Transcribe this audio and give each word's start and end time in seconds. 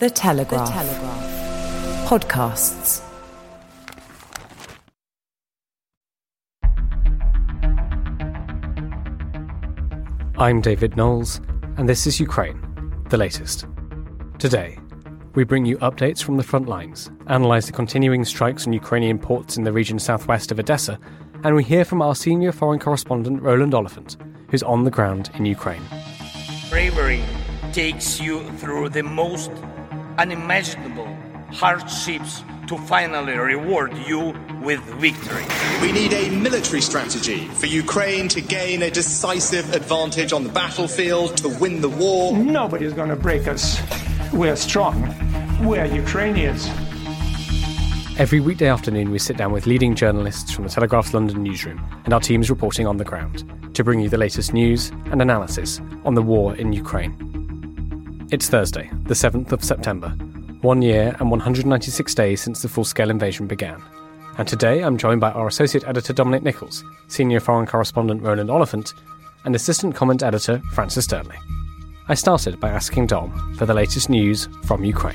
The 0.00 0.10
Telegraph. 0.10 0.66
The 0.66 0.72
Telegraph. 0.72 2.08
Podcasts. 2.08 3.00
I'm 10.36 10.60
David 10.60 10.96
Knowles, 10.96 11.40
and 11.76 11.88
this 11.88 12.08
is 12.08 12.18
Ukraine, 12.18 12.60
the 13.08 13.16
latest. 13.16 13.66
Today, 14.40 14.80
we 15.36 15.44
bring 15.44 15.64
you 15.64 15.78
updates 15.78 16.24
from 16.24 16.38
the 16.38 16.42
front 16.42 16.66
lines, 16.66 17.12
analyse 17.28 17.66
the 17.66 17.72
continuing 17.72 18.24
strikes 18.24 18.66
on 18.66 18.72
Ukrainian 18.72 19.20
ports 19.20 19.56
in 19.56 19.62
the 19.62 19.72
region 19.72 20.00
southwest 20.00 20.50
of 20.50 20.58
Odessa, 20.58 20.98
and 21.44 21.54
we 21.54 21.62
hear 21.62 21.84
from 21.84 22.02
our 22.02 22.16
senior 22.16 22.50
foreign 22.50 22.80
correspondent 22.80 23.40
Roland 23.40 23.74
Oliphant, 23.74 24.16
who's 24.50 24.64
on 24.64 24.82
the 24.82 24.90
ground 24.90 25.30
in 25.34 25.46
Ukraine. 25.46 25.84
Bravery 26.68 27.22
takes 27.72 28.20
you 28.20 28.42
through 28.58 28.88
the 28.88 29.02
most 29.04 29.52
unimaginable 30.18 31.08
hardships 31.52 32.42
to 32.68 32.78
finally 32.78 33.36
reward 33.36 33.96
you 34.06 34.34
with 34.62 34.80
victory. 35.00 35.44
We 35.82 35.92
need 35.92 36.12
a 36.12 36.30
military 36.30 36.80
strategy 36.80 37.46
for 37.48 37.66
Ukraine 37.66 38.28
to 38.28 38.40
gain 38.40 38.82
a 38.82 38.90
decisive 38.90 39.72
advantage 39.74 40.32
on 40.32 40.44
the 40.44 40.48
battlefield, 40.48 41.36
to 41.38 41.48
win 41.60 41.80
the 41.80 41.88
war. 41.88 42.36
Nobody's 42.36 42.94
going 42.94 43.10
to 43.10 43.16
break 43.16 43.46
us. 43.46 43.80
We're 44.32 44.56
strong. 44.56 45.02
We're 45.62 45.84
Ukrainians. 45.84 46.68
Every 48.16 48.40
weekday 48.40 48.68
afternoon, 48.68 49.10
we 49.10 49.18
sit 49.18 49.36
down 49.36 49.52
with 49.52 49.66
leading 49.66 49.94
journalists 49.96 50.52
from 50.52 50.64
the 50.64 50.70
Telegraph's 50.70 51.12
London 51.12 51.42
newsroom 51.42 51.84
and 52.04 52.14
our 52.14 52.20
teams 52.20 52.48
reporting 52.48 52.86
on 52.86 52.96
the 52.96 53.04
ground 53.04 53.44
to 53.74 53.82
bring 53.82 54.00
you 54.00 54.08
the 54.08 54.18
latest 54.18 54.54
news 54.54 54.90
and 55.06 55.20
analysis 55.20 55.80
on 56.04 56.14
the 56.14 56.22
war 56.22 56.54
in 56.54 56.72
Ukraine. 56.72 57.33
It's 58.34 58.48
Thursday, 58.48 58.90
the 59.04 59.14
7th 59.14 59.52
of 59.52 59.62
September, 59.62 60.08
one 60.60 60.82
year 60.82 61.14
and 61.20 61.30
196 61.30 62.14
days 62.16 62.40
since 62.40 62.62
the 62.62 62.68
full 62.68 62.82
scale 62.82 63.08
invasion 63.08 63.46
began. 63.46 63.80
And 64.38 64.48
today 64.48 64.82
I'm 64.82 64.98
joined 64.98 65.20
by 65.20 65.30
our 65.30 65.46
Associate 65.46 65.86
Editor 65.86 66.12
Dominic 66.12 66.42
Nicholls, 66.42 66.82
Senior 67.06 67.38
Foreign 67.38 67.64
Correspondent 67.64 68.22
Roland 68.22 68.50
Oliphant, 68.50 68.92
and 69.44 69.54
Assistant 69.54 69.94
Comment 69.94 70.20
Editor 70.20 70.60
Francis 70.72 71.06
Dearnley. 71.06 71.38
I 72.08 72.14
started 72.14 72.58
by 72.58 72.70
asking 72.70 73.06
Dom 73.06 73.54
for 73.54 73.66
the 73.66 73.74
latest 73.74 74.10
news 74.10 74.48
from 74.64 74.82
Ukraine. 74.82 75.14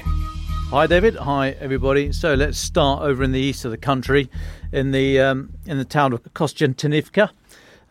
Hi, 0.69 0.87
David. 0.87 1.17
Hi, 1.17 1.49
everybody. 1.59 2.13
So 2.13 2.35
let's 2.35 2.57
start 2.57 3.01
over 3.01 3.21
in 3.21 3.33
the 3.33 3.39
east 3.41 3.65
of 3.65 3.71
the 3.71 3.77
country, 3.77 4.29
in 4.71 4.91
the 4.91 5.19
um, 5.19 5.49
in 5.65 5.77
the 5.77 5.83
town 5.83 6.13
of 6.13 6.23
Kostiantynivka. 6.23 7.31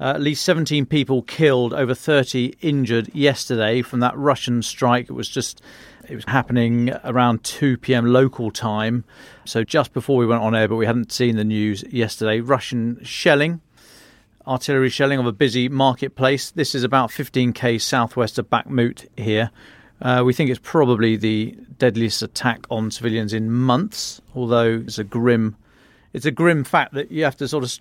Uh, 0.01 0.13
at 0.15 0.21
least 0.21 0.45
17 0.45 0.87
people 0.87 1.23
killed, 1.23 1.75
over 1.75 1.93
30 1.93 2.55
injured 2.61 3.13
yesterday 3.15 3.83
from 3.83 4.01
that 4.01 4.17
Russian 4.17 4.63
strike. 4.63 5.09
It 5.09 5.13
was 5.13 5.29
just 5.29 5.61
it 6.09 6.15
was 6.15 6.25
happening 6.27 6.93
around 7.05 7.43
2 7.45 7.77
p.m. 7.79 8.07
local 8.07 8.51
time, 8.51 9.05
so 9.45 9.65
just 9.65 9.93
before 9.93 10.17
we 10.17 10.27
went 10.27 10.43
on 10.43 10.55
air, 10.55 10.69
but 10.69 10.77
we 10.77 10.87
hadn't 10.87 11.13
seen 11.13 11.37
the 11.37 11.45
news 11.45 11.83
yesterday. 11.91 12.41
Russian 12.41 13.03
shelling, 13.03 13.61
artillery 14.47 14.89
shelling 14.89 15.19
of 15.19 15.27
a 15.27 15.33
busy 15.33 15.69
marketplace. 15.69 16.51
This 16.53 16.75
is 16.75 16.85
about 16.85 17.11
15k 17.11 17.81
southwest 17.81 18.39
of 18.39 18.49
Bakhmut 18.49 19.07
here. 19.17 19.51
Uh, 20.01 20.23
we 20.25 20.33
think 20.33 20.49
it's 20.49 20.61
probably 20.63 21.17
the 21.17 21.57
deadliest 21.79 22.23
attack 22.23 22.65
on 22.71 22.91
civilians 22.91 23.33
in 23.33 23.51
months, 23.51 24.21
although 24.35 24.83
it's 24.87 24.99
a 24.99 25.05
grim, 25.05 25.57
it's 26.13 26.25
a 26.25 26.31
grim 26.31 26.63
fact 26.63 26.95
that 26.95 27.11
you 27.11 27.25
have 27.25 27.37
to 27.37 27.49
sort 27.49 27.65
of 27.65 27.79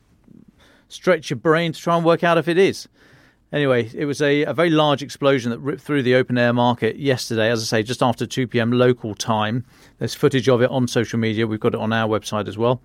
stretch 0.90 1.30
your 1.30 1.38
brain 1.38 1.74
to 1.74 1.80
try 1.80 1.96
and 1.96 2.06
work 2.06 2.24
out 2.24 2.38
if 2.38 2.48
it 2.48 2.58
is. 2.58 2.88
Anyway, 3.52 3.90
it 3.94 4.06
was 4.06 4.22
a, 4.22 4.44
a 4.44 4.54
very 4.54 4.70
large 4.70 5.02
explosion 5.02 5.52
that 5.52 5.60
ripped 5.60 5.82
through 5.82 6.04
the 6.04 6.16
open 6.16 6.38
air 6.38 6.52
market 6.52 6.98
yesterday, 6.98 7.50
as 7.50 7.62
I 7.62 7.66
say, 7.66 7.84
just 7.84 8.04
after 8.04 8.26
2 8.26 8.46
pm 8.48 8.74
local 8.74 9.16
time. 9.16 9.64
There's 10.00 10.14
footage 10.14 10.50
of 10.50 10.62
it 10.62 10.70
on 10.70 10.88
social 10.88 11.18
media. 11.18 11.48
We've 11.48 11.60
got 11.60 11.74
it 11.74 11.80
on 11.80 11.94
our 11.94 12.10
website 12.10 12.50
as 12.50 12.58
well. 12.58 12.82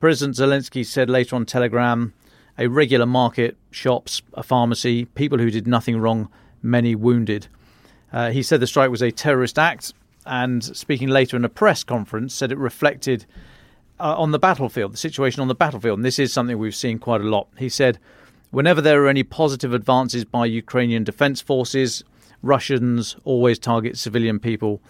President 0.00 0.36
Zelensky 0.36 0.86
said 0.86 1.10
later 1.10 1.36
on 1.36 1.44
Telegram 1.44 2.14
a 2.58 2.68
regular 2.68 3.06
market, 3.06 3.56
shops, 3.70 4.20
a 4.34 4.42
pharmacy, 4.42 5.04
people 5.04 5.38
who 5.38 5.50
did 5.50 5.66
nothing 5.66 5.98
wrong, 5.98 6.28
many 6.60 6.94
wounded. 6.94 7.46
Uh, 8.12 8.30
he 8.30 8.42
said 8.42 8.60
the 8.60 8.66
strike 8.66 8.90
was 8.90 9.02
a 9.02 9.12
terrorist 9.12 9.58
act, 9.58 9.92
and 10.26 10.64
speaking 10.64 11.08
later 11.08 11.36
in 11.36 11.44
a 11.44 11.48
press 11.48 11.84
conference, 11.84 12.34
said 12.34 12.50
it 12.50 12.58
reflected 12.58 13.26
uh, 14.00 14.14
on 14.16 14.30
the 14.30 14.38
battlefield, 14.38 14.92
the 14.92 14.98
situation 14.98 15.40
on 15.40 15.48
the 15.48 15.54
battlefield. 15.54 15.98
And 15.98 16.04
this 16.04 16.18
is 16.18 16.32
something 16.32 16.58
we've 16.58 16.74
seen 16.74 16.98
quite 16.98 17.20
a 17.20 17.24
lot. 17.24 17.48
He 17.58 17.68
said, 17.68 17.98
Whenever 18.50 18.80
there 18.80 19.02
are 19.02 19.08
any 19.08 19.22
positive 19.22 19.74
advances 19.74 20.24
by 20.24 20.46
Ukrainian 20.46 21.04
defense 21.04 21.40
forces, 21.40 22.02
Russians 22.42 23.16
always 23.24 23.58
target 23.58 23.98
civilian 23.98 24.38
people 24.38 24.80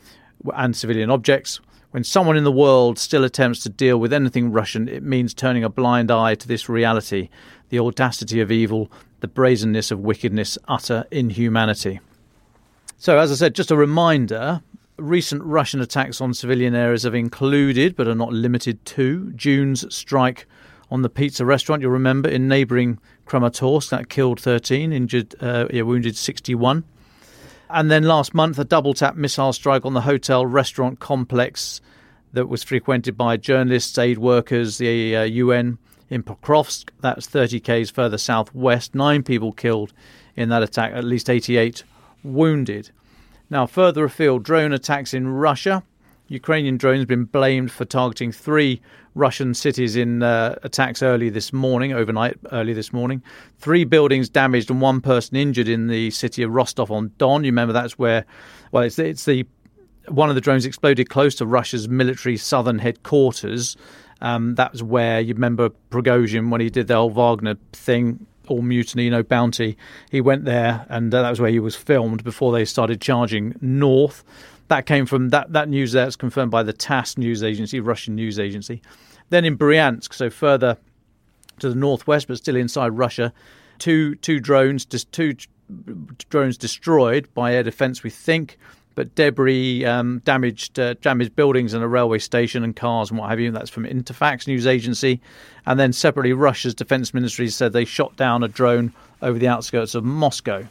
and 0.54 0.76
civilian 0.76 1.10
objects. 1.10 1.60
When 1.90 2.04
someone 2.04 2.36
in 2.36 2.44
the 2.44 2.52
world 2.52 2.98
still 2.98 3.24
attempts 3.24 3.60
to 3.60 3.70
deal 3.70 3.98
with 3.98 4.12
anything 4.12 4.52
Russian, 4.52 4.88
it 4.88 5.02
means 5.02 5.32
turning 5.32 5.64
a 5.64 5.70
blind 5.70 6.10
eye 6.10 6.34
to 6.36 6.48
this 6.48 6.68
reality 6.68 7.28
the 7.70 7.78
audacity 7.78 8.40
of 8.40 8.50
evil, 8.50 8.90
the 9.20 9.28
brazenness 9.28 9.90
of 9.90 9.98
wickedness, 9.98 10.56
utter 10.68 11.04
inhumanity. 11.10 12.00
So, 12.96 13.18
as 13.18 13.30
I 13.30 13.34
said, 13.34 13.54
just 13.54 13.70
a 13.70 13.76
reminder 13.76 14.62
recent 14.98 15.42
Russian 15.44 15.80
attacks 15.80 16.20
on 16.20 16.34
civilian 16.34 16.74
areas 16.74 17.04
have 17.04 17.14
included, 17.14 17.96
but 17.96 18.08
are 18.08 18.14
not 18.14 18.32
limited 18.32 18.84
to, 18.86 19.32
June's 19.32 19.92
strike 19.94 20.46
on 20.90 21.02
the 21.02 21.08
pizza 21.08 21.44
restaurant, 21.44 21.82
you'll 21.82 21.90
remember, 21.90 22.28
in 22.28 22.48
neighbouring 22.48 22.98
Kramatorsk, 23.26 23.90
that 23.90 24.08
killed 24.08 24.40
13, 24.40 24.92
injured, 24.92 25.34
uh, 25.40 25.66
yeah, 25.70 25.82
wounded 25.82 26.16
61. 26.16 26.84
And 27.70 27.90
then 27.90 28.04
last 28.04 28.32
month, 28.34 28.58
a 28.58 28.64
double 28.64 28.94
tap 28.94 29.14
missile 29.14 29.52
strike 29.52 29.84
on 29.84 29.92
the 29.92 30.02
hotel 30.02 30.46
restaurant 30.46 31.00
complex 31.00 31.80
that 32.32 32.46
was 32.48 32.62
frequented 32.62 33.16
by 33.16 33.36
journalists, 33.36 33.96
aid 33.98 34.18
workers, 34.18 34.78
the 34.78 35.16
uh, 35.16 35.22
UN 35.24 35.78
in 36.08 36.22
Pokrovsk. 36.22 36.90
That's 37.00 37.26
30 37.26 37.60
k's 37.60 37.90
further 37.90 38.18
southwest. 38.18 38.94
Nine 38.94 39.22
people 39.22 39.52
killed 39.52 39.92
in 40.36 40.48
that 40.48 40.62
attack, 40.62 40.92
at 40.94 41.04
least 41.04 41.28
88 41.28 41.84
wounded. 42.22 42.90
Now, 43.50 43.66
further 43.66 44.04
afield, 44.04 44.42
drone 44.44 44.72
attacks 44.72 45.14
in 45.14 45.28
Russia. 45.28 45.82
Ukrainian 46.28 46.76
drones 46.76 47.06
been 47.06 47.24
blamed 47.24 47.72
for 47.72 47.86
targeting 47.86 48.32
three 48.32 48.82
Russian 49.14 49.54
cities 49.54 49.96
in 49.96 50.22
uh, 50.22 50.56
attacks 50.62 51.02
early 51.02 51.30
this 51.30 51.52
morning, 51.52 51.92
overnight, 51.92 52.38
early 52.52 52.74
this 52.74 52.92
morning. 52.92 53.22
Three 53.58 53.84
buildings 53.84 54.28
damaged 54.28 54.70
and 54.70 54.80
one 54.80 55.00
person 55.00 55.36
injured 55.36 55.68
in 55.68 55.86
the 55.86 56.10
city 56.10 56.42
of 56.42 56.50
Rostov 56.50 56.90
on 56.90 57.12
Don. 57.16 57.44
You 57.44 57.50
remember 57.50 57.72
that's 57.72 57.98
where, 57.98 58.26
well, 58.70 58.82
it's, 58.82 58.98
it's 58.98 59.24
the 59.24 59.46
one 60.08 60.28
of 60.28 60.34
the 60.34 60.40
drones 60.40 60.64
exploded 60.64 61.10
close 61.10 61.34
to 61.36 61.46
Russia's 61.46 61.88
military 61.88 62.36
southern 62.36 62.78
headquarters. 62.78 63.76
Um, 64.20 64.54
that's 64.54 64.82
where 64.82 65.20
you 65.20 65.34
remember 65.34 65.70
Prigozhin 65.90 66.50
when 66.50 66.60
he 66.60 66.70
did 66.70 66.88
the 66.88 66.94
whole 66.94 67.10
Wagner 67.10 67.56
thing, 67.72 68.26
all 68.50 68.62
mutiny, 68.62 69.10
no 69.10 69.22
bounty. 69.22 69.76
He 70.10 70.20
went 70.20 70.44
there, 70.44 70.86
and 70.88 71.14
uh, 71.14 71.22
that 71.22 71.30
was 71.30 71.40
where 71.40 71.50
he 71.50 71.60
was 71.60 71.76
filmed 71.76 72.24
before 72.24 72.52
they 72.52 72.64
started 72.64 73.00
charging 73.00 73.54
north. 73.60 74.24
That 74.68 74.86
came 74.86 75.06
from 75.06 75.30
that 75.30 75.52
that 75.52 75.68
news. 75.68 75.92
That's 75.92 76.16
confirmed 76.16 76.50
by 76.50 76.62
the 76.62 76.72
TASS 76.72 77.16
news 77.16 77.42
agency, 77.42 77.80
Russian 77.80 78.14
news 78.14 78.38
agency. 78.38 78.82
Then 79.30 79.44
in 79.44 79.56
Bryansk, 79.56 80.12
so 80.12 80.30
further 80.30 80.76
to 81.60 81.68
the 81.68 81.74
northwest, 81.74 82.28
but 82.28 82.38
still 82.38 82.56
inside 82.56 82.88
Russia, 82.88 83.32
two 83.78 84.14
two 84.16 84.40
drones, 84.40 84.84
just 84.84 85.10
two 85.12 85.34
drones 86.30 86.58
destroyed 86.58 87.28
by 87.34 87.54
air 87.54 87.62
defence. 87.62 88.02
We 88.02 88.10
think 88.10 88.58
but 88.98 89.14
debris 89.14 89.84
um, 89.84 90.20
damaged 90.24 90.76
uh, 90.76 90.92
damaged 90.94 91.36
buildings 91.36 91.72
and 91.72 91.84
a 91.84 91.86
railway 91.86 92.18
station 92.18 92.64
and 92.64 92.74
cars 92.74 93.10
and 93.10 93.18
what 93.20 93.30
have 93.30 93.38
you. 93.38 93.52
That's 93.52 93.70
from 93.70 93.84
Interfax 93.84 94.48
news 94.48 94.66
agency. 94.66 95.20
And 95.66 95.78
then 95.78 95.92
separately, 95.92 96.32
Russia's 96.32 96.74
defense 96.74 97.14
ministry 97.14 97.48
said 97.48 97.72
they 97.72 97.84
shot 97.84 98.16
down 98.16 98.42
a 98.42 98.48
drone 98.48 98.92
over 99.22 99.38
the 99.38 99.46
outskirts 99.46 99.94
of 99.94 100.02
Moscow. 100.02 100.66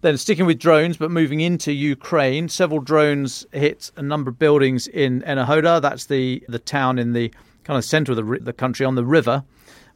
Then, 0.00 0.16
sticking 0.16 0.46
with 0.46 0.58
drones, 0.58 0.96
but 0.96 1.10
moving 1.10 1.40
into 1.40 1.70
Ukraine, 1.70 2.48
several 2.48 2.80
drones 2.80 3.44
hit 3.52 3.90
a 3.96 4.02
number 4.02 4.30
of 4.30 4.38
buildings 4.38 4.88
in 4.88 5.20
Enerhodar. 5.20 5.82
That's 5.82 6.06
the, 6.06 6.42
the 6.48 6.58
town 6.58 6.98
in 6.98 7.12
the 7.12 7.30
kind 7.64 7.76
of 7.76 7.84
centre 7.84 8.12
of 8.12 8.16
the, 8.16 8.38
the 8.40 8.54
country 8.54 8.86
on 8.86 8.94
the 8.94 9.04
river. 9.04 9.44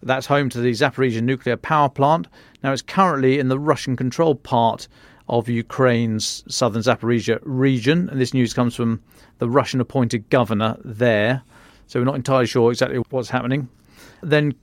That's 0.03 0.27
home 0.27 0.51
to 0.51 0.61
the 0.61 0.73
Zaporizhia 0.73 1.23
nuclear 1.23 1.57
power 1.57 1.89
plant. 1.89 2.29
Now, 2.63 2.75
it's 2.75 2.83
currently 2.83 3.39
in 3.39 3.49
the 3.49 3.59
Russian 3.59 3.97
controlled 3.97 4.43
part 4.43 4.89
of 5.33 5.49
Ukraine's 5.49 6.45
southern 6.47 6.83
Zaporizhia 6.83 7.39
region. 7.43 8.11
And 8.11 8.21
this 8.21 8.35
news 8.35 8.53
comes 8.53 8.75
from 8.77 9.03
the 9.39 9.49
Russian 9.49 9.81
appointed 9.81 10.29
governor 10.29 10.77
there. 10.85 11.43
So 11.87 11.99
we're 11.99 12.05
not 12.05 12.17
entirely 12.17 12.47
sure 12.47 12.71
exactly 12.71 12.99
what's 13.09 13.31
happening. 13.31 13.71
Then 14.23 14.55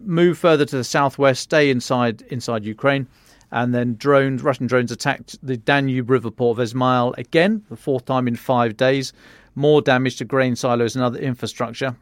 move 0.00 0.38
further 0.38 0.64
to 0.64 0.76
the 0.78 0.84
southwest, 0.84 1.42
stay 1.42 1.68
inside 1.68 2.22
inside 2.30 2.64
Ukraine, 2.64 3.06
and 3.52 3.74
then 3.74 3.96
drones, 3.96 4.42
Russian 4.42 4.66
drones 4.66 4.90
attacked 4.90 5.36
the 5.42 5.58
Danube 5.58 6.08
River 6.08 6.30
port 6.30 6.58
of 6.58 6.64
Izmail 6.64 7.16
again, 7.18 7.62
the 7.68 7.76
fourth 7.76 8.06
time 8.06 8.26
in 8.26 8.34
five 8.34 8.78
days. 8.78 9.12
More 9.54 9.82
damage 9.82 10.16
to 10.16 10.24
grain 10.24 10.56
silos 10.56 10.96
and 10.96 11.04
other 11.04 11.18
infrastructure. 11.18 11.96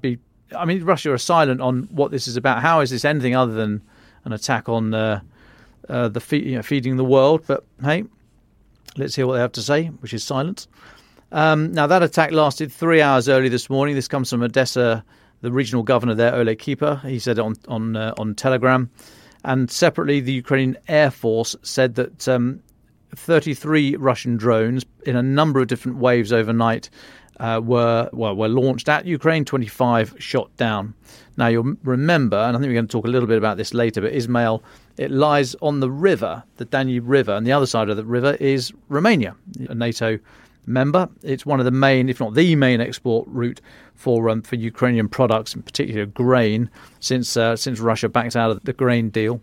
Be, 0.00 0.18
I 0.56 0.64
mean, 0.64 0.84
Russia 0.84 1.12
are 1.12 1.18
silent 1.18 1.60
on 1.60 1.82
what 1.90 2.12
this 2.12 2.26
is 2.26 2.38
about. 2.38 2.62
How 2.62 2.80
is 2.80 2.88
this 2.88 3.04
anything 3.04 3.36
other 3.36 3.52
than 3.52 3.82
an 4.24 4.32
attack 4.32 4.70
on 4.70 4.94
uh, 4.94 5.20
uh, 5.88 6.08
the 6.08 6.22
you 6.36 6.56
know, 6.56 6.62
feeding 6.62 6.96
the 6.96 7.04
world? 7.04 7.44
But 7.46 7.64
hey, 7.82 8.04
let's 8.96 9.14
hear 9.14 9.26
what 9.26 9.34
they 9.34 9.40
have 9.40 9.52
to 9.52 9.62
say, 9.62 9.86
which 9.86 10.14
is 10.14 10.24
silence. 10.24 10.68
Um, 11.30 11.72
now 11.72 11.86
that 11.86 12.02
attack 12.02 12.32
lasted 12.32 12.70
three 12.70 13.00
hours 13.00 13.28
early 13.28 13.48
this 13.48 13.70
morning. 13.70 13.94
This 13.94 14.08
comes 14.08 14.28
from 14.28 14.42
Odessa 14.42 15.04
the 15.42 15.52
regional 15.52 15.82
governor 15.82 16.14
there, 16.14 16.34
Oleg 16.34 16.58
Kiper. 16.58 17.04
He 17.04 17.18
said 17.18 17.38
on 17.38 17.56
on 17.68 17.96
uh, 17.96 18.14
on 18.16 18.34
Telegram, 18.34 18.90
and 19.44 19.70
separately, 19.70 20.20
the 20.20 20.32
Ukrainian 20.32 20.78
Air 20.88 21.10
Force 21.10 21.54
said 21.62 21.96
that 21.96 22.28
um, 22.28 22.62
33 23.14 23.96
Russian 23.96 24.36
drones 24.36 24.86
in 25.04 25.16
a 25.16 25.22
number 25.22 25.60
of 25.60 25.66
different 25.66 25.98
waves 25.98 26.32
overnight 26.32 26.88
uh, 27.40 27.60
were 27.62 28.08
well 28.12 28.36
were 28.36 28.48
launched 28.48 28.88
at 28.88 29.06
Ukraine. 29.06 29.44
25 29.44 30.16
shot 30.18 30.54
down. 30.56 30.94
Now 31.36 31.46
you'll 31.48 31.74
remember, 31.82 32.36
and 32.36 32.56
I 32.56 32.60
think 32.60 32.68
we're 32.68 32.74
going 32.74 32.88
to 32.88 32.92
talk 32.92 33.06
a 33.06 33.10
little 33.10 33.28
bit 33.28 33.38
about 33.38 33.56
this 33.56 33.72
later. 33.72 34.00
But 34.02 34.12
Izmail, 34.12 34.62
it 34.98 35.10
lies 35.10 35.54
on 35.62 35.80
the 35.80 35.90
river, 35.90 36.42
the 36.56 36.64
Danube 36.64 37.08
River, 37.08 37.32
and 37.32 37.46
the 37.46 37.52
other 37.52 37.66
side 37.66 37.88
of 37.88 37.96
the 37.96 38.04
river 38.04 38.34
is 38.34 38.72
Romania, 38.88 39.34
a 39.68 39.74
NATO 39.74 40.18
member. 40.66 41.08
It's 41.22 41.46
one 41.46 41.58
of 41.58 41.64
the 41.64 41.70
main, 41.70 42.08
if 42.08 42.20
not 42.20 42.34
the 42.34 42.54
main, 42.56 42.80
export 42.80 43.26
route 43.28 43.60
for 43.94 44.28
um, 44.28 44.42
for 44.42 44.56
Ukrainian 44.56 45.08
products, 45.08 45.54
in 45.54 45.62
particular 45.62 46.06
grain, 46.06 46.70
since 47.00 47.36
uh, 47.36 47.56
since 47.56 47.80
Russia 47.80 48.08
backed 48.08 48.36
out 48.36 48.50
of 48.50 48.62
the 48.64 48.72
grain 48.72 49.10
deal. 49.10 49.40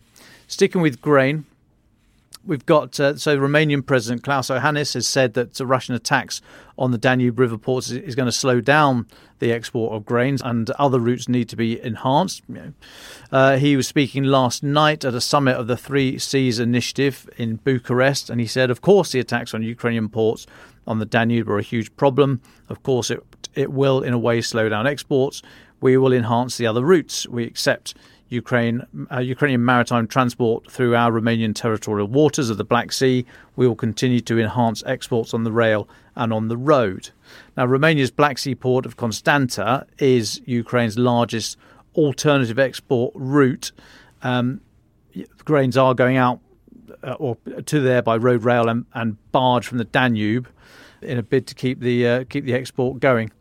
Sticking 0.47 0.81
with 0.81 1.01
grain, 1.01 1.45
we've 2.49 2.65
got 2.65 2.99
uh, 2.99 3.15
so 3.15 3.37
Romanian 3.37 3.85
President 3.85 4.23
Klaus 4.23 4.49
Iohannis 4.49 4.95
has 4.95 5.07
said 5.07 5.35
that 5.35 5.57
Russian 5.59 5.95
attacks 5.95 6.41
on 6.77 6.91
the 6.91 6.97
Danube 6.97 7.39
River 7.39 7.57
ports 7.57 7.91
is, 7.91 8.15
going 8.15 8.25
to 8.25 8.31
slow 8.31 8.59
down 8.59 9.07
the 9.37 9.51
export 9.53 9.93
of 9.93 10.05
grains, 10.05 10.41
and 10.41 10.69
other 10.71 10.99
routes 10.99 11.29
need 11.29 11.47
to 11.49 11.55
be 11.55 11.79
enhanced. 11.81 12.41
Uh, 13.31 13.57
he 13.57 13.77
was 13.77 13.87
speaking 13.87 14.23
last 14.23 14.63
night 14.63 15.05
at 15.05 15.13
a 15.13 15.21
summit 15.21 15.55
of 15.55 15.67
the 15.67 15.77
Three 15.77 16.17
Seas 16.17 16.59
Initiative 16.59 17.29
in 17.37 17.57
Bucharest, 17.57 18.29
and 18.29 18.41
he 18.41 18.47
said, 18.47 18.69
of 18.71 18.81
course, 18.81 19.11
the 19.11 19.19
attacks 19.19 19.53
on 19.53 19.61
Ukrainian 19.61 20.09
ports 20.09 20.47
on 20.87 20.99
the 20.99 21.05
Danube 21.05 21.49
are 21.49 21.59
a 21.59 21.63
huge 21.63 21.95
problem. 21.95 22.41
Of 22.67 22.81
course, 22.83 23.11
it 23.11 23.23
it 23.55 23.71
will, 23.71 24.01
in 24.01 24.13
a 24.13 24.19
way, 24.19 24.41
slow 24.41 24.69
down 24.69 24.87
exports. 24.87 25.41
We 25.81 25.97
will 25.97 26.13
enhance 26.13 26.57
the 26.57 26.67
other 26.67 26.83
routes. 26.83 27.27
We 27.27 27.45
accept 27.45 27.93
Ukraine, 28.29 28.85
uh, 29.11 29.19
Ukrainian 29.19 29.65
maritime 29.65 30.07
transport 30.07 30.71
through 30.71 30.95
our 30.95 31.11
Romanian 31.11 31.55
territorial 31.55 32.07
waters 32.07 32.49
of 32.49 32.57
the 32.57 32.63
Black 32.63 32.91
Sea. 32.91 33.25
We 33.55 33.67
will 33.67 33.75
continue 33.75 34.21
to 34.21 34.39
enhance 34.39 34.83
exports 34.85 35.33
on 35.33 35.43
the 35.43 35.51
rail 35.51 35.89
and 36.15 36.31
on 36.31 36.47
the 36.47 36.57
road. 36.57 37.09
Now, 37.57 37.65
Romania's 37.65 38.11
Black 38.11 38.37
Sea 38.37 38.55
port 38.55 38.85
of 38.85 38.97
Constanta 38.97 39.87
is 39.97 40.41
Ukraine's 40.45 40.97
largest 40.97 41.57
alternative 41.95 42.59
export 42.59 43.13
route. 43.15 43.71
Um, 44.21 44.61
grains 45.43 45.75
are 45.75 45.95
going 45.95 46.17
out 46.17 46.39
uh, 47.03 47.13
or 47.13 47.37
to 47.65 47.79
there 47.79 48.01
by 48.01 48.17
road, 48.17 48.43
rail, 48.43 48.69
and, 48.69 48.85
and 48.93 49.17
barge 49.31 49.67
from 49.67 49.77
the 49.77 49.85
Danube 49.85 50.47
in 51.01 51.17
a 51.17 51.23
bid 51.23 51.47
to 51.47 51.55
keep 51.55 51.79
the 51.79 52.07
uh, 52.07 52.23
keep 52.25 52.45
the 52.45 52.53
export 52.53 52.99
going. 52.99 53.31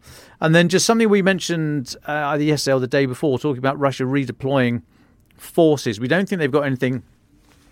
And 0.40 0.54
then 0.54 0.68
just 0.68 0.86
something 0.86 1.08
we 1.08 1.22
mentioned 1.22 1.96
uh, 2.06 2.12
either 2.12 2.44
yesterday 2.44 2.74
or 2.74 2.80
the 2.80 2.86
day 2.86 3.06
before, 3.06 3.38
talking 3.38 3.58
about 3.58 3.78
Russia 3.78 4.04
redeploying 4.04 4.82
forces. 5.36 5.98
We 5.98 6.08
don't 6.08 6.28
think 6.28 6.38
they've 6.38 6.50
got 6.50 6.64
anything 6.64 7.02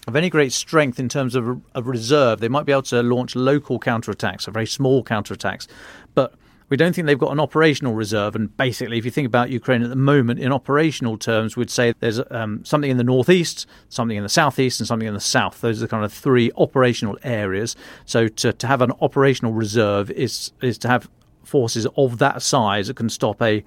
of 0.07 0.15
any 0.15 0.31
great 0.31 0.53
strength 0.53 1.01
in 1.01 1.09
terms 1.09 1.35
of 1.35 1.61
a 1.75 1.83
reserve. 1.83 2.41
They 2.41 2.49
might 2.49 2.65
be 2.65 2.73
able 2.73 2.83
to 2.83 3.03
launch 3.03 3.35
local 3.35 3.81
counterattacks, 3.81 4.47
or 4.47 4.53
very 4.53 4.67
small 4.67 5.03
counterattacks, 5.03 5.67
but 6.15 6.35
we 6.69 6.77
don't 6.77 6.95
think 6.95 7.07
they've 7.07 7.19
got 7.19 7.31
an 7.31 7.41
operational 7.41 7.95
reserve. 7.95 8.35
And 8.35 8.57
basically, 8.57 8.99
if 8.99 9.05
you 9.05 9.11
think 9.11 9.27
about 9.27 9.51
Ukraine 9.51 9.83
at 9.83 9.89
the 9.89 9.97
moment, 9.97 10.41
in 10.41 10.53
operational 10.53 11.17
terms, 11.17 11.57
we'd 11.57 11.71
say 11.71 11.95
there's 12.01 12.21
um, 12.31 12.65
something 12.65 12.91
in 12.91 12.97
the 12.97 13.05
northeast, 13.05 13.67
something 13.89 14.17
in 14.17 14.23
the 14.23 14.29
southeast, 14.29 14.81
and 14.81 14.87
something 14.87 15.07
in 15.07 15.15
the 15.15 15.21
south. 15.21 15.61
Those 15.61 15.79
are 15.79 15.87
the 15.87 15.89
kind 15.89 16.05
of 16.05 16.13
three 16.13 16.51
operational 16.57 17.19
areas. 17.23 17.77
So 18.05 18.27
to, 18.29 18.53
to 18.53 18.67
have 18.67 18.83
an 18.83 18.93
operational 19.01 19.53
reserve 19.53 20.11
is 20.11 20.53
is 20.61 20.79
to 20.79 20.89
have 20.89 21.09
forces 21.47 21.87
of 21.97 22.19
that 22.19 22.43
size 22.43 22.89
that 22.89 22.97
can 22.97 23.09
stop 23.09 23.41
a 23.41 23.65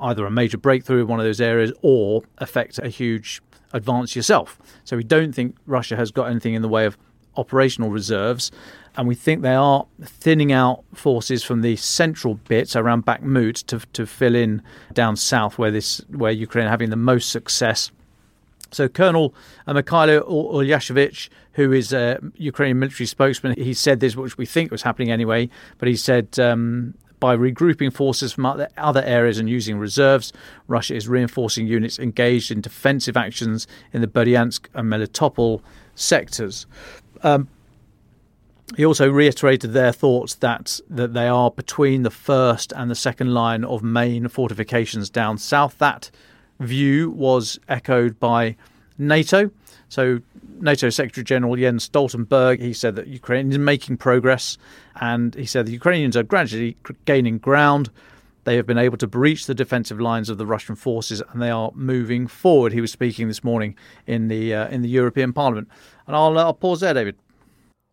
either 0.00 0.24
a 0.24 0.30
major 0.30 0.56
breakthrough 0.56 1.02
in 1.02 1.06
one 1.08 1.20
of 1.20 1.26
those 1.26 1.40
areas 1.40 1.72
or 1.82 2.22
affect 2.38 2.78
a 2.78 2.88
huge 2.88 3.42
advance 3.72 4.16
yourself. 4.16 4.58
So 4.84 4.96
we 4.96 5.04
don't 5.04 5.34
think 5.34 5.56
Russia 5.66 5.94
has 5.96 6.10
got 6.10 6.30
anything 6.30 6.54
in 6.54 6.62
the 6.62 6.68
way 6.68 6.86
of 6.86 6.96
operational 7.36 7.90
reserves 7.90 8.50
and 8.96 9.06
we 9.06 9.14
think 9.14 9.42
they 9.42 9.54
are 9.54 9.86
thinning 10.02 10.52
out 10.52 10.84
forces 10.94 11.44
from 11.44 11.62
the 11.62 11.76
central 11.76 12.34
bits 12.34 12.74
around 12.74 13.06
Bakhmut 13.06 13.64
to 13.66 13.78
to 13.92 14.06
fill 14.06 14.34
in 14.34 14.62
down 14.92 15.16
south 15.16 15.58
where 15.58 15.70
this 15.70 15.98
where 16.08 16.32
Ukraine 16.32 16.66
are 16.66 16.70
having 16.70 16.90
the 16.90 16.96
most 16.96 17.30
success. 17.30 17.90
So 18.72 18.88
Colonel 18.88 19.34
uh, 19.66 19.74
Mikhailo 19.74 20.28
Ulyashevich, 20.28 21.28
who 21.52 21.72
is 21.72 21.92
a 21.92 22.18
Ukrainian 22.36 22.78
military 22.78 23.06
spokesman, 23.06 23.54
he 23.56 23.74
said 23.74 24.00
this, 24.00 24.16
which 24.16 24.38
we 24.38 24.46
think 24.46 24.70
was 24.70 24.82
happening 24.82 25.10
anyway, 25.10 25.48
but 25.78 25.88
he 25.88 25.96
said 25.96 26.38
um, 26.38 26.94
by 27.20 27.36
regrouping 27.36 27.92
forces 27.92 28.32
from 28.32 28.46
other 28.46 29.02
areas 29.04 29.38
and 29.38 29.48
using 29.48 29.78
reserves, 29.78 30.32
Russia 30.66 30.94
is 30.94 31.06
reinforcing 31.06 31.66
units 31.66 31.98
engaged 31.98 32.50
in 32.50 32.60
defensive 32.60 33.16
actions 33.16 33.66
in 33.92 34.00
the 34.00 34.06
Berdyansk 34.06 34.66
and 34.74 34.90
Melitopol 34.90 35.60
sectors. 35.94 36.66
Um, 37.22 37.48
he 38.76 38.84
also 38.84 39.10
reiterated 39.10 39.72
their 39.72 39.92
thoughts 39.92 40.34
that 40.36 40.80
that 40.88 41.12
they 41.12 41.26
are 41.26 41.50
between 41.50 42.02
the 42.02 42.10
first 42.10 42.72
and 42.72 42.90
the 42.90 42.94
second 42.94 43.34
line 43.34 43.64
of 43.64 43.82
main 43.82 44.28
fortifications 44.28 45.10
down 45.10 45.38
south. 45.38 45.78
That 45.78 46.10
view 46.60 47.10
was 47.10 47.58
echoed 47.68 48.20
by 48.20 48.56
NATO. 48.96 49.50
So 49.88 50.20
NATO 50.60 50.90
Secretary 50.90 51.24
General 51.24 51.56
Jens 51.56 51.88
Stoltenberg 51.88 52.60
he 52.60 52.72
said 52.72 52.96
that 52.96 53.06
Ukraine 53.06 53.50
is 53.50 53.58
making 53.58 53.96
progress, 53.96 54.58
and 55.00 55.34
he 55.34 55.46
said 55.46 55.66
the 55.66 55.72
Ukrainians 55.72 56.16
are 56.16 56.22
gradually 56.22 56.76
gaining 57.04 57.38
ground. 57.38 57.90
They 58.44 58.56
have 58.56 58.66
been 58.66 58.78
able 58.78 58.96
to 58.98 59.06
breach 59.06 59.46
the 59.46 59.54
defensive 59.54 60.00
lines 60.00 60.30
of 60.30 60.38
the 60.38 60.46
Russian 60.46 60.74
forces, 60.74 61.22
and 61.30 61.42
they 61.42 61.50
are 61.50 61.72
moving 61.74 62.26
forward. 62.26 62.72
He 62.72 62.80
was 62.80 62.90
speaking 62.90 63.28
this 63.28 63.44
morning 63.44 63.76
in 64.06 64.28
the 64.28 64.54
uh, 64.54 64.68
in 64.68 64.82
the 64.82 64.88
European 64.88 65.32
Parliament, 65.32 65.68
and 66.06 66.16
I'll, 66.16 66.36
uh, 66.38 66.44
I'll 66.44 66.54
pause 66.54 66.80
there, 66.80 66.94
David. 66.94 67.16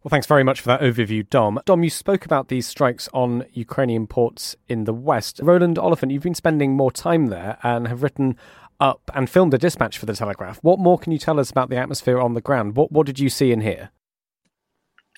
Well, 0.03 0.09
thanks 0.09 0.27
very 0.27 0.43
much 0.43 0.61
for 0.61 0.67
that 0.69 0.79
overview, 0.79 1.29
Dom. 1.29 1.59
Dom, 1.65 1.83
you 1.83 1.89
spoke 1.89 2.23
about 2.23 2.47
these 2.47 2.65
strikes 2.65 3.09
on 3.13 3.45
Ukrainian 3.51 4.07
ports 4.07 4.55
in 4.69 4.85
the 4.85 4.93
west. 4.93 5.41
Roland 5.43 5.77
Oliphant, 5.77 6.13
you've 6.13 6.23
been 6.23 6.33
spending 6.33 6.77
more 6.77 6.91
time 6.91 7.25
there 7.25 7.57
and 7.61 7.89
have 7.89 8.03
written 8.03 8.37
up 8.79 9.11
and 9.13 9.29
filmed 9.29 9.53
a 9.53 9.57
dispatch 9.57 9.97
for 9.97 10.05
the 10.05 10.15
Telegraph. 10.15 10.59
What 10.61 10.79
more 10.79 10.97
can 10.97 11.11
you 11.11 11.17
tell 11.17 11.39
us 11.39 11.49
about 11.49 11.69
the 11.69 11.77
atmosphere 11.77 12.19
on 12.19 12.33
the 12.33 12.41
ground? 12.41 12.75
What 12.75 12.91
what 12.91 13.05
did 13.05 13.19
you 13.19 13.29
see 13.29 13.51
and 13.51 13.63
hear? 13.63 13.91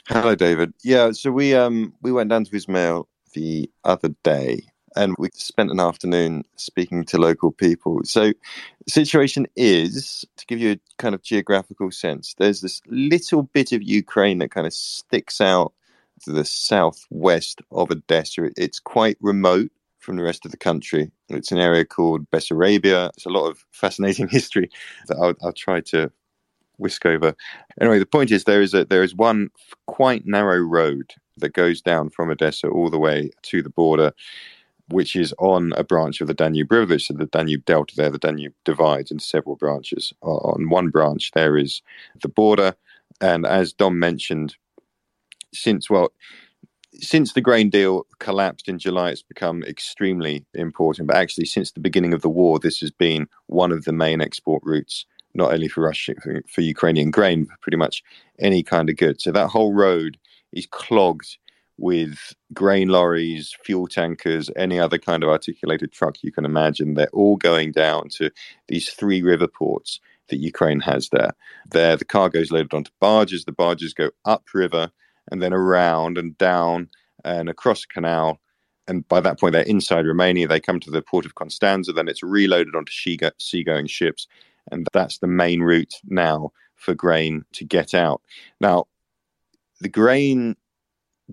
Hello, 0.07 0.35
David. 0.35 0.73
Yeah, 0.83 1.11
so 1.11 1.31
we 1.31 1.53
um 1.53 1.93
we 2.01 2.11
went 2.11 2.29
down 2.29 2.45
to 2.45 2.51
Izmail 2.51 3.05
the 3.33 3.69
other 3.83 4.09
day 4.23 4.61
and 4.95 5.15
we 5.17 5.29
spent 5.33 5.71
an 5.71 5.79
afternoon 5.79 6.43
speaking 6.55 7.05
to 7.05 7.17
local 7.17 7.51
people. 7.51 8.01
So, 8.03 8.33
the 8.85 8.91
situation 8.91 9.47
is 9.55 10.25
to 10.37 10.45
give 10.45 10.59
you 10.59 10.71
a 10.73 10.79
kind 10.97 11.15
of 11.15 11.21
geographical 11.21 11.91
sense, 11.91 12.35
there's 12.37 12.61
this 12.61 12.81
little 12.87 13.43
bit 13.43 13.71
of 13.71 13.83
Ukraine 13.83 14.39
that 14.39 14.51
kind 14.51 14.67
of 14.67 14.73
sticks 14.73 15.41
out 15.41 15.73
to 16.23 16.31
the 16.31 16.45
southwest 16.45 17.61
of 17.71 17.91
Odessa. 17.91 18.49
It's 18.57 18.79
quite 18.79 19.17
remote 19.21 19.71
from 19.99 20.17
the 20.17 20.23
rest 20.23 20.45
of 20.45 20.51
the 20.51 20.57
country. 20.57 21.11
It's 21.29 21.51
an 21.51 21.57
area 21.57 21.85
called 21.85 22.29
Bessarabia. 22.31 23.09
It's 23.09 23.25
a 23.25 23.29
lot 23.29 23.49
of 23.49 23.65
fascinating 23.71 24.27
history 24.27 24.69
that 25.07 25.17
I'll, 25.17 25.35
I'll 25.41 25.53
try 25.53 25.81
to 25.81 26.11
whisk 26.77 27.05
over. 27.05 27.35
Anyway, 27.81 27.99
the 27.99 28.05
point 28.05 28.31
is 28.31 28.43
there 28.43 28.61
is 28.61 28.73
a 28.73 28.85
there 28.85 29.03
is 29.03 29.13
one 29.13 29.49
quite 29.87 30.25
narrow 30.25 30.59
road 30.59 31.13
that 31.37 31.53
goes 31.53 31.81
down 31.81 32.09
from 32.09 32.29
Odessa 32.29 32.67
all 32.67 32.89
the 32.89 32.99
way 32.99 33.31
to 33.43 33.61
the 33.61 33.69
border 33.69 34.13
which 34.91 35.15
is 35.15 35.33
on 35.37 35.71
a 35.77 35.83
branch 35.83 36.21
of 36.21 36.27
the 36.27 36.33
Danube 36.33 36.71
River. 36.71 36.99
So 36.99 37.13
the 37.13 37.25
Danube 37.25 37.65
Delta 37.65 37.95
there, 37.95 38.09
the 38.09 38.17
Danube 38.17 38.53
divides 38.65 39.11
into 39.11 39.23
several 39.23 39.55
branches. 39.55 40.13
Uh, 40.23 40.37
on 40.37 40.69
one 40.69 40.89
branch, 40.89 41.31
there 41.33 41.57
is 41.57 41.81
the 42.21 42.27
border. 42.27 42.75
And 43.21 43.45
as 43.45 43.73
Dom 43.73 43.99
mentioned, 43.99 44.55
since, 45.53 45.89
well, 45.89 46.11
since 47.01 47.33
the 47.33 47.41
grain 47.41 47.69
deal 47.69 48.05
collapsed 48.19 48.67
in 48.67 48.79
July, 48.79 49.09
it's 49.09 49.21
become 49.21 49.63
extremely 49.63 50.45
important. 50.53 51.07
But 51.07 51.17
actually, 51.17 51.45
since 51.45 51.71
the 51.71 51.79
beginning 51.79 52.13
of 52.13 52.21
the 52.21 52.29
war, 52.29 52.59
this 52.59 52.79
has 52.79 52.91
been 52.91 53.27
one 53.47 53.71
of 53.71 53.85
the 53.85 53.93
main 53.93 54.21
export 54.21 54.61
routes 54.65 55.05
not 55.33 55.53
only 55.53 55.67
for 55.67 55.81
Russia, 55.81 56.15
for, 56.21 56.41
for 56.47 56.61
Ukrainian 56.61 57.11
grain, 57.11 57.45
but 57.45 57.61
pretty 57.61 57.77
much 57.77 58.03
any 58.39 58.63
kind 58.63 58.89
of 58.89 58.97
good. 58.97 59.21
So 59.21 59.31
that 59.31 59.49
whole 59.49 59.73
road 59.73 60.17
is 60.51 60.65
clogged 60.65 61.37
with 61.77 62.35
grain 62.53 62.89
lorries, 62.89 63.55
fuel 63.63 63.87
tankers, 63.87 64.49
any 64.55 64.79
other 64.79 64.97
kind 64.97 65.23
of 65.23 65.29
articulated 65.29 65.91
truck 65.91 66.17
you 66.21 66.31
can 66.31 66.45
imagine. 66.45 66.93
They're 66.93 67.07
all 67.13 67.37
going 67.37 67.71
down 67.71 68.09
to 68.17 68.31
these 68.67 68.89
three 68.89 69.21
river 69.21 69.47
ports 69.47 69.99
that 70.29 70.37
Ukraine 70.37 70.81
has 70.81 71.09
there. 71.09 71.31
There, 71.71 71.95
the 71.95 72.05
cargo 72.05 72.39
is 72.39 72.51
loaded 72.51 72.73
onto 72.73 72.91
barges. 72.99 73.45
The 73.45 73.51
barges 73.51 73.93
go 73.93 74.11
upriver 74.25 74.91
and 75.31 75.41
then 75.41 75.53
around 75.53 76.17
and 76.17 76.37
down 76.37 76.89
and 77.23 77.49
across 77.49 77.83
a 77.83 77.87
canal. 77.87 78.39
And 78.87 79.07
by 79.07 79.19
that 79.19 79.39
point, 79.39 79.53
they're 79.53 79.61
inside 79.63 80.07
Romania. 80.07 80.47
They 80.47 80.59
come 80.59 80.79
to 80.79 80.91
the 80.91 81.01
port 81.01 81.25
of 81.25 81.35
Constanta. 81.35 81.93
Then 81.93 82.07
it's 82.07 82.23
reloaded 82.23 82.75
onto 82.75 82.91
seagoing 83.37 83.87
ships. 83.87 84.27
And 84.71 84.87
that's 84.93 85.19
the 85.19 85.27
main 85.27 85.61
route 85.61 85.93
now 86.05 86.51
for 86.75 86.93
grain 86.93 87.45
to 87.53 87.65
get 87.65 87.93
out. 87.93 88.21
Now, 88.59 88.85
the 89.81 89.89
grain 89.89 90.55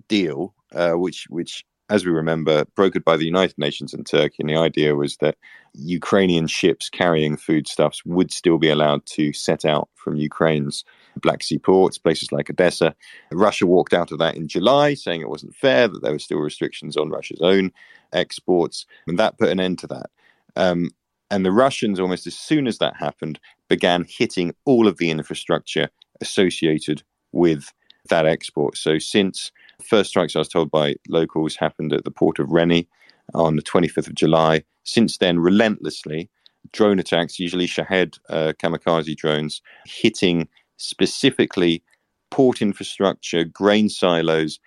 deal, 0.07 0.53
uh, 0.73 0.93
which 0.93 1.25
which 1.29 1.65
as 1.89 2.05
we 2.05 2.11
remember, 2.11 2.65
brokered 2.75 3.03
by 3.03 3.15
the 3.15 3.25
United 3.25 3.57
Nations 3.57 3.93
and 3.93 4.05
Turkey. 4.05 4.37
And 4.39 4.49
the 4.49 4.57
idea 4.57 4.95
was 4.95 5.17
that 5.17 5.37
Ukrainian 5.73 6.47
ships 6.47 6.89
carrying 6.89 7.37
foodstuffs 7.37 8.03
would 8.05 8.31
still 8.31 8.57
be 8.57 8.69
allowed 8.69 9.05
to 9.07 9.31
set 9.33 9.63
out 9.63 9.89
from 9.95 10.15
Ukraine's 10.17 10.83
Black 11.17 11.43
Sea 11.43 11.57
ports, 11.57 11.97
places 11.97 12.31
like 12.31 12.49
Odessa. 12.49 12.95
Russia 13.31 13.65
walked 13.65 13.93
out 13.93 14.11
of 14.11 14.19
that 14.19 14.35
in 14.35 14.47
July, 14.47 14.93
saying 14.93 15.21
it 15.21 15.29
wasn't 15.29 15.55
fair, 15.55 15.87
that 15.87 16.01
there 16.01 16.11
were 16.11 16.19
still 16.19 16.39
restrictions 16.39 16.97
on 16.97 17.09
Russia's 17.09 17.41
own 17.41 17.71
exports. 18.13 18.85
And 19.07 19.19
that 19.19 19.37
put 19.37 19.49
an 19.49 19.59
end 19.59 19.79
to 19.79 19.87
that. 19.87 20.09
Um, 20.55 20.91
and 21.29 21.45
the 21.45 21.51
Russians, 21.51 21.99
almost 21.99 22.25
as 22.25 22.35
soon 22.35 22.67
as 22.67 22.77
that 22.77 22.95
happened, 22.95 23.39
began 23.67 24.05
hitting 24.07 24.53
all 24.65 24.87
of 24.87 24.97
the 24.97 25.09
infrastructure 25.09 25.89
associated 26.21 27.03
with 27.33 27.73
that 28.09 28.25
export. 28.25 28.77
So 28.77 28.97
since 28.97 29.51
First 29.83 30.09
strikes, 30.09 30.35
I 30.35 30.39
was 30.39 30.47
told 30.47 30.71
by 30.71 30.95
locals, 31.07 31.55
happened 31.55 31.93
at 31.93 32.03
the 32.03 32.11
port 32.11 32.39
of 32.39 32.51
Reni 32.51 32.87
on 33.35 33.55
the 33.55 33.61
25th 33.61 34.07
of 34.07 34.15
July. 34.15 34.63
Since 34.83 35.19
then, 35.19 35.39
relentlessly, 35.39 36.29
drone 36.71 36.99
attacks, 36.99 37.39
usually 37.39 37.67
Shahed 37.67 38.17
uh, 38.29 38.53
kamikaze 38.61 39.15
drones, 39.15 39.61
hitting 39.85 40.47
specifically 40.77 41.83
port 42.29 42.61
infrastructure, 42.61 43.43
grain 43.43 43.89
silos, 43.89 44.59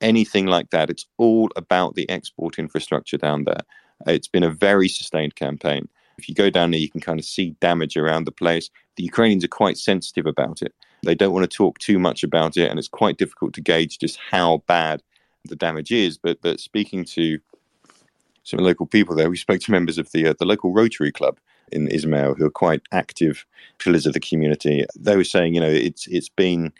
anything 0.00 0.46
like 0.46 0.70
that. 0.70 0.90
It's 0.90 1.06
all 1.16 1.50
about 1.56 1.94
the 1.94 2.08
export 2.10 2.58
infrastructure 2.58 3.16
down 3.16 3.44
there. 3.44 3.62
It's 4.06 4.28
been 4.28 4.44
a 4.44 4.50
very 4.50 4.88
sustained 4.88 5.34
campaign. 5.36 5.88
If 6.18 6.28
you 6.28 6.34
go 6.34 6.50
down 6.50 6.70
there, 6.70 6.80
you 6.80 6.90
can 6.90 7.00
kind 7.00 7.18
of 7.18 7.24
see 7.24 7.50
damage 7.60 7.96
around 7.96 8.24
the 8.24 8.32
place. 8.32 8.70
The 8.96 9.04
Ukrainians 9.04 9.44
are 9.44 9.48
quite 9.48 9.78
sensitive 9.78 10.26
about 10.26 10.62
it. 10.62 10.74
They 11.04 11.14
don't 11.14 11.32
want 11.32 11.48
to 11.48 11.56
talk 11.56 11.78
too 11.78 11.98
much 11.98 12.24
about 12.24 12.56
it, 12.56 12.68
and 12.68 12.78
it's 12.78 12.88
quite 12.88 13.18
difficult 13.18 13.54
to 13.54 13.60
gauge 13.60 13.98
just 13.98 14.18
how 14.30 14.64
bad 14.66 15.02
the 15.44 15.54
damage 15.54 15.92
is. 15.92 16.18
But 16.18 16.40
but 16.42 16.58
speaking 16.58 17.04
to 17.16 17.38
some 18.42 18.60
local 18.60 18.86
people 18.86 19.14
there, 19.14 19.30
we 19.30 19.36
spoke 19.36 19.60
to 19.60 19.70
members 19.70 19.98
of 19.98 20.10
the 20.10 20.26
uh, 20.26 20.34
the 20.38 20.44
local 20.44 20.72
Rotary 20.72 21.12
Club 21.12 21.38
in 21.72 21.88
Izmail 21.88 22.36
who 22.36 22.46
are 22.46 22.50
quite 22.50 22.82
active 22.92 23.44
pillars 23.78 24.06
of 24.06 24.12
the 24.12 24.20
community. 24.20 24.84
They 24.98 25.16
were 25.16 25.24
saying, 25.24 25.54
you 25.54 25.60
know, 25.60 25.70
it's 25.70 26.06
it's 26.06 26.28
been 26.28 26.72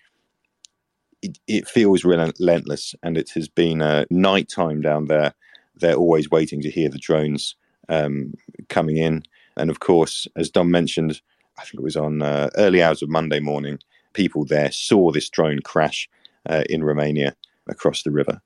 it, 1.22 1.38
it 1.46 1.68
feels 1.68 2.04
relentless, 2.04 2.94
and 3.02 3.16
it 3.16 3.30
has 3.30 3.48
been 3.48 3.82
uh, 3.82 4.04
night 4.10 4.48
time 4.48 4.80
down 4.80 5.06
there. 5.06 5.34
They're 5.76 5.94
always 5.94 6.30
waiting 6.30 6.60
to 6.62 6.70
hear 6.70 6.88
the 6.88 6.98
drones 6.98 7.54
um, 7.88 8.34
coming 8.68 8.96
in, 8.96 9.22
and 9.56 9.70
of 9.70 9.80
course, 9.80 10.26
as 10.36 10.50
Dom 10.50 10.70
mentioned, 10.70 11.20
I 11.58 11.62
think 11.62 11.80
it 11.80 11.82
was 11.82 11.96
on 11.96 12.22
uh, 12.22 12.50
early 12.56 12.82
hours 12.82 13.02
of 13.02 13.08
Monday 13.08 13.40
morning 13.40 13.78
people 14.18 14.44
there 14.44 14.72
saw 14.72 15.12
this 15.12 15.28
drone 15.28 15.60
crash 15.60 16.08
uh, 16.48 16.64
in 16.68 16.82
Romania 16.82 17.36
across 17.68 18.02
the 18.02 18.10
river. 18.10 18.40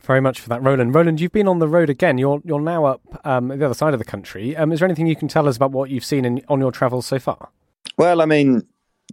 Very 0.00 0.20
much 0.20 0.40
for 0.40 0.48
that, 0.48 0.62
Roland. 0.62 0.94
Roland, 0.94 1.20
you've 1.20 1.32
been 1.32 1.46
on 1.46 1.58
the 1.58 1.68
road 1.68 1.88
again. 1.88 2.18
You're 2.18 2.40
you're 2.44 2.60
now 2.60 2.84
up 2.84 3.00
um, 3.24 3.48
the 3.48 3.64
other 3.64 3.74
side 3.74 3.94
of 3.94 3.98
the 3.98 4.04
country. 4.04 4.56
Um, 4.56 4.72
is 4.72 4.80
there 4.80 4.86
anything 4.86 5.06
you 5.06 5.16
can 5.16 5.28
tell 5.28 5.46
us 5.46 5.56
about 5.56 5.70
what 5.70 5.90
you've 5.90 6.04
seen 6.04 6.24
in, 6.24 6.42
on 6.48 6.60
your 6.60 6.72
travels 6.72 7.06
so 7.06 7.18
far? 7.18 7.50
Well, 7.96 8.20
I 8.20 8.24
mean, 8.24 8.62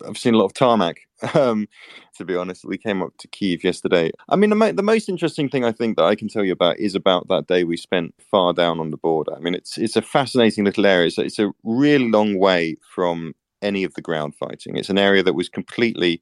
I've 0.08 0.18
seen 0.18 0.34
a 0.34 0.38
lot 0.38 0.46
of 0.46 0.54
tarmac. 0.54 0.98
Um, 1.34 1.68
to 2.16 2.24
be 2.24 2.34
honest, 2.34 2.64
we 2.64 2.78
came 2.78 3.02
up 3.02 3.12
to 3.18 3.28
Kiev 3.28 3.62
yesterday. 3.62 4.10
I 4.30 4.38
mean, 4.38 4.52
the, 4.52 4.72
the 4.72 4.82
most 4.82 5.10
interesting 5.10 5.50
thing 5.50 5.66
I 5.66 5.74
think 5.74 5.98
that 5.98 6.06
I 6.06 6.16
can 6.16 6.30
tell 6.30 6.46
you 6.46 6.54
about 6.54 6.80
is 6.80 6.96
about 6.96 7.28
that 7.28 7.48
day 7.48 7.66
we 7.66 7.76
spent 7.76 8.16
far 8.32 8.54
down 8.54 8.80
on 8.80 8.90
the 8.90 8.96
border. 8.96 9.36
I 9.36 9.40
mean, 9.40 9.54
it's 9.54 9.78
it's 9.78 9.98
a 9.98 10.02
fascinating 10.02 10.64
little 10.64 10.86
area. 10.86 11.08
It's, 11.08 11.18
it's 11.18 11.40
a 11.40 11.52
really 11.66 12.10
long 12.10 12.40
way 12.40 12.78
from 12.96 13.36
any 13.62 13.84
of 13.84 13.94
the 13.96 14.02
ground 14.02 14.36
fighting. 14.36 14.78
It's 14.78 14.90
an 14.90 14.98
area 14.98 15.22
that 15.24 15.34
was 15.34 15.50
completely, 15.50 16.22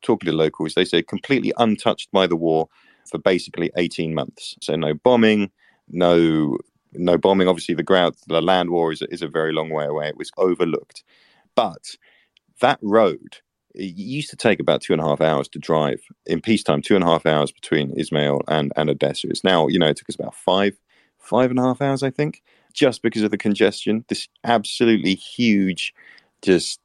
talking 0.00 0.30
to 0.30 0.32
locals, 0.32 0.72
they 0.72 0.86
say 0.86 1.02
completely 1.02 1.52
untouched 1.58 2.10
by 2.10 2.26
the 2.26 2.36
war 2.36 2.68
for 3.08 3.18
basically 3.18 3.70
18 3.76 4.14
months. 4.14 4.56
So 4.60 4.76
no 4.76 4.94
bombing, 4.94 5.50
no 5.88 6.58
no 6.92 7.18
bombing. 7.18 7.48
Obviously, 7.48 7.74
the 7.74 7.82
ground, 7.82 8.16
the 8.28 8.40
land 8.40 8.70
war 8.70 8.92
is, 8.92 9.02
is 9.10 9.22
a 9.22 9.28
very 9.28 9.52
long 9.52 9.70
way 9.70 9.84
away. 9.84 10.08
It 10.08 10.16
was 10.16 10.30
overlooked, 10.36 11.04
but 11.54 11.96
that 12.60 12.78
road 12.82 13.38
it 13.74 13.96
used 13.96 14.30
to 14.30 14.36
take 14.36 14.60
about 14.60 14.80
two 14.80 14.92
and 14.92 15.00
a 15.00 15.04
half 15.04 15.20
hours 15.20 15.48
to 15.48 15.58
drive 15.58 16.00
in 16.26 16.40
peacetime. 16.40 16.82
Two 16.82 16.96
and 16.96 17.04
a 17.04 17.06
half 17.06 17.26
hours 17.26 17.52
between 17.52 17.94
Izmail 17.94 18.40
and 18.48 18.72
and 18.76 18.90
Odessa. 18.90 19.28
It's 19.28 19.44
now 19.44 19.68
you 19.68 19.78
know 19.78 19.88
it 19.88 19.96
took 19.96 20.08
us 20.08 20.16
about 20.16 20.34
five 20.34 20.76
five 21.18 21.50
and 21.50 21.58
a 21.58 21.62
half 21.62 21.80
hours, 21.82 22.02
I 22.02 22.10
think, 22.10 22.42
just 22.72 23.02
because 23.02 23.22
of 23.22 23.30
the 23.30 23.38
congestion. 23.38 24.04
This 24.08 24.28
absolutely 24.44 25.14
huge 25.14 25.94
just 26.42 26.80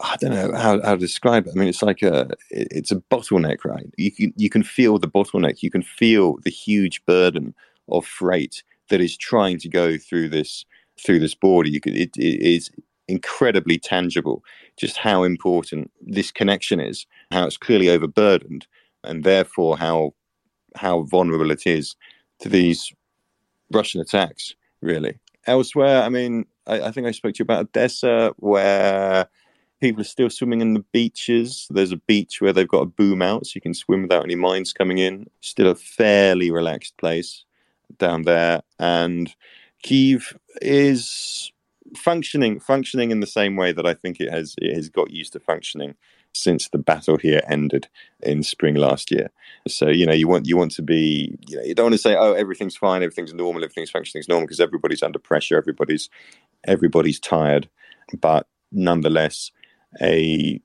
I 0.00 0.16
don't 0.16 0.30
know 0.30 0.52
how, 0.56 0.80
how 0.82 0.94
to 0.94 0.98
describe 0.98 1.46
it. 1.46 1.52
I 1.54 1.58
mean, 1.58 1.68
it's 1.68 1.82
like 1.82 2.02
a 2.02 2.30
it's 2.50 2.92
a 2.92 2.96
bottleneck, 3.10 3.64
right? 3.64 3.86
You 3.96 4.12
can 4.12 4.32
you 4.36 4.48
can 4.48 4.62
feel 4.62 4.98
the 4.98 5.08
bottleneck. 5.08 5.62
You 5.62 5.70
can 5.70 5.82
feel 5.82 6.38
the 6.44 6.50
huge 6.50 7.04
burden 7.04 7.54
of 7.88 8.06
freight 8.06 8.62
that 8.90 9.00
is 9.00 9.16
trying 9.16 9.58
to 9.58 9.68
go 9.68 9.98
through 9.98 10.28
this 10.28 10.64
through 11.04 11.18
this 11.18 11.34
border. 11.34 11.68
You 11.68 11.80
could 11.80 11.96
it, 11.96 12.16
it 12.16 12.40
is 12.40 12.70
incredibly 13.08 13.78
tangible 13.78 14.44
just 14.76 14.98
how 14.98 15.24
important 15.24 15.90
this 16.00 16.30
connection 16.30 16.78
is, 16.78 17.06
how 17.32 17.46
it's 17.46 17.56
clearly 17.56 17.88
overburdened, 17.88 18.66
and 19.02 19.24
therefore 19.24 19.78
how 19.78 20.14
how 20.76 21.02
vulnerable 21.02 21.50
it 21.50 21.66
is 21.66 21.96
to 22.40 22.48
these 22.48 22.92
Russian 23.72 24.00
attacks. 24.00 24.54
Really, 24.80 25.18
elsewhere, 25.48 26.02
I 26.02 26.08
mean, 26.08 26.46
I, 26.68 26.82
I 26.82 26.90
think 26.92 27.08
I 27.08 27.10
spoke 27.10 27.34
to 27.34 27.38
you 27.40 27.44
about 27.44 27.62
Odessa, 27.62 28.32
where 28.36 29.28
people 29.80 30.00
are 30.00 30.04
still 30.04 30.30
swimming 30.30 30.60
in 30.60 30.74
the 30.74 30.84
beaches. 30.92 31.66
There's 31.70 31.92
a 31.92 31.96
beach 31.96 32.40
where 32.40 32.52
they've 32.52 32.68
got 32.68 32.82
a 32.82 32.86
boom 32.86 33.22
out, 33.22 33.46
so 33.46 33.52
you 33.54 33.60
can 33.60 33.74
swim 33.74 34.02
without 34.02 34.24
any 34.24 34.34
mines 34.34 34.72
coming 34.72 34.98
in. 34.98 35.26
Still 35.40 35.68
a 35.68 35.74
fairly 35.74 36.50
relaxed 36.50 36.96
place 36.96 37.44
down 37.98 38.22
there, 38.22 38.62
and 38.78 39.34
Kiev 39.82 40.36
is 40.60 41.52
functioning 41.96 42.60
functioning 42.60 43.10
in 43.10 43.20
the 43.20 43.26
same 43.26 43.56
way 43.56 43.72
that 43.72 43.86
I 43.86 43.94
think 43.94 44.20
it 44.20 44.30
has 44.30 44.54
it 44.60 44.74
has 44.74 44.88
got 44.88 45.10
used 45.10 45.32
to 45.32 45.40
functioning 45.40 45.94
since 46.34 46.68
the 46.68 46.78
battle 46.78 47.16
here 47.16 47.40
ended 47.48 47.88
in 48.22 48.42
spring 48.42 48.74
last 48.74 49.10
year. 49.10 49.30
So 49.66 49.88
you 49.88 50.04
know 50.04 50.12
you 50.12 50.28
want 50.28 50.46
you 50.46 50.56
want 50.56 50.72
to 50.72 50.82
be 50.82 51.36
you 51.46 51.56
know 51.56 51.62
you 51.62 51.74
don't 51.74 51.86
want 51.86 51.94
to 51.94 51.98
say 51.98 52.14
oh 52.14 52.34
everything's 52.34 52.76
fine 52.76 53.02
everything's 53.02 53.32
normal 53.32 53.64
everything's 53.64 53.90
functioning 53.90 54.22
normal 54.28 54.46
because 54.46 54.60
everybody's 54.60 55.02
under 55.02 55.18
pressure 55.18 55.56
everybody's 55.56 56.10
everybody's 56.64 57.20
tired, 57.20 57.68
but 58.20 58.46
nonetheless 58.70 59.50
a 60.00 60.60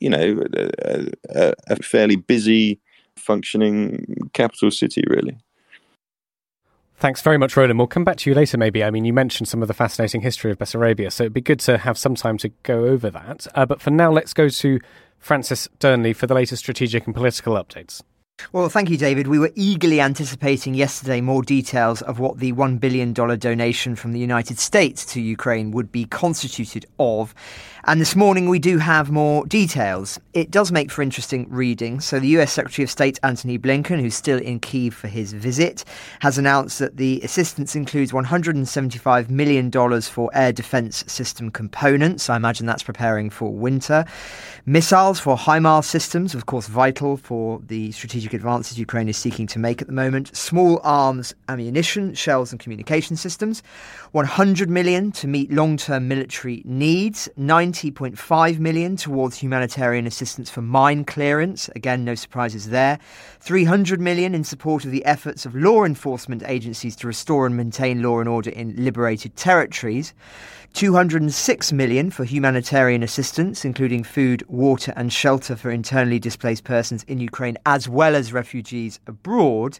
you 0.00 0.10
know 0.10 0.42
a, 0.54 1.06
a, 1.30 1.52
a 1.68 1.76
fairly 1.76 2.16
busy 2.16 2.80
functioning 3.16 4.28
capital 4.32 4.70
city 4.70 5.02
really. 5.08 5.38
Thanks 6.98 7.20
very 7.20 7.36
much, 7.36 7.58
Roland. 7.58 7.78
We'll 7.78 7.88
come 7.88 8.04
back 8.04 8.16
to 8.18 8.30
you 8.30 8.34
later, 8.34 8.56
maybe. 8.56 8.82
I 8.82 8.90
mean, 8.90 9.04
you 9.04 9.12
mentioned 9.12 9.48
some 9.48 9.60
of 9.60 9.68
the 9.68 9.74
fascinating 9.74 10.22
history 10.22 10.50
of 10.50 10.58
Bessarabia, 10.58 11.12
so 11.12 11.24
it'd 11.24 11.34
be 11.34 11.42
good 11.42 11.60
to 11.60 11.76
have 11.76 11.98
some 11.98 12.14
time 12.14 12.38
to 12.38 12.48
go 12.62 12.86
over 12.86 13.10
that. 13.10 13.46
Uh, 13.54 13.66
but 13.66 13.82
for 13.82 13.90
now, 13.90 14.10
let's 14.10 14.32
go 14.32 14.48
to 14.48 14.80
Francis 15.18 15.68
Dearnley 15.78 16.16
for 16.16 16.26
the 16.26 16.32
latest 16.32 16.60
strategic 16.62 17.04
and 17.04 17.14
political 17.14 17.52
updates. 17.54 18.02
Well, 18.52 18.68
thank 18.68 18.90
you, 18.90 18.98
David. 18.98 19.28
We 19.28 19.38
were 19.38 19.50
eagerly 19.54 20.00
anticipating 20.00 20.74
yesterday 20.74 21.20
more 21.20 21.42
details 21.42 22.02
of 22.02 22.18
what 22.18 22.38
the 22.38 22.52
$1 22.52 22.78
billion 22.78 23.12
donation 23.12 23.96
from 23.96 24.12
the 24.12 24.18
United 24.18 24.58
States 24.58 25.06
to 25.06 25.22
Ukraine 25.22 25.70
would 25.70 25.90
be 25.90 26.04
constituted 26.04 26.84
of. 26.98 27.34
And 27.84 28.00
this 28.00 28.16
morning 28.16 28.48
we 28.48 28.58
do 28.58 28.78
have 28.78 29.10
more 29.10 29.46
details. 29.46 30.18
It 30.34 30.50
does 30.50 30.72
make 30.72 30.90
for 30.90 31.02
interesting 31.02 31.46
reading. 31.48 32.00
So, 32.00 32.18
the 32.18 32.28
US 32.38 32.52
Secretary 32.52 32.82
of 32.82 32.90
State 32.90 33.18
Antony 33.22 33.58
Blinken, 33.58 34.00
who's 34.00 34.14
still 34.14 34.38
in 34.38 34.60
Kiev 34.60 34.92
for 34.92 35.08
his 35.08 35.32
visit, 35.32 35.84
has 36.20 36.36
announced 36.36 36.78
that 36.80 36.96
the 36.96 37.20
assistance 37.22 37.76
includes 37.76 38.10
$175 38.10 39.30
million 39.30 39.70
for 40.02 40.30
air 40.34 40.52
defense 40.52 41.04
system 41.06 41.50
components. 41.50 42.28
I 42.28 42.36
imagine 42.36 42.66
that's 42.66 42.82
preparing 42.82 43.30
for 43.30 43.52
winter. 43.52 44.04
Missiles 44.66 45.20
for 45.20 45.36
HIMARS 45.36 45.84
systems, 45.84 46.34
of 46.34 46.46
course, 46.46 46.66
vital 46.66 47.16
for 47.16 47.60
the 47.64 47.92
strategic 47.92 48.25
strategic 48.26 48.44
advances 48.44 48.76
Ukraine 48.76 49.08
is 49.08 49.16
seeking 49.16 49.46
to 49.46 49.60
make 49.60 49.80
at 49.80 49.86
the 49.86 49.92
moment. 49.92 50.34
Small 50.36 50.80
arms, 50.82 51.32
ammunition, 51.48 52.12
shells, 52.12 52.50
and 52.50 52.58
communication 52.58 53.16
systems. 53.16 53.62
100 54.10 54.68
million 54.68 55.12
to 55.12 55.28
meet 55.28 55.52
long 55.52 55.76
term 55.76 56.08
military 56.08 56.60
needs. 56.64 57.28
90.5 57.38 58.58
million 58.58 58.96
towards 58.96 59.36
humanitarian 59.36 60.08
assistance 60.08 60.50
for 60.50 60.60
mine 60.60 61.04
clearance. 61.04 61.70
Again, 61.76 62.04
no 62.04 62.16
surprises 62.16 62.70
there. 62.70 62.98
300 63.38 64.00
million 64.00 64.34
in 64.34 64.42
support 64.42 64.84
of 64.84 64.90
the 64.90 65.04
efforts 65.04 65.46
of 65.46 65.54
law 65.54 65.84
enforcement 65.84 66.42
agencies 66.46 66.96
to 66.96 67.06
restore 67.06 67.46
and 67.46 67.56
maintain 67.56 68.02
law 68.02 68.18
and 68.18 68.28
order 68.28 68.50
in 68.50 68.74
liberated 68.76 69.36
territories. 69.36 70.14
206 70.72 71.72
million 71.72 72.10
for 72.10 72.24
humanitarian 72.24 73.02
assistance, 73.02 73.64
including 73.64 74.04
food, 74.04 74.44
water, 74.48 74.92
and 74.96 75.12
shelter 75.12 75.56
for 75.56 75.70
internally 75.70 76.18
displaced 76.18 76.64
persons 76.64 77.04
in 77.04 77.20
Ukraine 77.20 77.56
as 77.64 77.88
well 77.88 78.15
as 78.16 78.32
refugees 78.32 78.98
abroad. 79.06 79.78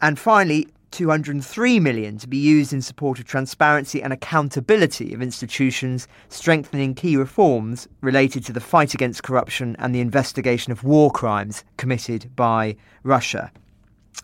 And 0.00 0.18
finally, 0.18 0.68
203 0.94 1.80
million 1.80 2.18
to 2.18 2.28
be 2.28 2.36
used 2.36 2.72
in 2.72 2.80
support 2.80 3.18
of 3.18 3.24
transparency 3.24 4.00
and 4.00 4.12
accountability 4.12 5.12
of 5.12 5.20
institutions, 5.20 6.06
strengthening 6.28 6.94
key 6.94 7.16
reforms 7.16 7.88
related 8.00 8.44
to 8.44 8.52
the 8.52 8.60
fight 8.60 8.94
against 8.94 9.24
corruption 9.24 9.74
and 9.80 9.92
the 9.92 10.00
investigation 10.00 10.70
of 10.70 10.84
war 10.84 11.10
crimes 11.10 11.64
committed 11.76 12.30
by 12.36 12.76
Russia. 13.02 13.50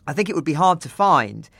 I 0.06 0.12
think 0.12 0.28
it 0.28 0.36
would 0.36 0.44
be 0.44 0.52
hard 0.52 0.80
to 0.82 0.88
find 0.88 1.50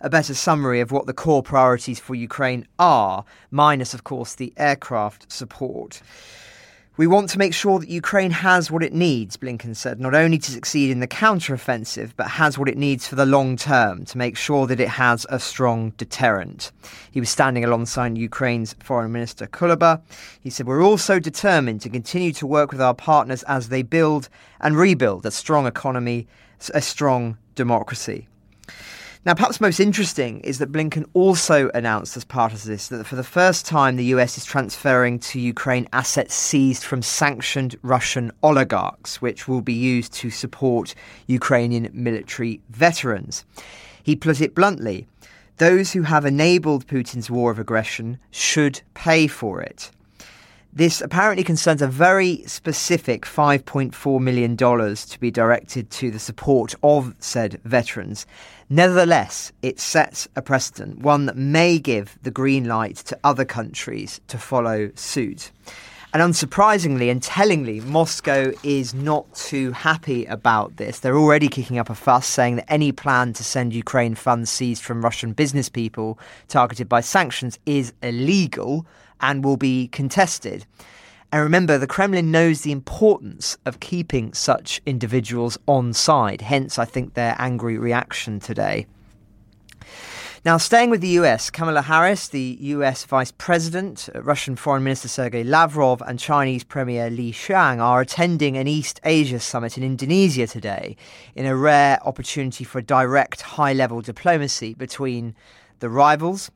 a 0.00 0.08
better 0.08 0.34
summary 0.34 0.80
of 0.80 0.92
what 0.92 1.06
the 1.06 1.12
core 1.12 1.42
priorities 1.42 1.98
for 1.98 2.14
Ukraine 2.14 2.66
are, 2.78 3.24
minus, 3.50 3.92
of 3.92 4.04
course, 4.04 4.34
the 4.34 4.52
aircraft 4.56 5.30
support. 5.30 6.00
We 7.00 7.06
want 7.06 7.30
to 7.30 7.38
make 7.38 7.54
sure 7.54 7.78
that 7.78 7.88
Ukraine 7.88 8.30
has 8.30 8.70
what 8.70 8.82
it 8.82 8.92
needs, 8.92 9.38
Blinken 9.38 9.74
said, 9.74 10.00
not 10.00 10.14
only 10.14 10.36
to 10.36 10.50
succeed 10.50 10.90
in 10.90 11.00
the 11.00 11.08
counteroffensive, 11.08 12.12
but 12.14 12.28
has 12.28 12.58
what 12.58 12.68
it 12.68 12.76
needs 12.76 13.08
for 13.08 13.14
the 13.14 13.24
long 13.24 13.56
term 13.56 14.04
to 14.04 14.18
make 14.18 14.36
sure 14.36 14.66
that 14.66 14.80
it 14.80 14.90
has 14.90 15.24
a 15.30 15.40
strong 15.40 15.94
deterrent. 15.96 16.72
He 17.10 17.18
was 17.18 17.30
standing 17.30 17.64
alongside 17.64 18.18
Ukraine's 18.18 18.74
Foreign 18.80 19.12
Minister 19.12 19.46
Kuleba. 19.46 20.02
He 20.42 20.50
said, 20.50 20.66
We're 20.66 20.84
also 20.84 21.18
determined 21.18 21.80
to 21.80 21.88
continue 21.88 22.34
to 22.34 22.46
work 22.46 22.70
with 22.70 22.82
our 22.82 22.92
partners 22.92 23.44
as 23.44 23.70
they 23.70 23.80
build 23.80 24.28
and 24.60 24.76
rebuild 24.76 25.24
a 25.24 25.30
strong 25.30 25.66
economy, 25.66 26.28
a 26.74 26.82
strong 26.82 27.38
democracy. 27.54 28.28
Now, 29.26 29.34
perhaps 29.34 29.60
most 29.60 29.80
interesting 29.80 30.40
is 30.40 30.60
that 30.60 30.72
Blinken 30.72 31.04
also 31.12 31.70
announced 31.74 32.16
as 32.16 32.24
part 32.24 32.54
of 32.54 32.64
this 32.64 32.88
that 32.88 33.06
for 33.06 33.16
the 33.16 33.22
first 33.22 33.66
time 33.66 33.96
the 33.96 34.14
US 34.16 34.38
is 34.38 34.46
transferring 34.46 35.18
to 35.18 35.38
Ukraine 35.38 35.86
assets 35.92 36.34
seized 36.34 36.84
from 36.84 37.02
sanctioned 37.02 37.76
Russian 37.82 38.32
oligarchs, 38.42 39.20
which 39.20 39.46
will 39.46 39.60
be 39.60 39.74
used 39.74 40.14
to 40.14 40.30
support 40.30 40.94
Ukrainian 41.26 41.90
military 41.92 42.62
veterans. 42.70 43.44
He 44.02 44.16
put 44.16 44.40
it 44.40 44.54
bluntly 44.54 45.06
those 45.58 45.92
who 45.92 46.00
have 46.00 46.24
enabled 46.24 46.86
Putin's 46.86 47.30
war 47.30 47.50
of 47.50 47.58
aggression 47.58 48.18
should 48.30 48.80
pay 48.94 49.26
for 49.26 49.60
it. 49.60 49.90
This 50.72 51.00
apparently 51.02 51.42
concerns 51.42 51.82
a 51.82 51.88
very 51.88 52.44
specific 52.46 53.26
$5.4 53.26 54.20
million 54.20 54.56
to 54.56 55.20
be 55.20 55.30
directed 55.30 55.90
to 55.90 56.10
the 56.12 56.18
support 56.18 56.76
of 56.82 57.14
said 57.18 57.60
veterans. 57.64 58.24
Nevertheless, 58.72 59.50
it 59.62 59.80
sets 59.80 60.28
a 60.36 60.42
precedent, 60.42 61.00
one 61.00 61.26
that 61.26 61.36
may 61.36 61.80
give 61.80 62.16
the 62.22 62.30
green 62.30 62.66
light 62.66 62.94
to 62.98 63.18
other 63.24 63.44
countries 63.44 64.20
to 64.28 64.38
follow 64.38 64.92
suit. 64.94 65.50
And 66.14 66.22
unsurprisingly 66.22 67.10
and 67.10 67.20
tellingly, 67.20 67.80
Moscow 67.80 68.52
is 68.62 68.94
not 68.94 69.34
too 69.34 69.72
happy 69.72 70.24
about 70.26 70.76
this. 70.76 71.00
They're 71.00 71.18
already 71.18 71.48
kicking 71.48 71.78
up 71.78 71.90
a 71.90 71.96
fuss, 71.96 72.28
saying 72.28 72.56
that 72.56 72.70
any 72.70 72.92
plan 72.92 73.32
to 73.32 73.42
send 73.42 73.72
Ukraine 73.72 74.14
funds 74.14 74.50
seized 74.50 74.84
from 74.84 75.02
Russian 75.02 75.32
business 75.32 75.68
people 75.68 76.16
targeted 76.46 76.88
by 76.88 77.00
sanctions 77.00 77.58
is 77.66 77.92
illegal 78.04 78.86
and 79.20 79.44
will 79.44 79.56
be 79.56 79.88
contested. 79.88 80.64
And 81.32 81.42
remember, 81.42 81.78
the 81.78 81.86
Kremlin 81.86 82.32
knows 82.32 82.62
the 82.62 82.72
importance 82.72 83.56
of 83.64 83.78
keeping 83.78 84.32
such 84.32 84.82
individuals 84.84 85.58
on 85.68 85.92
side, 85.92 86.40
hence, 86.40 86.78
I 86.78 86.84
think, 86.84 87.14
their 87.14 87.36
angry 87.38 87.78
reaction 87.78 88.40
today. 88.40 88.86
Now, 90.42 90.56
staying 90.56 90.88
with 90.88 91.02
the 91.02 91.18
US, 91.20 91.50
Kamala 91.50 91.82
Harris, 91.82 92.26
the 92.26 92.56
US 92.60 93.04
Vice 93.04 93.30
President, 93.30 94.08
Russian 94.14 94.56
Foreign 94.56 94.82
Minister 94.82 95.06
Sergei 95.06 95.44
Lavrov, 95.44 96.02
and 96.06 96.18
Chinese 96.18 96.64
Premier 96.64 97.10
Li 97.10 97.30
Qiang 97.30 97.78
are 97.78 98.00
attending 98.00 98.56
an 98.56 98.66
East 98.66 99.00
Asia 99.04 99.38
summit 99.38 99.76
in 99.76 99.84
Indonesia 99.84 100.46
today 100.46 100.96
in 101.34 101.44
a 101.44 101.54
rare 101.54 102.00
opportunity 102.06 102.64
for 102.64 102.80
direct 102.80 103.42
high 103.42 103.74
level 103.74 104.00
diplomacy 104.00 104.72
between 104.72 105.36
the 105.80 105.90
rivals. 105.90 106.50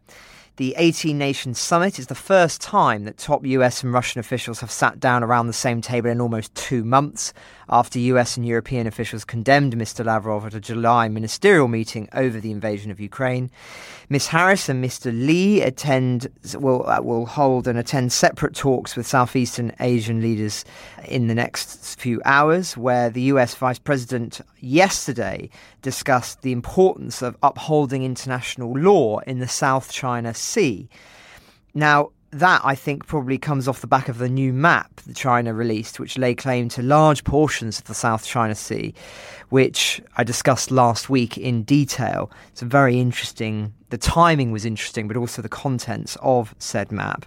The 0.56 0.76
18 0.78 1.18
Nations 1.18 1.58
Summit. 1.58 1.98
Is 1.98 2.06
the 2.06 2.14
first 2.14 2.60
time 2.60 3.04
that 3.04 3.18
top 3.18 3.44
US 3.44 3.82
and 3.82 3.92
Russian 3.92 4.20
officials 4.20 4.60
have 4.60 4.70
sat 4.70 5.00
down 5.00 5.24
around 5.24 5.48
the 5.48 5.52
same 5.52 5.80
table 5.80 6.10
in 6.10 6.20
almost 6.20 6.54
two 6.54 6.84
months 6.84 7.32
after 7.68 7.98
US 7.98 8.36
and 8.36 8.46
European 8.46 8.86
officials 8.86 9.24
condemned 9.24 9.76
Mr. 9.76 10.04
Lavrov 10.04 10.46
at 10.46 10.54
a 10.54 10.60
July 10.60 11.08
ministerial 11.08 11.68
meeting 11.68 12.08
over 12.12 12.40
the 12.40 12.50
invasion 12.50 12.90
of 12.90 13.00
Ukraine. 13.00 13.50
Ms. 14.08 14.28
Harris 14.28 14.68
and 14.68 14.84
Mr. 14.84 15.06
Li 15.06 15.62
attend 15.62 16.28
will 16.54 16.86
uh, 16.88 17.00
will 17.00 17.26
hold 17.26 17.66
and 17.66 17.78
attend 17.78 18.12
separate 18.12 18.54
talks 18.54 18.96
with 18.96 19.06
Southeastern 19.06 19.72
Asian 19.80 20.20
leaders 20.20 20.64
in 21.06 21.26
the 21.26 21.34
next 21.34 21.98
few 21.98 22.20
hours, 22.24 22.76
where 22.76 23.10
the 23.10 23.22
US 23.22 23.54
Vice 23.54 23.78
President 23.78 24.40
yesterday 24.60 25.48
discussed 25.82 26.42
the 26.42 26.52
importance 26.52 27.22
of 27.22 27.36
upholding 27.42 28.04
international 28.04 28.72
law 28.72 29.18
in 29.20 29.38
the 29.38 29.48
South 29.48 29.90
China 29.90 30.34
Sea. 30.34 30.88
Now, 31.74 32.10
that 32.38 32.60
I 32.64 32.74
think 32.74 33.06
probably 33.06 33.38
comes 33.38 33.68
off 33.68 33.80
the 33.80 33.86
back 33.86 34.08
of 34.08 34.18
the 34.18 34.28
new 34.28 34.52
map 34.52 34.96
that 35.06 35.14
China 35.14 35.54
released, 35.54 36.00
which 36.00 36.18
lay 36.18 36.34
claim 36.34 36.68
to 36.70 36.82
large 36.82 37.22
portions 37.24 37.78
of 37.78 37.84
the 37.84 37.94
South 37.94 38.26
China 38.26 38.54
Sea, 38.54 38.92
which 39.50 40.00
I 40.16 40.24
discussed 40.24 40.70
last 40.70 41.08
week 41.08 41.38
in 41.38 41.62
detail. 41.62 42.30
It's 42.48 42.62
a 42.62 42.66
very 42.66 42.98
interesting, 42.98 43.72
the 43.90 43.98
timing 43.98 44.50
was 44.50 44.64
interesting, 44.64 45.06
but 45.06 45.16
also 45.16 45.42
the 45.42 45.48
contents 45.48 46.16
of 46.20 46.54
said 46.58 46.90
map. 46.90 47.24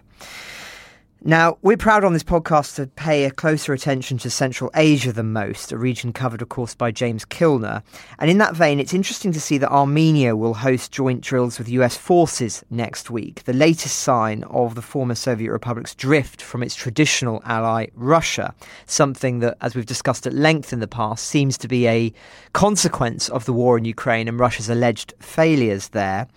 Now, 1.24 1.58
we're 1.64 1.78
proud 1.78 2.04
on 2.04 2.14
this 2.14 2.24
podcast 2.24 2.76
to 2.76 2.86
pay 2.86 3.26
a 3.26 3.32
closer 3.32 3.74
attention 3.74 4.20
to 4.20 4.30
Central 4.30 4.70
Asia 4.76 5.12
than 5.12 5.34
most, 5.34 5.72
a 5.72 5.78
region 5.78 6.14
covered, 6.14 6.44
of 6.44 6.50
course, 6.50 6.76
by 6.76 6.92
James 6.92 7.26
Kilner. 7.26 7.82
And 8.20 8.30
in 8.30 8.38
that 8.38 8.56
vein, 8.56 8.80
it's 8.80 8.94
interesting 8.94 9.32
to 9.32 9.42
see 9.42 9.58
that 9.58 9.72
Armenia 9.72 10.36
will 10.36 10.54
host 10.54 10.92
joint 10.92 11.22
drills 11.22 11.58
with 11.58 11.70
US 11.70 11.98
forces 11.98 12.64
next 12.70 13.10
week, 13.10 13.44
the 13.46 13.54
latest 13.54 13.98
sign 13.98 14.44
of 14.44 14.76
the 14.76 14.82
former 14.84 15.16
Soviet 15.16 15.52
republic's 15.52 15.96
drift 15.96 16.40
from 16.40 16.62
its 16.62 16.76
traditional 16.76 17.42
ally, 17.46 17.88
Russia, 17.96 18.54
something 18.86 19.40
that, 19.40 19.58
as 19.62 19.76
we've 19.76 19.88
discussed 19.88 20.28
at 20.28 20.34
length 20.34 20.72
in 20.72 20.82
the 20.82 20.88
past, 20.88 21.26
seems 21.26 21.58
to 21.58 21.68
be 21.68 21.88
a 21.88 22.14
consequence 22.54 23.28
of 23.30 23.46
the 23.46 23.54
war 23.54 23.76
in 23.76 23.86
Ukraine 23.86 24.28
and 24.28 24.40
Russia's 24.40 24.70
alleged 24.70 25.16
failures 25.20 25.90
there. 25.90 26.28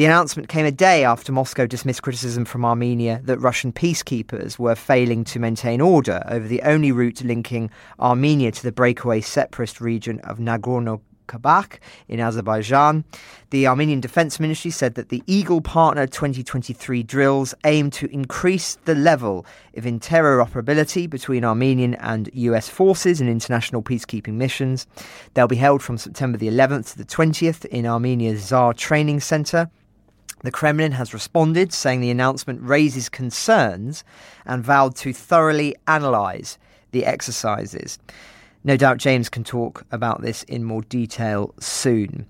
The 0.00 0.06
announcement 0.06 0.48
came 0.48 0.64
a 0.64 0.70
day 0.70 1.04
after 1.04 1.30
Moscow 1.30 1.66
dismissed 1.66 2.00
criticism 2.00 2.46
from 2.46 2.64
Armenia 2.64 3.20
that 3.24 3.36
Russian 3.36 3.70
peacekeepers 3.70 4.58
were 4.58 4.74
failing 4.74 5.24
to 5.24 5.38
maintain 5.38 5.82
order 5.82 6.22
over 6.26 6.48
the 6.48 6.62
only 6.62 6.90
route 6.90 7.22
linking 7.22 7.68
Armenia 7.98 8.50
to 8.50 8.62
the 8.62 8.72
breakaway 8.72 9.20
separatist 9.20 9.78
region 9.78 10.18
of 10.20 10.38
Nagorno 10.38 11.02
Karabakh 11.28 11.80
in 12.08 12.18
Azerbaijan. 12.18 13.04
The 13.50 13.66
Armenian 13.66 14.00
Defense 14.00 14.40
Ministry 14.40 14.70
said 14.70 14.94
that 14.94 15.10
the 15.10 15.22
Eagle 15.26 15.60
Partner 15.60 16.06
2023 16.06 17.02
drills 17.02 17.54
aim 17.66 17.90
to 17.90 18.06
increase 18.06 18.78
the 18.86 18.94
level 18.94 19.44
of 19.76 19.84
interoperability 19.84 21.10
between 21.10 21.44
Armenian 21.44 21.94
and 21.96 22.30
US 22.32 22.70
forces 22.70 23.20
in 23.20 23.28
international 23.28 23.82
peacekeeping 23.82 24.32
missions. 24.32 24.86
They'll 25.34 25.46
be 25.46 25.56
held 25.56 25.82
from 25.82 25.98
September 25.98 26.38
the 26.38 26.48
11th 26.48 26.92
to 26.92 26.98
the 26.98 27.04
20th 27.04 27.66
in 27.66 27.84
Armenia's 27.84 28.46
Tsar 28.46 28.72
Training 28.72 29.20
Center. 29.20 29.70
The 30.42 30.50
Kremlin 30.50 30.92
has 30.92 31.12
responded, 31.12 31.72
saying 31.72 32.00
the 32.00 32.10
announcement 32.10 32.62
raises 32.62 33.08
concerns 33.08 34.04
and 34.46 34.64
vowed 34.64 34.96
to 34.96 35.12
thoroughly 35.12 35.76
analyse 35.86 36.58
the 36.92 37.04
exercises. 37.04 37.98
No 38.64 38.76
doubt 38.76 38.98
James 38.98 39.28
can 39.28 39.44
talk 39.44 39.84
about 39.90 40.22
this 40.22 40.42
in 40.44 40.64
more 40.64 40.82
detail 40.82 41.54
soon. 41.60 42.26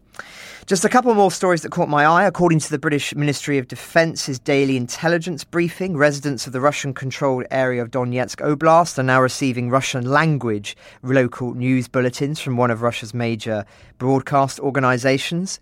Just 0.67 0.85
a 0.85 0.89
couple 0.89 1.13
more 1.15 1.31
stories 1.31 1.63
that 1.63 1.73
caught 1.73 1.89
my 1.89 2.05
eye. 2.05 2.25
According 2.25 2.61
to 2.61 2.71
the 2.71 2.79
British 2.79 3.15
Ministry 3.17 3.59
of 3.59 3.67
Defence's 3.67 4.39
daily 4.39 4.77
intelligence 4.77 5.43
briefing, 5.43 5.97
residents 5.97 6.47
of 6.47 6.53
the 6.53 6.61
Russian 6.61 6.95
controlled 6.95 7.47
area 7.51 7.83
of 7.83 7.91
Donetsk 7.91 8.37
Oblast 8.37 8.99
are 8.99 9.03
now 9.03 9.21
receiving 9.21 9.71
Russian 9.71 10.09
language 10.09 10.77
local 11.03 11.55
news 11.55 11.89
bulletins 11.89 12.39
from 12.39 12.57
one 12.57 12.71
of 12.71 12.83
Russia's 12.83 13.15
major 13.15 13.65
broadcast 13.99 14.61
organizations. 14.61 15.59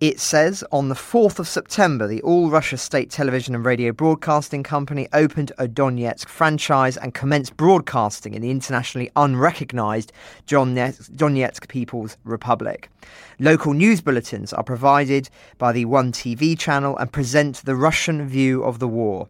It 0.00 0.18
says 0.18 0.64
on 0.72 0.88
the 0.88 0.94
4th 0.94 1.38
of 1.38 1.46
September, 1.46 2.06
the 2.06 2.22
All 2.22 2.48
Russia 2.48 2.78
State 2.78 3.10
Television 3.10 3.54
and 3.54 3.66
Radio 3.66 3.92
Broadcasting 3.92 4.62
Company 4.62 5.06
opened 5.12 5.52
a 5.58 5.68
Donetsk 5.68 6.26
franchise 6.26 6.96
and 6.96 7.12
commenced 7.12 7.54
broadcasting 7.58 8.32
in 8.32 8.40
the 8.40 8.50
internationally 8.50 9.10
unrecognized 9.14 10.10
Donetsk 10.46 11.68
People's 11.68 12.16
Republic. 12.24 12.88
Local 13.40 13.74
news 13.74 14.00
bulletins 14.00 14.54
are 14.54 14.64
provided 14.64 15.28
by 15.58 15.70
the 15.70 15.84
One 15.84 16.12
TV 16.12 16.58
channel 16.58 16.96
and 16.96 17.12
present 17.12 17.56
the 17.66 17.76
Russian 17.76 18.26
view 18.26 18.64
of 18.64 18.78
the 18.78 18.88
war. 18.88 19.28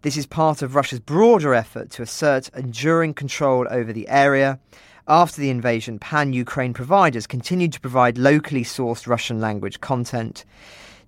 This 0.00 0.16
is 0.16 0.24
part 0.24 0.62
of 0.62 0.74
Russia's 0.74 1.00
broader 1.00 1.52
effort 1.52 1.90
to 1.90 2.02
assert 2.02 2.48
enduring 2.56 3.12
control 3.12 3.66
over 3.70 3.92
the 3.92 4.08
area. 4.08 4.60
After 5.08 5.40
the 5.40 5.50
invasion, 5.50 6.00
pan 6.00 6.32
Ukraine 6.32 6.74
providers 6.74 7.28
continued 7.28 7.72
to 7.74 7.80
provide 7.80 8.18
locally 8.18 8.64
sourced 8.64 9.06
Russian 9.06 9.40
language 9.40 9.80
content. 9.80 10.44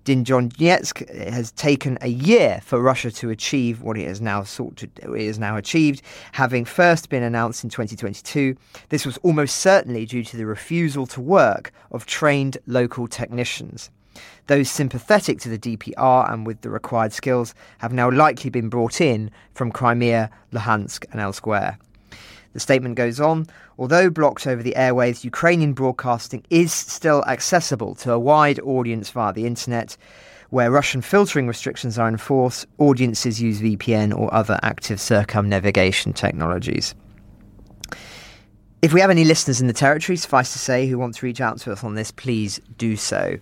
Donetsk 0.05 1.29
has 1.29 1.51
taken 1.51 1.97
a 1.99 2.07
year 2.07 2.61
for 2.63 2.81
Russia 2.81 3.11
to 3.11 3.29
achieve 3.29 3.81
what 3.81 3.97
it 3.97 4.07
has 4.07 4.21
now 4.21 4.43
sought 4.43 4.77
to 4.77 4.89
it 5.13 5.27
has 5.27 5.37
now 5.37 5.57
achieved, 5.57 6.01
having 6.31 6.63
first 6.63 7.09
been 7.09 7.23
announced 7.23 7.65
in 7.65 7.69
2022. 7.69 8.55
This 8.87 9.05
was 9.05 9.17
almost 9.17 9.57
certainly 9.57 10.05
due 10.05 10.23
to 10.23 10.37
the 10.37 10.45
refusal 10.45 11.05
to 11.07 11.19
work 11.19 11.73
of 11.91 12.05
trained 12.05 12.57
local 12.67 13.05
technicians. 13.05 13.91
Those 14.47 14.71
sympathetic 14.71 15.39
to 15.41 15.49
the 15.49 15.59
DPR 15.59 16.31
and 16.31 16.47
with 16.47 16.61
the 16.61 16.69
required 16.69 17.11
skills 17.11 17.53
have 17.79 17.91
now 17.91 18.09
likely 18.09 18.49
been 18.49 18.69
brought 18.69 19.01
in 19.01 19.29
from 19.53 19.73
Crimea, 19.73 20.31
Luhansk, 20.53 21.05
and 21.11 21.19
elsewhere. 21.19 21.77
The 22.53 22.59
statement 22.59 22.95
goes 22.95 23.19
on 23.19 23.47
Although 23.77 24.09
blocked 24.09 24.45
over 24.45 24.61
the 24.61 24.73
airwaves, 24.75 25.23
Ukrainian 25.23 25.73
broadcasting 25.73 26.43
is 26.49 26.73
still 26.73 27.23
accessible 27.25 27.95
to 27.95 28.11
a 28.11 28.19
wide 28.19 28.59
audience 28.59 29.09
via 29.09 29.31
the 29.31 29.45
internet. 29.45 29.95
Where 30.49 30.71
Russian 30.71 31.01
filtering 31.01 31.47
restrictions 31.47 31.99
are 31.99 32.07
enforced, 32.07 32.65
audiences 32.79 33.41
use 33.41 33.61
VPN 33.61 34.17
or 34.17 34.33
other 34.33 34.59
active 34.63 34.99
circumnavigation 34.99 36.11
technologies. 36.11 36.95
If 38.81 38.93
we 38.93 39.01
have 39.01 39.09
any 39.09 39.25
listeners 39.25 39.61
in 39.61 39.67
the 39.67 39.73
territory, 39.73 40.17
suffice 40.17 40.51
to 40.53 40.59
say, 40.59 40.87
who 40.87 40.97
want 40.97 41.15
to 41.15 41.25
reach 41.25 41.39
out 41.39 41.59
to 41.59 41.71
us 41.71 41.83
on 41.83 41.95
this, 41.95 42.11
please 42.11 42.59
do 42.77 42.95
so. 42.95 43.37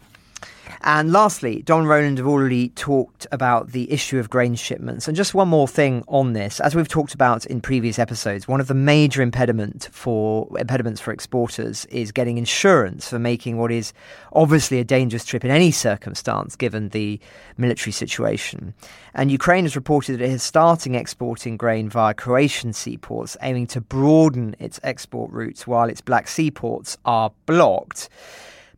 And 0.81 1.11
lastly, 1.11 1.63
Dom 1.63 1.85
Roland 1.85 2.19
have 2.19 2.27
already 2.27 2.69
talked 2.69 3.25
about 3.31 3.71
the 3.71 3.91
issue 3.91 4.19
of 4.19 4.29
grain 4.29 4.55
shipments. 4.55 5.07
And 5.07 5.17
just 5.17 5.33
one 5.33 5.47
more 5.47 5.67
thing 5.67 6.03
on 6.07 6.33
this, 6.33 6.59
as 6.59 6.75
we've 6.75 6.87
talked 6.87 7.13
about 7.13 7.45
in 7.45 7.61
previous 7.61 7.97
episodes, 7.97 8.47
one 8.47 8.59
of 8.59 8.67
the 8.67 8.73
major 8.73 9.21
impediment 9.21 9.89
for 9.91 10.47
impediments 10.59 11.01
for 11.01 11.11
exporters 11.11 11.85
is 11.85 12.11
getting 12.11 12.37
insurance 12.37 13.09
for 13.09 13.19
making 13.19 13.57
what 13.57 13.71
is 13.71 13.91
obviously 14.33 14.79
a 14.79 14.83
dangerous 14.83 15.25
trip 15.25 15.43
in 15.43 15.51
any 15.51 15.71
circumstance, 15.71 16.55
given 16.55 16.89
the 16.89 17.19
military 17.57 17.91
situation. 17.91 18.73
And 19.13 19.31
Ukraine 19.31 19.65
has 19.65 19.75
reported 19.75 20.13
that 20.13 20.25
it 20.25 20.31
is 20.31 20.43
starting 20.43 20.95
exporting 20.95 21.57
grain 21.57 21.89
via 21.89 22.13
Croatian 22.13 22.73
seaports, 22.73 23.35
aiming 23.41 23.67
to 23.67 23.81
broaden 23.81 24.55
its 24.59 24.79
export 24.83 25.31
routes 25.31 25.65
while 25.65 25.89
its 25.89 26.01
Black 26.01 26.27
Sea 26.27 26.51
ports 26.51 26.97
are 27.03 27.31
blocked 27.45 28.09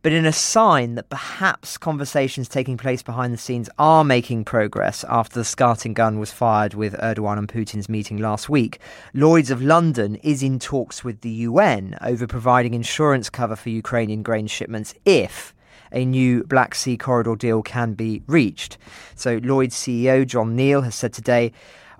but 0.02 0.12
in 0.12 0.24
a 0.24 0.32
sign 0.32 0.94
that 0.94 1.10
perhaps 1.10 1.76
conversations 1.76 2.48
taking 2.48 2.76
place 2.76 3.02
behind 3.02 3.32
the 3.32 3.38
scenes 3.38 3.68
are 3.78 4.04
making 4.04 4.44
progress 4.44 5.04
after 5.08 5.38
the 5.38 5.44
starting 5.44 5.92
gun 5.92 6.18
was 6.18 6.32
fired 6.32 6.72
with 6.72 6.94
Erdogan 6.94 7.38
and 7.38 7.48
Putin's 7.48 7.88
meeting 7.88 8.16
last 8.16 8.48
week. 8.48 8.78
Lloyds 9.12 9.50
of 9.50 9.62
London 9.62 10.16
is 10.16 10.42
in 10.42 10.58
talks 10.58 11.04
with 11.04 11.20
the 11.20 11.30
UN 11.30 11.98
over 12.00 12.26
providing 12.26 12.72
insurance 12.72 13.28
cover 13.28 13.56
for 13.56 13.68
Ukrainian 13.68 14.22
grain 14.22 14.46
shipments 14.46 14.94
if 15.04 15.54
a 15.92 16.04
new 16.04 16.44
Black 16.44 16.74
Sea 16.74 16.96
corridor 16.96 17.36
deal 17.36 17.62
can 17.62 17.94
be 17.94 18.22
reached. 18.26 18.78
So, 19.16 19.40
Lloyd's 19.42 19.74
CEO 19.74 20.26
John 20.26 20.56
Neal 20.56 20.82
has 20.82 20.94
said 20.94 21.12
today. 21.12 21.52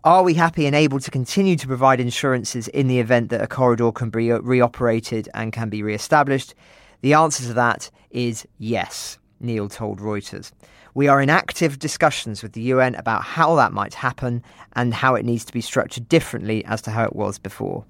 Are 0.03 0.23
we 0.23 0.33
happy 0.33 0.65
and 0.65 0.75
able 0.75 0.99
to 0.99 1.11
continue 1.11 1.57
to 1.57 1.67
provide 1.67 2.01
insurances 2.01 2.69
in 2.69 2.89
the 2.89 3.01
event 3.01 3.29
that 3.29 3.43
a 3.43 3.47
corridor 3.47 3.93
can 3.93 4.09
be 4.09 4.33
reoperated 4.33 5.29
and 5.35 5.53
can 5.53 5.69
be 5.69 5.83
re 5.83 5.95
established? 5.95 6.55
The 7.03 7.15
answer 7.15 7.45
to 7.45 7.55
that 7.55 7.91
is 8.11 8.47
yes, 8.59 9.19
Neal 9.41 9.69
told 9.69 10.01
Reuters. 10.01 10.53
We 10.95 11.09
are 11.09 11.21
in 11.21 11.31
active 11.31 11.79
discussions 11.79 12.43
with 12.43 12.53
the 12.53 12.63
UN 12.63 12.95
about 12.97 13.23
how 13.23 13.55
that 13.57 13.73
might 13.73 13.95
happen 13.95 14.43
and 14.75 14.93
how 14.93 15.15
it 15.15 15.25
needs 15.25 15.45
to 15.45 15.53
be 15.53 15.61
structured 15.61 16.09
differently 16.09 16.65
as 16.65 16.83
to 16.83 16.91
how 16.91 17.05
it 17.05 17.15
was 17.15 17.39
before. 17.39 17.85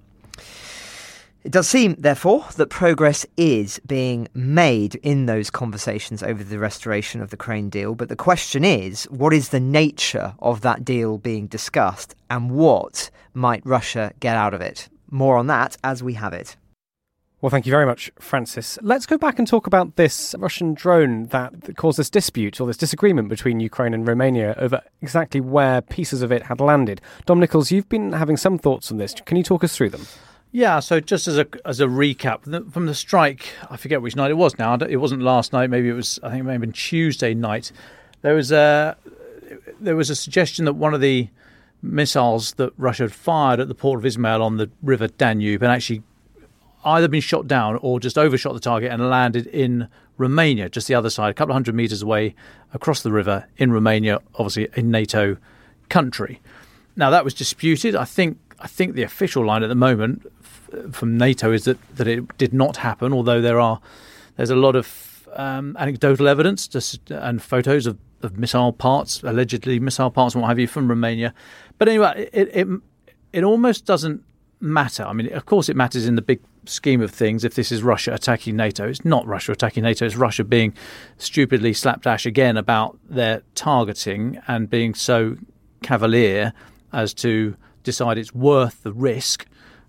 It 1.42 1.52
does 1.52 1.66
seem, 1.66 1.94
therefore, 1.98 2.44
that 2.56 2.68
progress 2.68 3.24
is 3.38 3.80
being 3.86 4.28
made 4.34 4.96
in 4.96 5.24
those 5.24 5.48
conversations 5.48 6.22
over 6.22 6.44
the 6.44 6.58
restoration 6.58 7.22
of 7.22 7.30
the 7.30 7.38
Crane 7.38 7.70
deal. 7.70 7.94
But 7.94 8.10
the 8.10 8.16
question 8.16 8.62
is 8.62 9.04
what 9.04 9.32
is 9.32 9.48
the 9.48 9.60
nature 9.60 10.34
of 10.40 10.60
that 10.60 10.84
deal 10.84 11.16
being 11.16 11.46
discussed 11.46 12.14
and 12.28 12.50
what 12.50 13.10
might 13.32 13.64
Russia 13.64 14.12
get 14.20 14.36
out 14.36 14.52
of 14.52 14.60
it? 14.60 14.90
More 15.10 15.38
on 15.38 15.46
that 15.46 15.78
as 15.82 16.02
we 16.02 16.12
have 16.14 16.34
it. 16.34 16.56
Well, 17.42 17.48
thank 17.48 17.64
you 17.64 17.70
very 17.70 17.86
much, 17.86 18.10
Francis. 18.18 18.78
Let's 18.82 19.06
go 19.06 19.16
back 19.16 19.38
and 19.38 19.48
talk 19.48 19.66
about 19.66 19.96
this 19.96 20.34
Russian 20.38 20.74
drone 20.74 21.26
that 21.28 21.74
caused 21.76 21.98
this 21.98 22.10
dispute 22.10 22.60
or 22.60 22.66
this 22.66 22.76
disagreement 22.76 23.30
between 23.30 23.60
Ukraine 23.60 23.94
and 23.94 24.06
Romania 24.06 24.54
over 24.58 24.82
exactly 25.00 25.40
where 25.40 25.80
pieces 25.80 26.20
of 26.20 26.30
it 26.30 26.42
had 26.42 26.60
landed. 26.60 27.00
Dom 27.24 27.40
Nicholls, 27.40 27.70
you've 27.70 27.88
been 27.88 28.12
having 28.12 28.36
some 28.36 28.58
thoughts 28.58 28.92
on 28.92 28.98
this. 28.98 29.14
Can 29.24 29.38
you 29.38 29.42
talk 29.42 29.64
us 29.64 29.74
through 29.74 29.88
them? 29.88 30.06
Yeah, 30.52 30.80
so 30.80 31.00
just 31.00 31.28
as 31.28 31.38
a 31.38 31.46
as 31.64 31.80
a 31.80 31.86
recap 31.86 32.72
from 32.72 32.84
the 32.84 32.94
strike, 32.94 33.54
I 33.70 33.78
forget 33.78 34.02
which 34.02 34.16
night 34.16 34.30
it 34.30 34.36
was 34.36 34.58
now. 34.58 34.74
It 34.74 34.96
wasn't 34.96 35.22
last 35.22 35.54
night. 35.54 35.70
Maybe 35.70 35.88
it 35.88 35.94
was. 35.94 36.20
I 36.22 36.28
think 36.28 36.40
it 36.40 36.44
may 36.44 36.52
have 36.52 36.60
been 36.60 36.72
Tuesday 36.72 37.32
night. 37.32 37.72
There 38.20 38.34
was 38.34 38.52
a 38.52 38.96
there 39.80 39.96
was 39.96 40.10
a 40.10 40.16
suggestion 40.16 40.66
that 40.66 40.74
one 40.74 40.92
of 40.92 41.00
the 41.00 41.28
missiles 41.82 42.54
that 42.54 42.72
Russia 42.76 43.04
had 43.04 43.12
fired 43.12 43.60
at 43.60 43.68
the 43.68 43.74
port 43.74 43.98
of 43.98 44.04
Izmail 44.04 44.42
on 44.42 44.58
the 44.58 44.70
River 44.82 45.06
Danube 45.08 45.62
and 45.62 45.72
actually 45.72 46.02
either 46.84 47.08
been 47.08 47.20
shot 47.20 47.46
down 47.46 47.78
or 47.82 48.00
just 48.00 48.16
overshot 48.16 48.54
the 48.54 48.60
target 48.60 48.90
and 48.90 49.08
landed 49.08 49.46
in 49.46 49.88
Romania, 50.16 50.68
just 50.68 50.86
the 50.86 50.94
other 50.94 51.10
side, 51.10 51.30
a 51.30 51.34
couple 51.34 51.52
of 51.52 51.54
hundred 51.54 51.74
meters 51.74 52.02
away 52.02 52.34
across 52.72 53.02
the 53.02 53.10
river 53.10 53.46
in 53.56 53.72
Romania, 53.72 54.20
obviously 54.34 54.68
a 54.76 54.82
NATO 54.82 55.36
country. 55.88 56.40
Now 56.96 57.10
that 57.10 57.24
was 57.24 57.34
disputed. 57.34 57.96
I 57.96 58.04
think 58.04 58.38
I 58.60 58.66
think 58.66 58.94
the 58.94 59.02
official 59.02 59.44
line 59.44 59.62
at 59.62 59.68
the 59.68 59.74
moment 59.74 60.30
f- 60.42 60.94
from 60.94 61.16
NATO 61.16 61.52
is 61.52 61.64
that, 61.64 61.78
that 61.96 62.06
it 62.06 62.36
did 62.36 62.52
not 62.52 62.76
happen, 62.76 63.12
although 63.12 63.40
there 63.40 63.58
are 63.58 63.80
there's 64.36 64.50
a 64.50 64.56
lot 64.56 64.76
of 64.76 65.28
um, 65.34 65.76
anecdotal 65.78 66.28
evidence 66.28 66.68
to, 66.68 67.26
and 67.26 67.42
photos 67.42 67.86
of, 67.86 67.98
of 68.22 68.38
missile 68.38 68.72
parts, 68.72 69.22
allegedly 69.22 69.78
missile 69.78 70.10
parts 70.10 70.34
and 70.34 70.42
what 70.42 70.48
have 70.48 70.58
you 70.58 70.66
from 70.66 70.88
Romania. 70.88 71.32
But 71.78 71.88
anyway, 71.88 72.28
it, 72.32 72.50
it 72.52 72.68
it 73.32 73.44
almost 73.44 73.86
doesn't 73.86 74.22
matter. 74.60 75.04
I 75.04 75.12
mean, 75.12 75.32
of 75.32 75.46
course, 75.46 75.68
it 75.68 75.76
matters 75.76 76.06
in 76.06 76.16
the 76.16 76.22
big 76.22 76.40
scheme 76.66 77.00
of 77.00 77.10
things 77.10 77.44
if 77.44 77.54
this 77.54 77.72
is 77.72 77.82
Russia 77.82 78.12
attacking 78.14 78.56
NATO. 78.56 78.88
It's 78.88 79.04
not 79.04 79.26
Russia 79.26 79.52
attacking 79.52 79.82
NATO, 79.82 80.06
it's 80.06 80.16
Russia 80.16 80.44
being 80.44 80.74
stupidly 81.18 81.72
slapdash 81.72 82.26
again 82.26 82.56
about 82.56 82.98
their 83.08 83.42
targeting 83.54 84.40
and 84.46 84.68
being 84.68 84.94
so 84.94 85.36
cavalier 85.82 86.52
as 86.92 87.14
to 87.14 87.56
decide 87.82 88.18
it's 88.18 88.34
worth 88.34 88.82
the 88.82 88.92
risk 88.92 89.46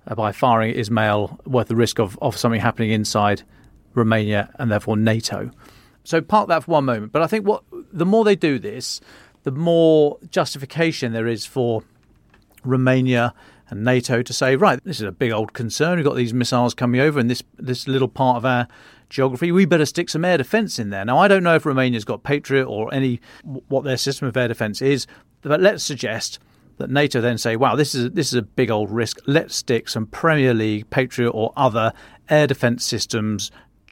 uh, 0.07 0.15
by 0.15 0.31
firing 0.31 0.73
Izmail, 0.73 1.45
worth 1.45 1.67
the 1.67 1.75
risk 1.75 1.99
of, 1.99 2.17
of 2.21 2.37
something 2.37 2.61
happening 2.61 2.91
inside 2.91 3.43
Romania 3.93 4.49
and 4.57 4.71
therefore 4.71 4.97
NATO. 4.97 5.51
So 6.03 6.21
park 6.21 6.47
that 6.47 6.63
for 6.63 6.71
one 6.71 6.85
moment. 6.85 7.11
But 7.11 7.21
I 7.21 7.27
think 7.27 7.45
what 7.45 7.63
the 7.91 8.05
more 8.05 8.23
they 8.23 8.35
do 8.35 8.57
this, 8.57 9.01
the 9.43 9.51
more 9.51 10.17
justification 10.29 11.13
there 11.13 11.27
is 11.27 11.45
for 11.45 11.83
Romania 12.63 13.33
and 13.71 13.85
NATO 13.85 14.21
to 14.21 14.33
say, 14.33 14.57
right, 14.57 14.83
this 14.83 14.97
is 14.97 15.07
a 15.07 15.11
big 15.13 15.31
old 15.31 15.53
concern. 15.53 15.95
We've 15.95 16.05
got 16.05 16.17
these 16.17 16.33
missiles 16.33 16.73
coming 16.73 16.99
over 16.99 17.19
in 17.19 17.27
this 17.27 17.41
this 17.57 17.87
little 17.87 18.09
part 18.09 18.37
of 18.37 18.45
our 18.45 18.67
geography. 19.09 19.51
We 19.51 19.65
better 19.65 19.85
stick 19.85 20.09
some 20.09 20.25
air 20.25 20.37
defence 20.37 20.77
in 20.77 20.89
there. 20.89 21.05
Now, 21.05 21.17
I 21.17 21.29
don't 21.29 21.41
know 21.41 21.55
if 21.55 21.65
Romania's 21.65 22.05
got 22.05 22.23
Patriot 22.23 22.65
or 22.65 22.93
any 22.93 23.21
what 23.43 23.85
their 23.85 23.97
system 23.97 24.27
of 24.27 24.35
air 24.35 24.49
defence 24.49 24.81
is, 24.81 25.07
but 25.41 25.61
let's 25.61 25.83
suggest 25.83 26.37
that 26.77 26.89
NATO 26.89 27.21
then 27.21 27.37
say, 27.37 27.55
wow, 27.55 27.75
this 27.75 27.95
is 27.95 28.11
this 28.11 28.27
is 28.27 28.33
a 28.33 28.41
big 28.41 28.69
old 28.69 28.91
risk. 28.91 29.19
Let's 29.25 29.55
stick 29.55 29.87
some 29.87 30.05
Premier 30.05 30.53
League, 30.53 30.89
Patriot, 30.89 31.31
or 31.31 31.53
other 31.55 31.93
air 32.29 32.47
defence 32.47 32.83
systems 32.83 33.51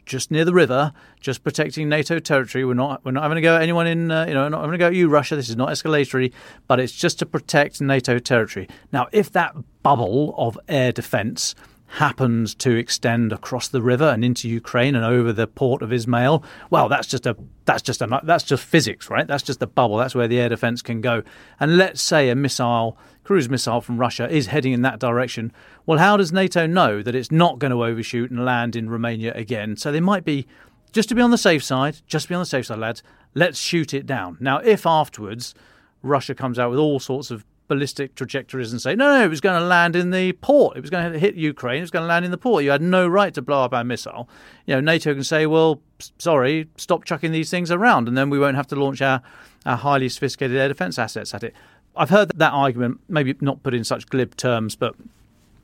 just 0.10 0.32
near 0.32 0.44
the 0.44 0.54
river, 0.54 0.92
just 1.22 1.44
protecting 1.44 1.88
NATO 1.88 2.20
territory. 2.20 2.66
We're 2.66 2.74
not 2.74 3.06
we're 3.06 3.12
not 3.12 3.24
having 3.24 3.36
to 3.36 3.42
go 3.42 3.56
at 3.56 3.62
anyone 3.62 3.88
in 3.88 4.12
uh, 4.12 4.26
you 4.26 4.34
know 4.34 4.44
I'm 4.44 4.52
not 4.52 4.62
having 4.62 4.74
to 4.74 4.78
go 4.78 4.88
at 4.88 4.96
you, 4.96 5.08
Russia. 5.08 5.36
This 5.36 5.50
is 5.50 5.56
not 5.56 5.70
escalatory, 5.70 6.34
but 6.68 6.80
it's 6.80 6.92
just 6.92 7.20
to 7.20 7.26
protect 7.26 7.80
NATO 7.80 8.20
territory. 8.20 8.68
Now, 8.92 9.08
if 9.14 9.32
that 9.32 9.56
bubble 9.84 10.36
of 10.38 10.60
air 10.68 10.92
defence 10.92 11.56
happens 11.94 12.54
to 12.54 12.76
extend 12.76 13.32
across 13.32 13.68
the 13.68 13.82
river 13.82 14.06
and 14.06 14.24
into 14.24 14.48
Ukraine 14.48 14.96
and 14.96 15.04
over 15.04 15.34
the 15.34 15.48
port 15.48 15.82
of 15.82 15.90
Izmail, 15.90 16.44
well, 16.70 16.88
that's 16.88 17.08
just 17.08 17.26
a 17.26 17.36
that's 17.66 17.82
just 17.82 18.02
a 18.02 18.22
that's 18.24 18.44
just 18.44 18.64
physics, 18.64 19.10
right? 19.10 19.28
That's 19.28 19.44
just 19.44 19.62
a 19.62 19.68
bubble. 19.68 19.98
That's 19.98 20.14
where 20.14 20.28
the 20.28 20.40
air 20.40 20.50
defense 20.50 20.82
can 20.82 21.02
go. 21.02 21.24
And 21.60 21.78
let's 21.78 22.02
say 22.02 22.30
a 22.30 22.36
missile, 22.36 22.98
cruise 23.24 23.50
missile 23.50 23.82
from 23.82 23.98
Russia 23.98 24.30
is 24.30 24.48
heading 24.48 24.74
in 24.74 24.84
that 24.84 25.00
direction. 25.00 25.52
Well, 25.86 25.98
how 25.98 26.16
does 26.18 26.32
NATO 26.32 26.68
know 26.68 27.02
that 27.02 27.16
it's 27.16 27.32
not 27.32 27.60
going 27.60 27.72
to 27.72 27.84
overshoot 27.84 28.30
and 28.30 28.46
land 28.46 28.76
in 28.76 28.90
Romania 28.90 29.34
again? 29.34 29.76
So 29.76 29.92
they 29.92 30.00
might 30.00 30.24
be 30.24 30.46
just 30.92 31.10
to 31.10 31.16
be 31.16 31.22
on 31.22 31.32
the 31.32 31.38
safe 31.38 31.64
side, 31.64 31.98
just 32.08 32.26
to 32.26 32.30
be 32.30 32.36
on 32.36 32.42
the 32.42 32.46
safe 32.46 32.68
side, 32.68 32.80
lads, 32.80 33.04
let's 33.34 33.60
shoot 33.60 33.94
it 33.94 34.06
down. 34.06 34.38
Now, 34.40 34.58
if 34.60 34.86
afterwards 34.86 35.54
Russia 36.02 36.34
comes 36.34 36.58
out 36.58 36.70
with 36.70 36.80
all 36.80 37.00
sorts 37.00 37.32
of 37.32 37.46
ballistic 37.70 38.16
trajectories 38.16 38.74
and 38.74 38.82
say, 38.82 38.96
no, 38.96 39.18
no, 39.18 39.24
it 39.24 39.30
was 39.30 39.40
going 39.40 39.58
to 39.58 39.66
land 39.66 39.96
in 39.96 40.10
the 40.10 40.34
port. 40.34 40.76
It 40.76 40.82
was 40.82 40.90
going 40.90 41.14
to 41.14 41.18
hit 41.18 41.36
Ukraine. 41.36 41.78
It 41.78 41.82
was 41.82 41.92
going 41.92 42.04
to 42.04 42.08
land 42.08 42.26
in 42.26 42.32
the 42.32 42.38
port. 42.38 42.66
You 42.66 42.72
had 42.72 42.82
no 42.82 43.08
right 43.08 43.34
to 43.36 43.42
blow 43.42 43.64
up 43.64 43.74
our 43.74 43.86
missile. 43.86 44.28
You 44.66 44.76
know, 44.76 44.82
NATO 44.82 45.14
can 45.14 45.24
say, 45.24 45.46
well, 45.46 45.82
sorry, 46.18 46.68
stop 46.76 47.06
chucking 47.06 47.32
these 47.32 47.50
things 47.50 47.72
around, 47.72 48.10
and 48.10 48.18
then 48.18 48.30
we 48.30 48.38
won't 48.38 48.58
have 48.58 48.68
to 48.68 48.76
launch 48.76 49.02
our, 49.02 49.22
our 49.66 49.78
highly 49.78 50.10
sophisticated 50.10 50.58
air 50.58 50.68
defence 50.68 51.00
assets 51.00 51.34
at 51.34 51.44
it. 51.44 51.54
I've 51.96 52.10
heard 52.10 52.32
that 52.36 52.52
argument, 52.52 53.00
maybe 53.08 53.36
not 53.40 53.64
put 53.64 53.74
in 53.74 53.86
such 53.86 54.08
glib 54.08 54.36
terms, 54.36 54.76
but 54.76 54.96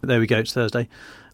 there 0.02 0.20
we 0.20 0.28
go, 0.28 0.40
it's 0.40 0.54
Thursday. 0.54 0.88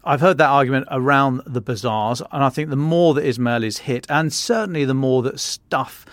I've 0.04 0.20
heard 0.20 0.38
that 0.38 0.48
argument 0.48 0.88
around 0.90 1.42
the 1.46 1.60
bazaars, 1.60 2.22
and 2.32 2.42
I 2.42 2.48
think 2.48 2.70
the 2.70 2.76
more 2.76 3.14
that 3.14 3.24
Izmail 3.24 3.62
is 3.62 3.78
hit, 3.78 4.06
and 4.08 4.32
certainly 4.32 4.84
the 4.84 4.94
more 4.94 5.22
that 5.22 5.38
stuff 5.38 6.04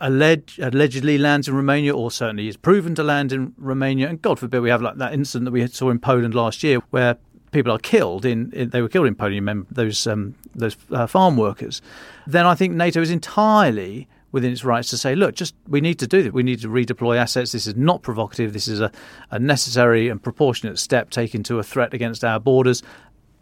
alleged, 0.00 0.58
allegedly 0.58 1.18
lands 1.18 1.48
in 1.48 1.54
Romania, 1.54 1.94
or 1.94 2.10
certainly 2.10 2.48
is 2.48 2.56
proven 2.56 2.94
to 2.94 3.02
land 3.02 3.32
in 3.32 3.54
Romania, 3.56 4.08
and 4.08 4.20
God 4.20 4.38
forbid 4.38 4.60
we 4.60 4.70
have 4.70 4.82
like 4.82 4.96
that 4.96 5.12
incident 5.12 5.46
that 5.46 5.52
we 5.52 5.66
saw 5.68 5.90
in 5.90 5.98
Poland 5.98 6.34
last 6.34 6.62
year, 6.62 6.80
where 6.90 7.16
people 7.50 7.72
are 7.72 7.78
killed 7.78 8.24
in, 8.24 8.52
in 8.52 8.70
they 8.70 8.82
were 8.82 8.88
killed 8.88 9.06
in 9.06 9.14
Poland. 9.14 9.66
Those 9.70 10.06
um, 10.06 10.34
those 10.54 10.76
uh, 10.90 11.06
farm 11.06 11.36
workers? 11.36 11.80
Then 12.26 12.46
I 12.46 12.54
think 12.54 12.74
NATO 12.74 13.00
is 13.00 13.10
entirely 13.10 14.08
within 14.30 14.52
its 14.52 14.62
rights 14.62 14.90
to 14.90 14.98
say, 14.98 15.14
look, 15.14 15.34
just 15.34 15.54
we 15.66 15.80
need 15.80 15.98
to 15.98 16.06
do 16.06 16.22
this. 16.22 16.32
We 16.32 16.42
need 16.42 16.60
to 16.60 16.68
redeploy 16.68 17.16
assets. 17.16 17.52
This 17.52 17.66
is 17.66 17.76
not 17.76 18.02
provocative. 18.02 18.52
This 18.52 18.68
is 18.68 18.80
a, 18.80 18.92
a 19.30 19.38
necessary 19.38 20.08
and 20.08 20.22
proportionate 20.22 20.78
step 20.78 21.10
taken 21.10 21.42
to 21.44 21.58
a 21.58 21.62
threat 21.62 21.94
against 21.94 22.24
our 22.24 22.38
borders. 22.38 22.82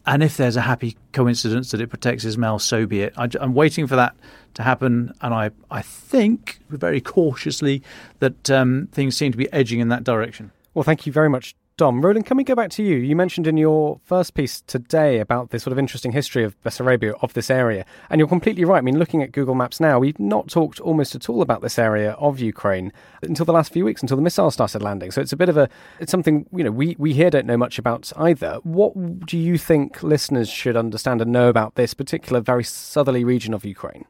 And 0.06 0.22
if 0.22 0.36
there's 0.36 0.56
a 0.56 0.60
happy 0.60 0.96
coincidence 1.12 1.72
that 1.72 1.80
it 1.80 1.88
protects 1.88 2.24
Izmail, 2.24 2.60
so 2.60 2.86
be 2.86 3.02
it. 3.02 3.12
I, 3.16 3.28
am 3.40 3.54
waiting 3.54 3.88
for 3.88 3.96
that 3.96 4.14
to 4.54 4.62
happen, 4.62 5.12
and 5.20 5.34
I, 5.34 5.50
I 5.70 5.82
think 5.82 6.60
very 6.68 7.00
cautiously 7.00 7.82
that 8.20 8.48
um, 8.50 8.88
things 8.92 9.16
seem 9.16 9.32
to 9.32 9.38
be 9.38 9.52
edging 9.52 9.80
in 9.80 9.88
that 9.88 10.04
direction. 10.04 10.52
Well, 10.74 10.84
thank 10.84 11.06
you 11.06 11.12
very 11.12 11.28
much, 11.28 11.56
Dom. 11.78 12.00
Roland, 12.00 12.24
can 12.24 12.38
we 12.38 12.44
go 12.44 12.54
back 12.54 12.70
to 12.70 12.82
you? 12.82 12.96
You 12.96 13.14
mentioned 13.14 13.46
in 13.46 13.58
your 13.58 14.00
first 14.02 14.32
piece 14.32 14.62
today 14.62 15.18
about 15.18 15.50
this 15.50 15.62
sort 15.62 15.72
of 15.72 15.78
interesting 15.78 16.12
history 16.12 16.42
of 16.42 16.58
Bessarabia, 16.62 17.12
of 17.20 17.34
this 17.34 17.50
area. 17.50 17.84
And 18.08 18.18
you're 18.18 18.28
completely 18.28 18.64
right. 18.64 18.78
I 18.78 18.80
mean, 18.80 18.98
looking 18.98 19.22
at 19.22 19.30
Google 19.30 19.54
Maps 19.54 19.78
now, 19.78 19.98
we've 19.98 20.18
not 20.18 20.48
talked 20.48 20.80
almost 20.80 21.14
at 21.14 21.28
all 21.28 21.42
about 21.42 21.60
this 21.60 21.78
area 21.78 22.12
of 22.12 22.40
Ukraine 22.40 22.94
until 23.20 23.44
the 23.44 23.52
last 23.52 23.74
few 23.74 23.84
weeks, 23.84 24.00
until 24.00 24.16
the 24.16 24.22
missiles 24.22 24.54
started 24.54 24.80
landing. 24.80 25.10
So 25.10 25.20
it's 25.20 25.34
a 25.34 25.36
bit 25.36 25.50
of 25.50 25.58
a, 25.58 25.68
it's 26.00 26.10
something, 26.10 26.46
you 26.50 26.64
know, 26.64 26.70
we, 26.70 26.96
we 26.98 27.12
here 27.12 27.28
don't 27.28 27.44
know 27.44 27.58
much 27.58 27.78
about 27.78 28.10
either. 28.16 28.58
What 28.62 29.26
do 29.26 29.36
you 29.36 29.58
think 29.58 30.02
listeners 30.02 30.48
should 30.48 30.78
understand 30.78 31.20
and 31.20 31.30
know 31.30 31.50
about 31.50 31.74
this 31.74 31.92
particular 31.92 32.40
very 32.40 32.64
southerly 32.64 33.22
region 33.22 33.52
of 33.52 33.66
Ukraine? 33.66 34.06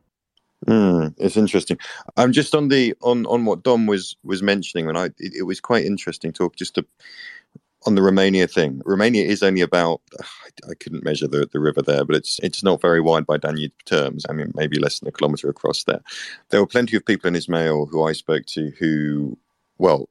Mm, 0.67 1.15
it's 1.19 1.37
interesting. 1.37 1.79
I'm 2.17 2.33
just 2.33 2.55
on 2.55 2.69
the 2.69 2.95
on 3.03 3.27
on 3.27 3.45
what 3.45 3.63
Dom 3.63 3.87
was 3.87 4.17
was 4.25 4.43
mentioning, 4.43 4.89
and 4.89 4.97
I 4.97 5.07
it, 5.19 5.35
it 5.39 5.43
was 5.43 5.61
quite 5.61 5.85
interesting 5.85 6.33
talk 6.33 6.57
just 6.57 6.75
to 6.77 6.87
on 7.87 7.95
the 7.95 8.03
Romania 8.03 8.47
thing, 8.47 8.83
Romania 8.85 9.25
is 9.25 9.43
only 9.43 9.61
about 9.61 10.01
I 10.69 10.75
couldn't 10.75 11.05
measure 11.05 11.29
the, 11.29 11.47
the 11.51 11.61
river 11.61 11.83
there, 11.83 12.05
but 12.05 12.17
it's 12.17 12.39
it's 12.43 12.63
not 12.63 12.81
very 12.81 13.01
wide 13.01 13.27
by 13.27 13.37
Danube 13.37 13.73
terms. 13.85 14.27
I 14.29 14.33
mean, 14.33 14.53
maybe 14.55 14.79
less 14.79 14.99
than 14.99 15.09
a 15.09 15.13
kilometre 15.13 15.49
across 15.49 15.85
there. 15.85 16.01
There 16.51 16.61
were 16.61 16.67
plenty 16.67 16.97
of 16.97 17.07
people 17.07 17.29
in 17.29 17.35
Izmail 17.35 17.89
who 17.91 18.03
I 18.03 18.13
spoke 18.13 18.47
to 18.47 18.73
who 18.79 19.39
well, 19.79 20.09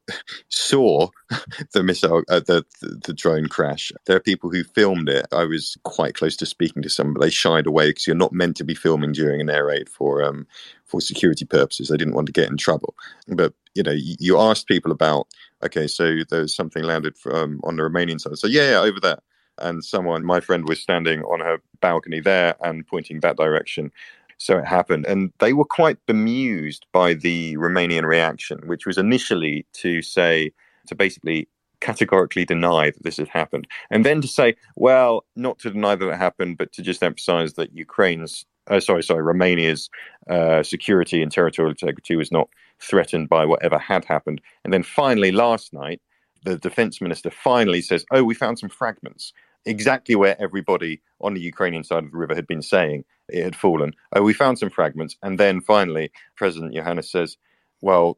saw 0.50 1.10
the 1.74 1.84
missile, 1.84 2.24
uh, 2.30 2.40
the, 2.40 2.66
the, 2.82 3.00
the 3.06 3.14
drone 3.14 3.48
crash. 3.48 3.92
There 4.06 4.16
are 4.16 4.22
people 4.22 4.50
who 4.50 4.64
filmed 4.64 5.10
it. 5.10 5.26
I 5.32 5.46
was 5.46 5.78
quite 5.84 6.16
close 6.16 6.36
to 6.38 6.46
speaking 6.46 6.82
to 6.84 6.90
some, 6.90 7.14
but 7.14 7.22
they 7.22 7.30
shied 7.30 7.68
away 7.68 7.90
because 7.90 8.08
you're 8.08 8.16
not 8.16 8.34
meant 8.34 8.58
to 8.58 8.64
be 8.64 8.76
filming 8.76 9.14
during 9.14 9.42
an 9.42 9.50
air 9.50 9.66
raid 9.66 9.90
for 9.90 10.24
um, 10.24 10.48
for 10.86 11.02
security 11.02 11.46
purposes. 11.46 11.90
They 11.90 11.98
didn't 11.98 12.14
want 12.16 12.28
to 12.28 12.34
get 12.34 12.50
in 12.50 12.58
trouble. 12.58 12.96
But 13.28 13.54
you 13.74 13.84
know, 13.84 13.92
you, 13.92 14.16
you 14.20 14.40
asked 14.40 14.68
people 14.68 14.92
about, 14.92 15.28
okay, 15.64 15.88
so 15.88 16.18
there's 16.30 16.56
something 16.56 16.84
landed 16.84 17.18
from, 17.18 17.36
um, 17.36 17.62
on 17.64 17.76
the 17.76 17.84
Romanian 17.84 18.20
side. 18.20 18.38
So 18.38 18.48
yeah, 18.48 18.72
yeah, 18.72 18.80
over 18.80 19.00
there. 19.00 19.20
And 19.58 19.84
someone, 19.84 20.26
my 20.26 20.42
friend, 20.42 20.68
was 20.68 20.82
standing 20.82 21.22
on 21.24 21.40
her 21.40 21.60
balcony 21.80 22.20
there 22.20 22.56
and 22.62 22.86
pointing 22.86 23.22
that 23.22 23.38
direction. 23.38 23.92
So 24.38 24.58
it 24.58 24.66
happened. 24.66 25.06
And 25.06 25.32
they 25.40 25.54
were 25.54 25.66
quite 25.66 25.98
bemused 26.06 26.86
by 26.92 27.14
the 27.14 27.56
Romanian 27.58 28.04
reaction, 28.04 28.60
which 28.66 28.86
was 28.86 28.98
initially 28.98 29.66
to 29.74 30.02
say, 30.02 30.52
to 30.88 30.96
basically 30.96 31.48
categorically 31.82 32.46
deny 32.46 32.90
that 32.90 33.04
this 33.04 33.18
had 33.18 33.28
happened. 33.28 33.68
And 33.92 34.06
then 34.06 34.22
to 34.22 34.28
say, 34.28 34.56
well, 34.76 35.26
not 35.36 35.60
to 35.60 35.70
deny 35.72 35.96
that 35.96 36.10
it 36.10 36.18
happened, 36.18 36.58
but 36.58 36.72
to 36.74 36.82
just 36.82 37.04
emphasize 37.04 37.54
that 37.54 37.76
Ukraine's, 37.76 38.46
uh, 38.68 38.80
sorry, 38.80 39.04
sorry, 39.04 39.24
Romania's 39.24 39.90
uh, 40.30 40.64
security 40.64 41.22
and 41.22 41.32
territorial 41.32 41.72
integrity 41.72 42.16
was 42.16 42.32
not 42.32 42.50
threatened 42.80 43.30
by 43.30 43.46
whatever 43.46 43.78
had 43.78 44.04
happened. 44.06 44.42
And 44.64 44.74
then 44.74 44.84
finally, 44.84 45.32
last 45.32 45.74
night, 45.74 46.02
the 46.44 46.58
defense 46.58 47.02
minister 47.02 47.32
finally 47.32 47.82
says, 47.82 48.06
oh, 48.12 48.24
we 48.24 48.36
found 48.36 48.60
some 48.60 48.70
fragments 48.70 49.34
exactly 49.66 50.16
where 50.16 50.40
everybody 50.40 51.02
on 51.22 51.34
the 51.34 51.42
Ukrainian 51.42 51.84
side 51.84 52.04
of 52.04 52.12
the 52.12 52.18
river 52.18 52.36
had 52.36 52.48
been 52.48 52.62
saying 52.62 53.04
it 53.30 53.44
had 53.44 53.56
fallen. 53.56 53.94
Oh, 54.16 54.24
we 54.24 54.34
found 54.34 54.60
some 54.60 54.70
fragments. 54.70 55.16
And 55.24 55.40
then 55.40 55.62
finally, 55.62 56.12
President 56.36 56.74
Iohannis 56.74 57.06
says, 57.06 57.38
well, 57.82 58.18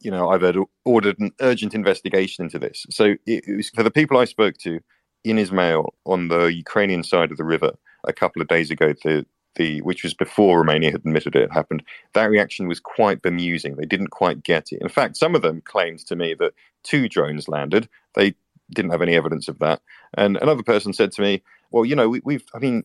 you 0.00 0.10
know, 0.10 0.28
I've 0.28 0.56
ordered 0.84 1.18
an 1.18 1.32
urgent 1.40 1.74
investigation 1.74 2.44
into 2.44 2.58
this. 2.58 2.86
So 2.90 3.14
it, 3.26 3.44
it 3.46 3.56
was 3.56 3.70
for 3.70 3.82
the 3.82 3.90
people 3.90 4.18
I 4.18 4.24
spoke 4.24 4.56
to 4.58 4.80
in 5.24 5.36
Izmail 5.36 5.88
on 6.04 6.28
the 6.28 6.46
Ukrainian 6.46 7.02
side 7.02 7.30
of 7.30 7.36
the 7.36 7.44
river 7.44 7.72
a 8.06 8.12
couple 8.12 8.40
of 8.40 8.48
days 8.48 8.70
ago, 8.70 8.94
the, 9.02 9.26
the 9.56 9.80
which 9.82 10.04
was 10.04 10.14
before 10.14 10.58
Romania 10.58 10.92
had 10.92 11.00
admitted 11.00 11.34
it 11.34 11.52
happened, 11.52 11.82
that 12.14 12.30
reaction 12.30 12.68
was 12.68 12.78
quite 12.78 13.22
bemusing. 13.22 13.76
They 13.76 13.86
didn't 13.86 14.10
quite 14.10 14.42
get 14.42 14.70
it. 14.70 14.80
In 14.80 14.88
fact, 14.88 15.16
some 15.16 15.34
of 15.34 15.42
them 15.42 15.62
claimed 15.62 16.00
to 16.06 16.16
me 16.16 16.34
that 16.34 16.52
two 16.84 17.08
drones 17.08 17.48
landed. 17.48 17.88
They 18.14 18.34
didn't 18.70 18.92
have 18.92 19.02
any 19.02 19.16
evidence 19.16 19.48
of 19.48 19.58
that. 19.60 19.80
And 20.14 20.36
another 20.36 20.62
person 20.62 20.92
said 20.92 21.12
to 21.12 21.22
me, 21.22 21.42
"Well, 21.70 21.84
you 21.84 21.96
know, 21.96 22.08
we, 22.08 22.34
have 22.34 22.44
I 22.54 22.58
mean, 22.58 22.84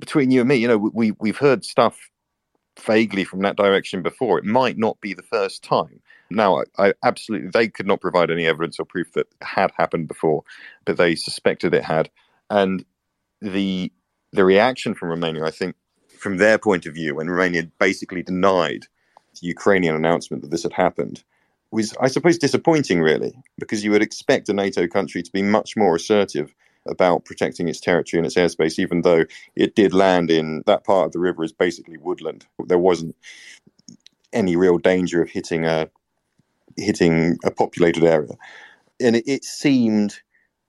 between 0.00 0.30
you 0.30 0.40
and 0.40 0.48
me, 0.48 0.56
you 0.56 0.68
know, 0.68 0.78
we 0.78 1.12
we've 1.20 1.38
heard 1.38 1.64
stuff 1.64 2.10
vaguely 2.80 3.24
from 3.24 3.40
that 3.40 3.56
direction 3.56 4.02
before. 4.02 4.38
It 4.38 4.44
might 4.44 4.78
not 4.78 5.00
be 5.00 5.14
the 5.14 5.22
first 5.22 5.62
time." 5.62 6.00
Now, 6.30 6.62
I, 6.78 6.88
I 6.88 6.94
absolutely 7.04 7.50
they 7.50 7.68
could 7.68 7.86
not 7.86 8.00
provide 8.00 8.30
any 8.30 8.46
evidence 8.46 8.78
or 8.78 8.84
proof 8.84 9.12
that 9.12 9.26
had 9.42 9.72
happened 9.76 10.08
before, 10.08 10.42
but 10.84 10.96
they 10.96 11.14
suspected 11.14 11.74
it 11.74 11.84
had, 11.84 12.10
and 12.50 12.84
the 13.40 13.92
the 14.32 14.44
reaction 14.44 14.94
from 14.94 15.10
Romania, 15.10 15.44
I 15.44 15.50
think, 15.50 15.76
from 16.18 16.36
their 16.36 16.58
point 16.58 16.86
of 16.86 16.94
view, 16.94 17.14
when 17.14 17.30
Romania 17.30 17.68
basically 17.78 18.22
denied 18.22 18.86
the 19.40 19.46
Ukrainian 19.46 19.94
announcement 19.94 20.42
that 20.42 20.50
this 20.50 20.62
had 20.62 20.72
happened, 20.72 21.22
was, 21.70 21.94
I 22.00 22.08
suppose, 22.08 22.38
disappointing, 22.38 23.00
really, 23.00 23.34
because 23.58 23.84
you 23.84 23.90
would 23.90 24.02
expect 24.02 24.48
a 24.48 24.54
NATO 24.54 24.86
country 24.86 25.22
to 25.22 25.32
be 25.32 25.42
much 25.42 25.76
more 25.76 25.96
assertive 25.96 26.54
about 26.88 27.24
protecting 27.24 27.68
its 27.68 27.80
territory 27.80 28.18
and 28.18 28.26
its 28.26 28.36
airspace, 28.36 28.78
even 28.78 29.02
though 29.02 29.24
it 29.54 29.74
did 29.74 29.94
land 29.94 30.30
in 30.30 30.62
that 30.66 30.84
part 30.84 31.06
of 31.06 31.12
the 31.12 31.18
river 31.18 31.44
is 31.44 31.52
basically 31.52 31.96
woodland. 31.98 32.46
There 32.66 32.78
wasn't 32.78 33.16
any 34.32 34.56
real 34.56 34.78
danger 34.78 35.22
of 35.22 35.30
hitting 35.30 35.64
a 35.64 35.88
hitting 36.76 37.38
a 37.44 37.50
populated 37.50 38.04
area, 38.04 38.34
and 39.00 39.16
it, 39.16 39.24
it 39.26 39.44
seemed, 39.44 40.20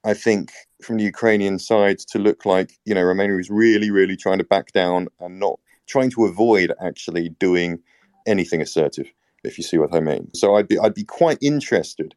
I 0.04 0.14
think, 0.14 0.52
from 0.82 0.96
the 0.96 1.04
Ukrainian 1.04 1.58
side 1.58 1.98
to 2.10 2.18
look 2.18 2.44
like 2.46 2.78
you 2.84 2.94
know 2.94 3.02
Romania 3.02 3.36
was 3.36 3.50
really, 3.50 3.90
really 3.90 4.16
trying 4.16 4.38
to 4.38 4.44
back 4.44 4.72
down 4.72 5.08
and 5.20 5.38
not 5.38 5.58
trying 5.86 6.10
to 6.10 6.24
avoid 6.24 6.72
actually 6.80 7.30
doing 7.30 7.80
anything 8.26 8.60
assertive 8.60 9.10
if 9.44 9.58
you 9.58 9.64
see 9.64 9.78
what 9.78 9.94
I 9.94 10.00
mean. 10.00 10.30
So 10.34 10.56
I'd 10.56 10.68
be 10.68 10.78
I'd 10.78 10.94
be 10.94 11.04
quite 11.04 11.38
interested 11.40 12.14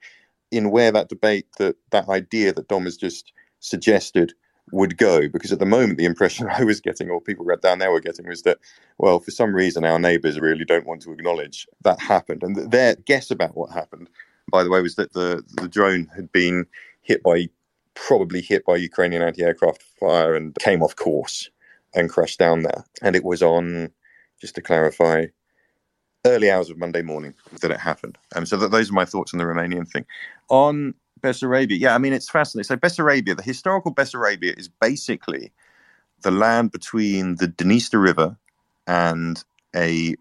in 0.51 0.71
where 0.71 0.91
that 0.91 1.09
debate 1.09 1.47
that 1.57 1.75
that 1.91 2.09
idea 2.09 2.53
that 2.53 2.67
Dom 2.67 2.83
has 2.83 2.97
just 2.97 3.33
suggested 3.61 4.33
would 4.71 4.97
go 4.97 5.27
because 5.27 5.51
at 5.51 5.59
the 5.59 5.65
moment 5.65 5.97
the 5.97 6.05
impression 6.05 6.47
I 6.51 6.63
was 6.63 6.81
getting 6.81 7.09
or 7.09 7.21
people 7.21 7.45
down 7.61 7.79
there 7.79 7.91
were 7.91 7.99
getting 7.99 8.27
was 8.27 8.43
that 8.43 8.59
well 8.97 9.19
for 9.19 9.31
some 9.31 9.53
reason 9.53 9.85
our 9.85 9.99
neighbors 9.99 10.39
really 10.39 10.65
don't 10.65 10.85
want 10.85 11.01
to 11.03 11.11
acknowledge 11.11 11.67
that 11.83 11.99
happened 11.99 12.43
and 12.43 12.71
their 12.71 12.95
guess 12.95 13.31
about 13.31 13.55
what 13.55 13.71
happened 13.71 14.09
by 14.51 14.63
the 14.63 14.69
way 14.69 14.81
was 14.81 14.95
that 14.95 15.13
the 15.13 15.43
the 15.55 15.67
drone 15.67 16.07
had 16.15 16.31
been 16.31 16.65
hit 17.01 17.23
by 17.23 17.49
probably 17.93 18.41
hit 18.41 18.65
by 18.65 18.75
Ukrainian 18.75 19.21
anti-aircraft 19.21 19.83
fire 19.99 20.35
and 20.35 20.55
came 20.55 20.81
off 20.81 20.95
course 20.95 21.49
and 21.93 22.09
crashed 22.09 22.39
down 22.39 22.63
there 22.63 22.85
and 23.01 23.15
it 23.15 23.23
was 23.23 23.41
on 23.41 23.89
just 24.39 24.55
to 24.55 24.61
clarify 24.61 25.25
early 26.25 26.51
hours 26.51 26.69
of 26.69 26.77
Monday 26.77 27.01
morning 27.01 27.33
that 27.61 27.71
it 27.71 27.79
happened. 27.79 28.17
Um, 28.35 28.45
so 28.45 28.55
that, 28.57 28.71
those 28.71 28.89
are 28.89 28.93
my 28.93 29.05
thoughts 29.05 29.33
on 29.33 29.39
the 29.39 29.45
Romanian 29.45 29.87
thing. 29.87 30.05
On 30.49 30.93
Bessarabia, 31.21 31.79
yeah, 31.79 31.95
I 31.95 31.99
mean, 31.99 32.13
it's 32.13 32.29
fascinating. 32.29 32.67
So 32.67 32.77
Bessarabia, 32.77 33.37
the 33.37 33.43
historical 33.43 33.93
Bessarabia 33.93 34.57
is 34.59 34.69
basically 34.69 35.51
the 36.23 36.31
land 36.31 36.71
between 36.71 37.35
the 37.37 37.47
Dniester 37.47 38.01
River 38.03 38.37
and 38.87 39.43
a 39.75 40.15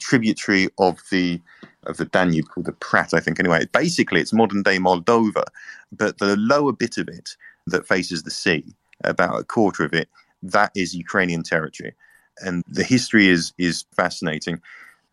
tributary 0.00 0.68
of 0.78 1.00
the 1.10 1.40
of 1.84 1.98
the 1.98 2.06
Danube 2.06 2.48
called 2.48 2.66
the 2.66 2.72
Prat, 2.72 3.14
I 3.14 3.20
think. 3.20 3.40
Anyway, 3.40 3.66
basically, 3.72 4.20
it's 4.20 4.32
modern 4.32 4.62
day 4.62 4.78
Moldova, 4.78 5.44
but 5.92 6.18
the 6.18 6.36
lower 6.36 6.72
bit 6.72 6.98
of 6.98 7.08
it 7.08 7.36
that 7.68 7.86
faces 7.86 8.24
the 8.24 8.30
sea, 8.30 8.74
about 9.04 9.40
a 9.40 9.44
quarter 9.44 9.84
of 9.84 9.94
it, 9.94 10.08
that 10.42 10.72
is 10.76 10.94
Ukrainian 10.94 11.42
territory. 11.44 11.94
and 12.42 12.64
the 12.68 12.84
history 12.84 13.28
is 13.28 13.52
is 13.58 13.84
fascinating. 13.96 14.60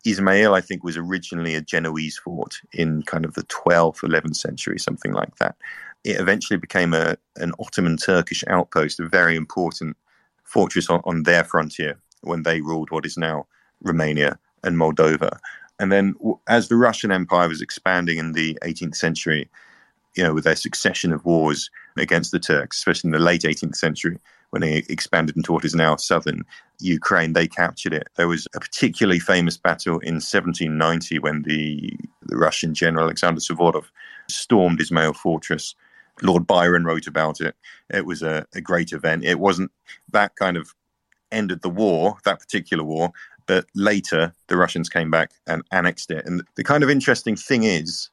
Izmail, 0.06 0.54
I 0.54 0.60
think, 0.60 0.82
was 0.82 0.96
originally 0.96 1.54
a 1.54 1.60
Genoese 1.60 2.18
fort 2.18 2.60
in 2.72 3.02
kind 3.02 3.24
of 3.24 3.34
the 3.34 3.44
12th, 3.44 4.00
11th 4.00 4.36
century, 4.36 4.78
something 4.78 5.12
like 5.12 5.36
that. 5.36 5.56
It 6.04 6.20
eventually 6.20 6.58
became 6.58 6.92
a 6.92 7.16
an 7.36 7.52
Ottoman 7.60 7.96
Turkish 7.96 8.42
outpost, 8.48 8.98
a 8.98 9.08
very 9.08 9.36
important 9.36 9.96
fortress 10.44 10.90
on, 10.90 11.00
on 11.04 11.22
their 11.22 11.44
frontier 11.44 11.96
when 12.22 12.42
they 12.42 12.60
ruled 12.60 12.90
what 12.90 13.06
is 13.06 13.16
now 13.16 13.46
Romania 13.82 14.38
and 14.64 14.76
Moldova. 14.76 15.38
And 15.78 15.90
then, 15.90 16.14
as 16.48 16.68
the 16.68 16.76
Russian 16.76 17.12
Empire 17.12 17.48
was 17.48 17.62
expanding 17.62 18.18
in 18.18 18.32
the 18.32 18.58
18th 18.62 18.96
century, 18.96 19.48
you 20.16 20.22
know, 20.22 20.34
with 20.34 20.44
their 20.44 20.56
succession 20.56 21.12
of 21.12 21.24
wars 21.24 21.70
against 21.96 22.32
the 22.32 22.38
Turks, 22.38 22.78
especially 22.78 23.08
in 23.08 23.12
the 23.12 23.18
late 23.18 23.42
18th 23.42 23.76
century, 23.76 24.18
when 24.52 24.60
they 24.60 24.84
expanded 24.90 25.34
into 25.34 25.50
what 25.50 25.64
is 25.64 25.74
now 25.74 25.96
southern 25.96 26.44
Ukraine, 26.78 27.32
they 27.32 27.48
captured 27.48 27.94
it. 27.94 28.08
There 28.16 28.28
was 28.28 28.46
a 28.54 28.60
particularly 28.60 29.18
famous 29.18 29.56
battle 29.56 29.94
in 30.00 30.16
1790 30.16 31.18
when 31.20 31.42
the, 31.42 31.90
the 32.26 32.36
Russian 32.36 32.74
general 32.74 33.06
Alexander 33.06 33.40
Suvorov 33.40 33.86
stormed 34.28 34.78
Izmail 34.78 35.16
fortress. 35.16 35.74
Lord 36.20 36.46
Byron 36.46 36.84
wrote 36.84 37.06
about 37.06 37.40
it. 37.40 37.56
It 37.88 38.04
was 38.04 38.22
a, 38.22 38.46
a 38.54 38.60
great 38.60 38.92
event. 38.92 39.24
It 39.24 39.40
wasn't 39.40 39.72
that 40.10 40.36
kind 40.36 40.58
of 40.58 40.74
ended 41.30 41.62
the 41.62 41.70
war, 41.70 42.18
that 42.26 42.38
particular 42.38 42.84
war, 42.84 43.10
but 43.46 43.64
later 43.74 44.34
the 44.48 44.58
Russians 44.58 44.90
came 44.90 45.10
back 45.10 45.30
and 45.46 45.62
annexed 45.72 46.10
it. 46.10 46.26
And 46.26 46.44
the 46.56 46.64
kind 46.64 46.84
of 46.84 46.90
interesting 46.90 47.36
thing 47.36 47.62
is, 47.62 48.10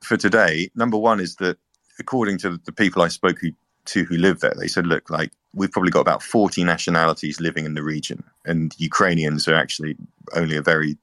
for 0.00 0.16
today, 0.16 0.70
number 0.74 0.96
one 0.96 1.20
is 1.20 1.36
that 1.36 1.58
according 1.98 2.38
to 2.38 2.58
the 2.64 2.72
people 2.72 3.02
I 3.02 3.08
spoke 3.08 3.42
to 3.86 4.04
who 4.04 4.16
live 4.16 4.40
there, 4.40 4.54
they 4.58 4.68
said, 4.68 4.86
look, 4.86 5.10
like 5.10 5.32
we've 5.54 5.70
probably 5.70 5.90
got 5.90 6.00
about 6.00 6.22
40 6.22 6.64
nationalities 6.64 7.40
living 7.40 7.64
in 7.64 7.74
the 7.74 7.82
region, 7.82 8.22
and 8.44 8.74
Ukrainians 8.78 9.48
are 9.48 9.54
actually 9.54 9.96
only 10.34 10.56
a 10.56 10.62
very 10.62 10.96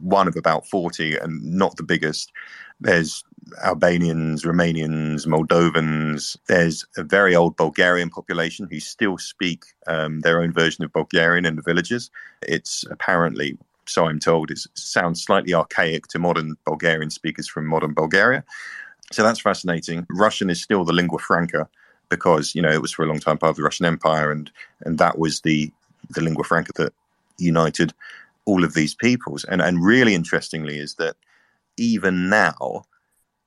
one 0.00 0.28
of 0.28 0.36
about 0.36 0.66
40 0.66 1.16
and 1.16 1.42
not 1.42 1.76
the 1.76 1.82
biggest. 1.82 2.32
There's 2.80 3.24
Albanians, 3.62 4.44
Romanians, 4.44 5.26
Moldovans. 5.26 6.36
There's 6.48 6.84
a 6.96 7.02
very 7.02 7.34
old 7.34 7.56
Bulgarian 7.56 8.10
population 8.10 8.66
who 8.70 8.80
still 8.80 9.18
speak 9.18 9.64
um, 9.86 10.20
their 10.20 10.42
own 10.42 10.52
version 10.52 10.84
of 10.84 10.92
Bulgarian 10.92 11.46
in 11.46 11.56
the 11.56 11.62
villages. 11.62 12.10
It's 12.42 12.84
apparently, 12.90 13.56
so 13.86 14.06
I'm 14.06 14.18
told, 14.18 14.50
it 14.50 14.60
sounds 14.74 15.22
slightly 15.22 15.54
archaic 15.54 16.06
to 16.08 16.18
modern 16.18 16.56
Bulgarian 16.64 17.10
speakers 17.10 17.48
from 17.48 17.66
modern 17.66 17.94
Bulgaria. 17.94 18.44
So 19.12 19.22
that's 19.22 19.40
fascinating. 19.40 20.06
Russian 20.10 20.50
is 20.50 20.62
still 20.62 20.84
the 20.84 20.92
lingua 20.92 21.18
franca 21.18 21.68
because 22.14 22.54
you 22.54 22.62
know 22.62 22.70
it 22.70 22.82
was 22.82 22.92
for 22.92 23.04
a 23.04 23.08
long 23.08 23.20
time 23.20 23.38
part 23.38 23.50
of 23.50 23.56
the 23.56 23.62
Russian 23.62 23.86
Empire, 23.86 24.30
and 24.30 24.50
and 24.84 24.98
that 24.98 25.18
was 25.18 25.40
the 25.40 25.72
the 26.10 26.20
lingua 26.20 26.44
franca 26.44 26.72
that 26.76 26.92
united 27.38 27.92
all 28.44 28.64
of 28.64 28.74
these 28.74 28.94
peoples. 28.94 29.44
And 29.44 29.60
and 29.60 29.84
really 29.84 30.14
interestingly 30.14 30.78
is 30.78 30.94
that 30.94 31.16
even 31.76 32.28
now, 32.28 32.84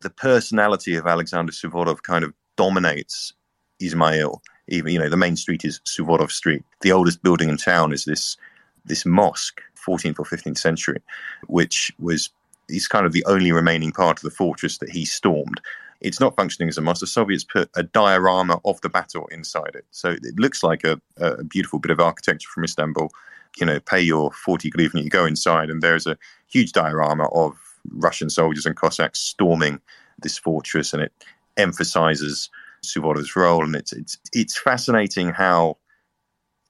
the 0.01 0.09
personality 0.09 0.95
of 0.95 1.07
Alexander 1.07 1.51
Suvorov 1.51 2.03
kind 2.03 2.23
of 2.23 2.33
dominates 2.55 3.33
Izmail. 3.81 4.39
Even 4.67 4.91
you 4.91 4.99
know 4.99 5.09
the 5.09 5.17
main 5.25 5.37
street 5.37 5.63
is 5.63 5.79
Suvorov 5.85 6.31
Street. 6.31 6.63
The 6.81 6.91
oldest 6.91 7.23
building 7.23 7.49
in 7.49 7.57
town 7.57 7.93
is 7.93 8.05
this 8.05 8.37
this 8.85 9.05
mosque, 9.05 9.61
14th 9.85 10.19
or 10.19 10.25
15th 10.25 10.57
century, 10.57 11.01
which 11.47 11.91
was 11.99 12.29
is 12.69 12.87
kind 12.87 13.05
of 13.05 13.13
the 13.13 13.25
only 13.25 13.51
remaining 13.51 13.91
part 13.91 14.17
of 14.17 14.23
the 14.23 14.37
fortress 14.41 14.77
that 14.79 14.89
he 14.89 15.05
stormed. 15.05 15.61
It's 16.01 16.19
not 16.19 16.35
functioning 16.35 16.69
as 16.69 16.77
a 16.77 16.81
mosque. 16.81 17.01
The 17.01 17.07
Soviets 17.07 17.43
put 17.43 17.69
a 17.75 17.83
diorama 17.83 18.59
of 18.65 18.79
the 18.81 18.89
battle 18.89 19.27
inside 19.27 19.75
it, 19.75 19.85
so 19.91 20.11
it 20.11 20.39
looks 20.39 20.63
like 20.63 20.83
a, 20.83 21.01
a 21.17 21.43
beautiful 21.43 21.79
bit 21.79 21.91
of 21.91 21.99
architecture 21.99 22.49
from 22.49 22.63
Istanbul 22.63 23.11
you 23.59 23.65
know, 23.65 23.79
pay 23.79 23.99
your 23.99 24.31
40 24.31 24.71
hryvnia, 24.71 25.03
you 25.03 25.09
go 25.09 25.25
inside, 25.25 25.69
and 25.69 25.81
there's 25.81 26.07
a 26.07 26.17
huge 26.47 26.71
diorama 26.71 27.27
of 27.33 27.57
Russian 27.91 28.29
soldiers 28.29 28.65
and 28.65 28.75
Cossacks 28.75 29.19
storming 29.19 29.81
this 30.19 30.37
fortress, 30.37 30.93
and 30.93 31.01
it 31.01 31.11
emphasizes 31.57 32.49
Suvorov's 32.83 33.35
role. 33.35 33.63
And 33.63 33.75
it's 33.75 33.93
it's 33.93 34.17
it's 34.33 34.57
fascinating 34.57 35.29
how 35.29 35.77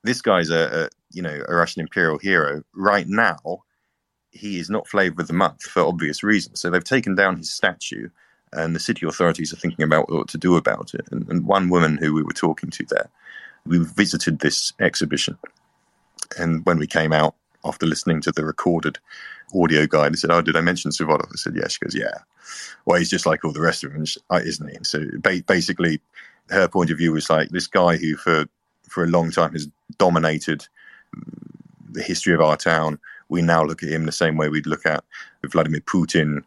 this 0.03 0.21
guy's 0.21 0.49
a, 0.49 0.85
a 0.85 0.89
you 1.11 1.21
know 1.21 1.43
a 1.47 1.55
Russian 1.55 1.81
imperial 1.81 2.17
hero. 2.17 2.63
Right 2.73 3.07
now, 3.07 3.63
he 4.31 4.59
is 4.59 4.69
not 4.69 4.87
flavor 4.87 5.21
of 5.21 5.27
the 5.27 5.33
month 5.33 5.63
for 5.63 5.81
obvious 5.81 6.23
reasons. 6.23 6.61
So 6.61 6.69
they've 6.69 6.83
taken 6.83 7.15
down 7.15 7.37
his 7.37 7.51
statue, 7.51 8.09
and 8.53 8.75
the 8.75 8.79
city 8.79 9.05
authorities 9.05 9.53
are 9.53 9.57
thinking 9.57 9.83
about 9.83 10.09
what 10.09 10.27
to 10.29 10.37
do 10.37 10.55
about 10.55 10.93
it. 10.93 11.07
And, 11.11 11.27
and 11.29 11.45
one 11.45 11.69
woman 11.69 11.97
who 11.97 12.13
we 12.13 12.23
were 12.23 12.31
talking 12.33 12.69
to 12.69 12.85
there, 12.85 13.09
we 13.65 13.79
visited 13.79 14.39
this 14.39 14.73
exhibition 14.79 15.37
and 16.37 16.65
when 16.65 16.77
we 16.77 16.87
came 16.87 17.13
out 17.13 17.35
after 17.65 17.85
listening 17.85 18.21
to 18.21 18.31
the 18.31 18.45
recorded 18.45 18.97
audio 19.55 19.87
guide, 19.87 20.11
I 20.11 20.15
said, 20.15 20.31
"Oh, 20.31 20.41
did 20.41 20.55
I 20.55 20.61
mention 20.61 20.91
Suvorov?" 20.91 21.27
I 21.31 21.35
said, 21.35 21.55
"Yeah." 21.55 21.67
She 21.67 21.79
goes, 21.79 21.95
"Yeah." 21.95 22.17
Well, 22.85 22.97
he's 22.99 23.09
just 23.09 23.25
like 23.25 23.43
all 23.43 23.51
the 23.51 23.61
rest 23.61 23.83
of 23.83 23.93
them, 23.93 24.05
uh, 24.29 24.41
isn't 24.43 24.69
he? 24.69 24.77
So 24.83 25.05
basically, 25.45 26.01
her 26.49 26.67
point 26.67 26.91
of 26.91 26.97
view 26.97 27.11
was 27.11 27.29
like 27.29 27.49
this 27.49 27.67
guy 27.67 27.97
who, 27.97 28.15
for 28.15 28.45
for 28.87 29.03
a 29.03 29.07
long 29.07 29.31
time, 29.31 29.53
has 29.53 29.67
dominated 29.97 30.67
the 31.91 32.03
history 32.03 32.33
of 32.33 32.41
our 32.41 32.57
town. 32.57 32.99
We 33.29 33.41
now 33.41 33.63
look 33.63 33.83
at 33.83 33.89
him 33.89 34.05
the 34.05 34.11
same 34.11 34.37
way 34.37 34.49
we'd 34.49 34.67
look 34.67 34.85
at 34.85 35.03
Vladimir 35.43 35.81
Putin, 35.81 36.43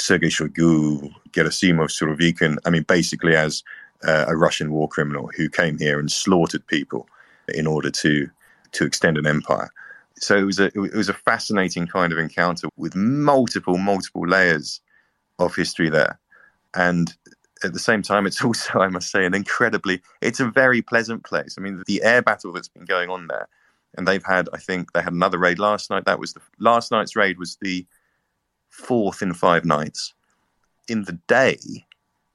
Sergei 0.00 0.28
Shoigu, 0.28 1.12
Gerasimov, 1.32 1.90
Surovikin. 1.90 2.56
I 2.64 2.70
mean, 2.70 2.82
basically, 2.82 3.34
as 3.34 3.62
uh, 4.06 4.26
a 4.28 4.36
Russian 4.36 4.72
war 4.72 4.88
criminal 4.88 5.30
who 5.36 5.48
came 5.48 5.78
here 5.78 5.98
and 5.98 6.10
slaughtered 6.10 6.66
people 6.66 7.08
in 7.48 7.66
order 7.66 7.90
to 7.90 8.28
to 8.72 8.84
extend 8.84 9.16
an 9.16 9.26
empire. 9.26 9.70
So 10.16 10.36
it 10.36 10.42
was 10.42 10.58
a 10.58 10.66
it 10.66 10.94
was 10.94 11.08
a 11.08 11.14
fascinating 11.14 11.86
kind 11.86 12.12
of 12.12 12.18
encounter 12.18 12.68
with 12.76 12.94
multiple 12.94 13.78
multiple 13.78 14.26
layers 14.26 14.80
of 15.38 15.54
history 15.54 15.88
there, 15.88 16.18
and 16.74 17.14
at 17.64 17.72
the 17.72 17.78
same 17.78 18.02
time, 18.02 18.26
it's 18.26 18.42
also 18.44 18.80
I 18.80 18.88
must 18.88 19.10
say 19.10 19.24
an 19.24 19.34
incredibly 19.34 20.02
it's 20.20 20.40
a 20.40 20.48
very 20.48 20.82
pleasant 20.82 21.24
place. 21.24 21.56
I 21.58 21.60
mean, 21.60 21.82
the 21.86 22.02
air 22.02 22.22
battle 22.22 22.52
that's 22.52 22.68
been 22.68 22.84
going 22.84 23.10
on 23.10 23.28
there, 23.28 23.48
and 23.96 24.06
they've 24.06 24.24
had 24.24 24.48
I 24.52 24.58
think 24.58 24.92
they 24.92 25.02
had 25.02 25.12
another 25.12 25.38
raid 25.38 25.58
last 25.58 25.90
night. 25.90 26.04
That 26.04 26.20
was 26.20 26.34
the 26.34 26.42
last 26.58 26.90
night's 26.90 27.16
raid 27.16 27.38
was 27.38 27.56
the 27.60 27.86
fourth 28.70 29.22
in 29.22 29.34
five 29.34 29.64
nights. 29.64 30.14
In 30.88 31.04
the 31.04 31.18
day, 31.26 31.58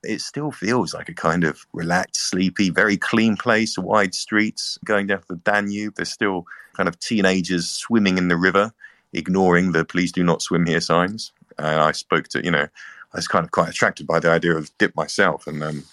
it 0.03 0.21
still 0.21 0.51
feels 0.51 0.93
like 0.93 1.09
a 1.09 1.13
kind 1.13 1.43
of 1.43 1.65
relaxed, 1.73 2.29
sleepy, 2.29 2.69
very 2.69 2.97
clean 2.97 3.37
place, 3.37 3.77
wide 3.77 4.13
streets 4.13 4.77
going 4.85 5.07
down 5.07 5.21
the 5.27 5.37
Danube. 5.37 5.95
There's 5.95 6.11
still 6.11 6.45
kind 6.73 6.89
of 6.89 6.99
teenagers 6.99 7.69
swimming 7.69 8.17
in 8.17 8.27
the 8.27 8.37
river, 8.37 8.73
ignoring 9.13 9.71
the 9.71 9.85
please 9.85 10.11
do 10.11 10.23
not 10.23 10.41
swim 10.41 10.65
here 10.65 10.81
signs. 10.81 11.31
And 11.57 11.79
I 11.79 11.91
spoke 11.93 12.27
to, 12.29 12.43
you 12.43 12.51
know, 12.51 12.67
I 13.13 13.17
was 13.17 13.27
kind 13.27 13.45
of 13.45 13.51
quite 13.51 13.69
attracted 13.69 14.07
by 14.07 14.19
the 14.19 14.29
idea 14.29 14.55
of 14.55 14.75
dip 14.77 14.95
myself. 14.95 15.47
And 15.47 15.63
um, 15.63 15.83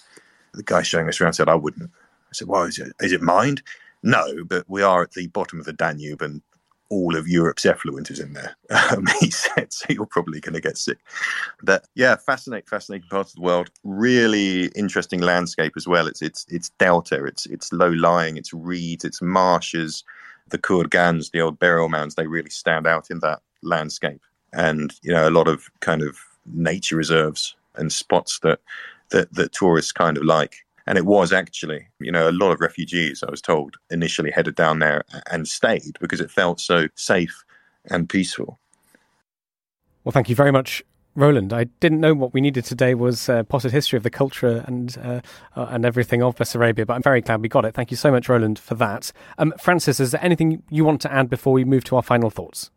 the 0.55 0.63
guy 0.63 0.83
showing 0.83 1.09
us 1.09 1.21
around 1.21 1.35
said, 1.35 1.49
I 1.49 1.55
wouldn't. 1.55 1.91
I 1.91 2.33
said, 2.33 2.49
well, 2.49 2.65
is 2.65 2.79
it, 2.79 2.93
is 3.01 3.13
it 3.13 3.23
mined? 3.23 3.63
No, 4.03 4.45
but 4.45 4.65
we 4.69 4.83
are 4.83 5.03
at 5.03 5.13
the 5.13 5.27
bottom 5.29 5.61
of 5.61 5.67
the 5.67 5.73
Danube 5.73 6.23
and 6.23 6.41
all 6.91 7.17
of 7.17 7.29
Europe's 7.29 7.65
effluent 7.65 8.11
is 8.11 8.21
in 8.21 8.35
there. 8.35 8.57
Um, 8.91 9.07
he 9.21 9.31
said, 9.31 9.73
so 9.73 9.87
you're 9.89 10.07
probably 10.07 10.41
going 10.41 10.55
to 10.55 10.61
get 10.61 10.77
sick. 10.77 10.99
But 11.63 11.87
yeah, 11.95 12.17
fascinating, 12.17 12.67
fascinating 12.67 13.09
part 13.09 13.29
of 13.29 13.35
the 13.35 13.41
world. 13.41 13.71
Really 13.85 14.67
interesting 14.75 15.21
landscape 15.21 15.75
as 15.77 15.87
well. 15.87 16.09
It's 16.09 16.23
it's 16.23 16.45
it's 16.49 16.71
delta. 16.71 17.25
It's 17.25 17.47
it's 17.47 17.73
low 17.73 17.91
lying. 17.91 18.37
It's 18.37 18.53
reeds. 18.53 19.05
It's 19.05 19.23
marshes. 19.23 20.03
The 20.49 20.59
kurgans, 20.59 21.31
the 21.31 21.41
old 21.41 21.59
burial 21.61 21.89
mounds, 21.89 22.17
they 22.17 22.27
really 22.27 22.51
stand 22.51 22.87
out 22.87 23.11
in 23.11 23.21
that 23.21 23.41
landscape. 23.63 24.23
And 24.53 24.93
you 25.03 25.13
know, 25.13 25.29
a 25.29 25.31
lot 25.31 25.47
of 25.47 25.71
kind 25.81 26.03
of 26.03 26.19
nature 26.47 26.97
reserves 26.97 27.55
and 27.77 27.93
spots 27.93 28.41
that 28.41 28.61
that 29.11 29.33
that 29.35 29.53
tourists 29.53 29.93
kind 29.93 30.17
of 30.17 30.25
like 30.25 30.65
and 30.91 30.99
it 30.99 31.07
was 31.07 31.33
actually, 31.33 31.87
you 32.01 32.11
know, 32.11 32.29
a 32.29 32.33
lot 32.33 32.51
of 32.51 32.61
refugees, 32.61 33.23
I 33.23 33.31
was 33.31 33.41
told, 33.41 33.77
initially 33.91 34.33
headed 34.33 34.57
down 34.57 34.81
there 34.81 35.05
and 35.31 35.47
stayed 35.47 35.97
because 36.01 36.21
it 36.21 36.33
felt 36.33 36.59
so 36.59 36.89
safe 36.97 37.45
and 37.85 38.09
peaceful. 38.09 38.59
Well, 40.03 40.11
thank 40.11 40.29
you 40.29 40.35
very 40.35 40.51
much, 40.51 40.83
Roland. 41.15 41.53
I 41.53 41.65
didn't 41.79 42.01
know 42.01 42.13
what 42.13 42.35
we 42.35 42.41
needed 42.41 42.65
today 42.65 42.95
was 42.95 43.29
a 43.29 43.45
potted 43.49 43.71
history 43.71 43.99
of 43.99 44.03
the 44.03 44.11
culture 44.11 44.65
and 44.67 44.99
uh, 45.01 45.21
uh, 45.55 45.69
and 45.71 45.85
everything 45.85 46.25
of 46.25 46.35
Bessarabia, 46.35 46.85
but 46.85 46.95
I'm 46.95 47.03
very 47.03 47.21
glad 47.21 47.41
we 47.41 47.49
got 47.49 47.65
it. 47.65 47.73
Thank 47.73 47.93
you 47.93 47.97
so 47.97 48.11
much, 48.11 48.29
Roland, 48.29 48.59
for 48.59 48.75
that. 48.75 49.13
Um, 49.39 49.55
Francis, 49.61 50.01
is 50.01 50.11
there 50.11 50.25
anything 50.25 50.65
you 50.71 50.85
want 50.85 51.01
to 51.03 51.13
add 51.13 51.31
before 51.31 51.53
we 51.53 51.65
move 51.65 51.85
to 51.85 51.95
our 51.95 52.03
final 52.03 52.31
thoughts? 52.31 52.73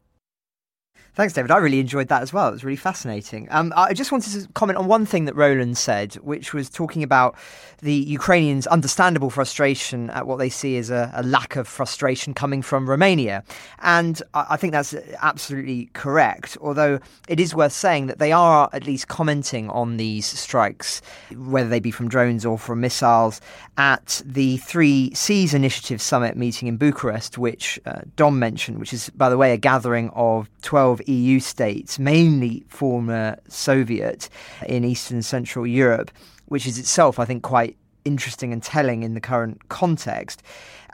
Thanks, 1.15 1.33
David. 1.33 1.51
I 1.51 1.57
really 1.57 1.79
enjoyed 1.79 2.07
that 2.07 2.23
as 2.23 2.33
well. 2.33 2.47
It 2.47 2.53
was 2.53 2.63
really 2.63 2.75
fascinating. 2.75 3.47
Um, 3.51 3.71
I 3.75 3.93
just 3.93 4.11
wanted 4.11 4.33
to 4.33 4.51
comment 4.53 4.79
on 4.79 4.87
one 4.87 5.05
thing 5.05 5.25
that 5.25 5.35
Roland 5.35 5.77
said, 5.77 6.15
which 6.15 6.55
was 6.55 6.71
talking 6.71 7.03
about 7.03 7.35
the 7.83 7.93
Ukrainians' 7.93 8.65
understandable 8.65 9.29
frustration 9.29 10.09
at 10.09 10.25
what 10.25 10.37
they 10.37 10.49
see 10.49 10.75
as 10.77 10.89
a, 10.89 11.11
a 11.13 11.21
lack 11.21 11.55
of 11.55 11.67
frustration 11.67 12.33
coming 12.33 12.63
from 12.63 12.89
Romania. 12.89 13.43
And 13.83 14.23
I, 14.33 14.47
I 14.51 14.57
think 14.57 14.73
that's 14.73 14.95
absolutely 15.21 15.91
correct, 15.93 16.57
although 16.59 16.99
it 17.27 17.39
is 17.39 17.53
worth 17.53 17.73
saying 17.73 18.07
that 18.07 18.17
they 18.17 18.31
are 18.31 18.67
at 18.73 18.87
least 18.87 19.07
commenting 19.07 19.69
on 19.69 19.97
these 19.97 20.25
strikes, 20.25 21.03
whether 21.35 21.69
they 21.69 21.79
be 21.79 21.91
from 21.91 22.09
drones 22.09 22.43
or 22.43 22.57
from 22.57 22.81
missiles, 22.81 23.39
at 23.77 24.19
the 24.25 24.57
Three 24.57 25.13
Seas 25.13 25.53
Initiative 25.53 26.01
Summit 26.01 26.35
meeting 26.35 26.67
in 26.67 26.77
Bucharest, 26.77 27.37
which 27.37 27.79
uh, 27.85 28.01
Dom 28.15 28.39
mentioned, 28.39 28.79
which 28.79 28.93
is, 28.93 29.11
by 29.11 29.29
the 29.29 29.37
way, 29.37 29.53
a 29.53 29.57
gathering 29.57 30.09
of 30.11 30.49
12 30.63 31.01
EU 31.07 31.39
states, 31.39 31.99
mainly 31.99 32.63
former 32.67 33.37
Soviet 33.47 34.29
in 34.67 34.83
Eastern 34.83 35.21
Central 35.21 35.65
Europe, 35.65 36.11
which 36.45 36.67
is 36.67 36.77
itself, 36.77 37.19
I 37.19 37.25
think, 37.25 37.43
quite 37.43 37.77
interesting 38.05 38.51
and 38.53 38.61
telling 38.61 39.03
in 39.03 39.13
the 39.13 39.21
current 39.21 39.69
context. 39.69 40.43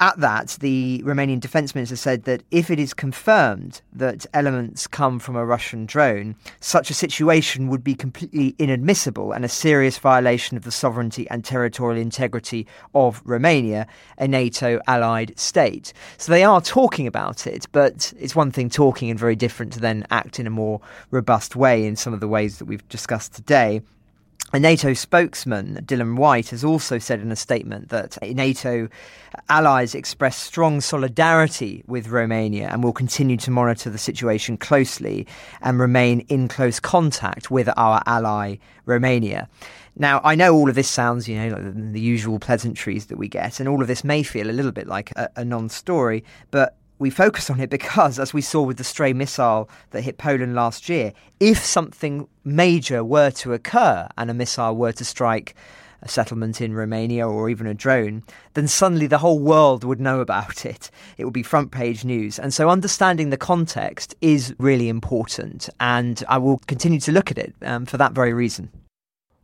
At 0.02 0.18
that, 0.22 0.58
the 0.62 1.04
Romanian 1.06 1.42
defense 1.42 1.76
minister 1.76 1.98
said 1.98 2.24
that 2.24 2.44
if 2.52 2.72
it 2.72 2.80
is 2.80 2.94
confirmed 2.94 3.82
that 3.92 4.26
elements 4.34 4.88
come 4.88 5.20
from 5.20 5.36
a 5.36 5.46
Russian 5.46 5.86
drone, 5.86 6.36
such 6.62 6.90
a 6.90 6.94
situation 6.94 7.68
would 7.68 7.84
be 7.84 7.96
completely 7.96 8.56
inadmissible 8.58 9.34
and 9.34 9.44
a 9.44 9.50
serious 9.50 9.98
violation 9.98 10.56
of 10.56 10.64
the 10.64 10.72
sovereignty 10.72 11.30
and 11.30 11.44
territorial 11.44 12.02
integrity 12.02 12.66
of 12.96 13.22
Romania, 13.26 13.88
a 14.18 14.26
NATO 14.26 14.80
allied 14.88 15.38
state. 15.38 15.92
So 16.18 16.32
they 16.32 16.46
are 16.46 16.62
talking 16.62 17.06
about 17.06 17.46
it, 17.46 17.66
but 17.74 18.14
it's 18.18 18.36
one 18.36 18.52
thing 18.52 18.70
talking 18.70 19.10
and 19.10 19.20
very 19.20 19.36
different 19.36 19.74
to 19.74 19.82
then 19.82 20.06
act 20.12 20.40
in 20.40 20.48
a 20.48 20.52
more 20.52 20.80
robust 21.12 21.58
way 21.58 21.86
in 21.86 21.98
some 21.98 22.14
of 22.14 22.22
the 22.22 22.28
ways 22.30 22.58
that 22.60 22.66
we've 22.66 22.88
discussed 22.88 23.34
today. 23.34 23.82
A 24.52 24.60
NATO 24.60 24.94
spokesman, 24.94 25.76
Dylan 25.86 26.16
White, 26.16 26.50
has 26.50 26.64
also 26.64 26.98
said 26.98 27.20
in 27.20 27.32
a 27.32 27.36
statement 27.36 27.90
that 27.90 28.18
NATO 28.22 28.90
allies 29.48 29.94
express 29.94 30.38
strong 30.38 30.82
solidarity 30.82 31.84
with 31.86 32.08
Romania 32.08 32.68
and 32.72 32.84
will 32.84 32.92
continue 32.92 33.38
to 33.38 33.52
monitor 33.52 33.92
the 33.92 34.00
situation 34.00 34.58
closely 34.58 35.28
and 35.62 35.80
remain 35.80 36.22
in 36.30 36.48
close 36.48 36.80
contact 36.80 37.52
with 37.52 37.70
our 37.78 38.02
ally, 38.08 38.56
Romania. 38.88 39.48
Now, 39.96 40.20
I 40.24 40.34
know 40.34 40.56
all 40.56 40.68
of 40.68 40.74
this 40.74 40.90
sounds, 40.90 41.28
you 41.28 41.36
know, 41.38 41.56
like 41.56 41.94
the 41.94 42.02
usual 42.02 42.40
pleasantries 42.40 43.06
that 43.08 43.20
we 43.20 43.28
get, 43.28 43.60
and 43.60 43.70
all 43.70 43.84
of 43.84 43.88
this 43.88 44.04
may 44.04 44.24
feel 44.24 44.50
a 44.50 44.52
little 44.52 44.72
bit 44.72 44.88
like 44.88 45.12
a, 45.12 45.30
a 45.36 45.46
non 45.46 45.70
story, 45.70 46.24
but 46.50 46.76
we 47.00 47.10
focus 47.10 47.50
on 47.50 47.60
it 47.60 47.70
because, 47.70 48.20
as 48.20 48.34
we 48.34 48.42
saw 48.42 48.62
with 48.62 48.78
the 48.78 48.84
stray 48.84 49.14
missile 49.14 49.70
that 49.92 50.02
hit 50.02 50.18
Poland 50.18 50.54
last 50.54 50.90
year, 50.90 51.14
if 51.40 51.64
something 51.64 52.28
major 52.44 53.04
were 53.04 53.32
to 53.32 53.54
occur 53.54 54.08
and 54.18 54.30
a 54.30 54.34
missile 54.34 54.76
were 54.76 54.92
to 54.92 55.06
strike 55.06 55.56
a 56.02 56.08
settlement 56.08 56.62
in 56.62 56.74
Romania 56.74 57.28
or 57.28 57.50
even 57.50 57.68
a 57.68 57.74
drone, 57.74 58.24
then 58.54 58.68
suddenly 58.68 59.08
the 59.08 59.18
whole 59.18 59.40
world 59.40 59.84
would 59.84 60.00
know 60.00 60.20
about 60.20 60.66
it. 60.66 60.92
It 61.18 61.26
would 61.26 61.34
be 61.34 61.44
front 61.44 61.72
page 61.72 62.06
news. 62.06 62.40
And 62.40 62.54
so 62.54 62.70
understanding 62.70 63.30
the 63.30 63.38
context 63.38 64.16
is 64.22 64.54
really 64.60 64.90
important. 64.90 65.70
And 65.80 66.24
I 66.30 66.38
will 66.38 66.60
continue 66.68 67.00
to 67.02 67.12
look 67.12 67.32
at 67.32 67.38
it 67.38 67.54
um, 67.62 67.86
for 67.86 67.98
that 67.98 68.14
very 68.14 68.34
reason. 68.34 68.70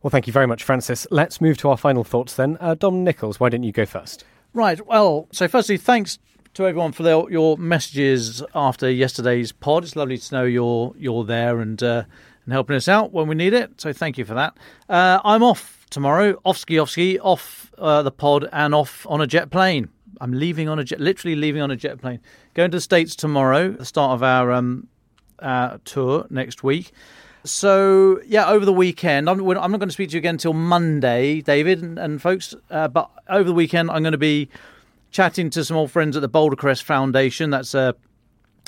Well, 0.02 0.10
thank 0.10 0.26
you 0.26 0.32
very 0.32 0.46
much, 0.46 0.62
Francis. 0.62 1.06
Let's 1.10 1.40
move 1.40 1.58
to 1.58 1.70
our 1.70 1.76
final 1.76 2.04
thoughts 2.04 2.36
then. 2.36 2.56
Uh, 2.60 2.74
Dom 2.74 3.02
Nicholls, 3.02 3.40
why 3.40 3.48
don't 3.48 3.62
you 3.62 3.72
go 3.72 3.86
first? 3.86 4.24
Right. 4.54 4.86
Well, 4.86 5.28
so 5.32 5.48
firstly, 5.48 5.76
thanks 5.76 6.18
to 6.56 6.66
everyone 6.66 6.90
for 6.90 7.30
your 7.30 7.58
messages 7.58 8.42
after 8.54 8.90
yesterday's 8.90 9.52
pod. 9.52 9.84
It's 9.84 9.94
lovely 9.94 10.16
to 10.16 10.34
know 10.34 10.44
you're 10.44 10.94
you're 10.96 11.22
there 11.22 11.60
and 11.60 11.82
uh, 11.82 12.04
and 12.46 12.52
helping 12.52 12.76
us 12.76 12.88
out 12.88 13.12
when 13.12 13.28
we 13.28 13.34
need 13.34 13.52
it. 13.52 13.78
So 13.78 13.92
thank 13.92 14.16
you 14.16 14.24
for 14.24 14.32
that. 14.32 14.56
Uh, 14.88 15.20
I'm 15.22 15.42
off 15.42 15.84
tomorrow, 15.90 16.40
off 16.46 16.56
ski, 16.56 16.78
off 16.78 16.88
ski, 16.88 17.18
off 17.18 17.70
uh, 17.76 18.02
the 18.02 18.10
pod, 18.10 18.48
and 18.54 18.74
off 18.74 19.06
on 19.06 19.20
a 19.20 19.26
jet 19.26 19.50
plane. 19.50 19.90
I'm 20.18 20.32
leaving 20.32 20.66
on 20.66 20.78
a 20.78 20.84
jet, 20.84 20.98
literally 20.98 21.36
leaving 21.36 21.60
on 21.60 21.70
a 21.70 21.76
jet 21.76 22.00
plane. 22.00 22.20
Going 22.54 22.70
to 22.70 22.78
the 22.78 22.80
states 22.80 23.14
tomorrow, 23.14 23.72
the 23.72 23.84
start 23.84 24.14
of 24.14 24.22
our 24.22 24.50
um, 24.50 24.88
tour 25.84 26.26
next 26.30 26.62
week. 26.62 26.90
So 27.44 28.22
yeah, 28.24 28.48
over 28.48 28.64
the 28.64 28.72
weekend, 28.72 29.28
I'm, 29.28 29.40
I'm, 29.40 29.72
not 29.72 29.78
going 29.78 29.90
to 29.90 29.92
speak 29.92 30.08
to 30.08 30.14
you 30.14 30.20
again 30.20 30.36
until 30.36 30.54
Monday, 30.54 31.42
David 31.42 31.82
and, 31.82 31.98
and 31.98 32.22
folks. 32.22 32.54
Uh, 32.70 32.88
but 32.88 33.10
over 33.28 33.44
the 33.44 33.54
weekend, 33.54 33.90
I'm 33.90 34.02
going 34.02 34.12
to 34.12 34.18
be 34.18 34.48
chatting 35.16 35.48
to 35.48 35.64
some 35.64 35.78
old 35.78 35.90
friends 35.90 36.14
at 36.14 36.20
the 36.20 36.28
Boulder 36.28 36.56
Crest 36.56 36.82
Foundation. 36.82 37.48
That's 37.48 37.72
a, 37.72 37.94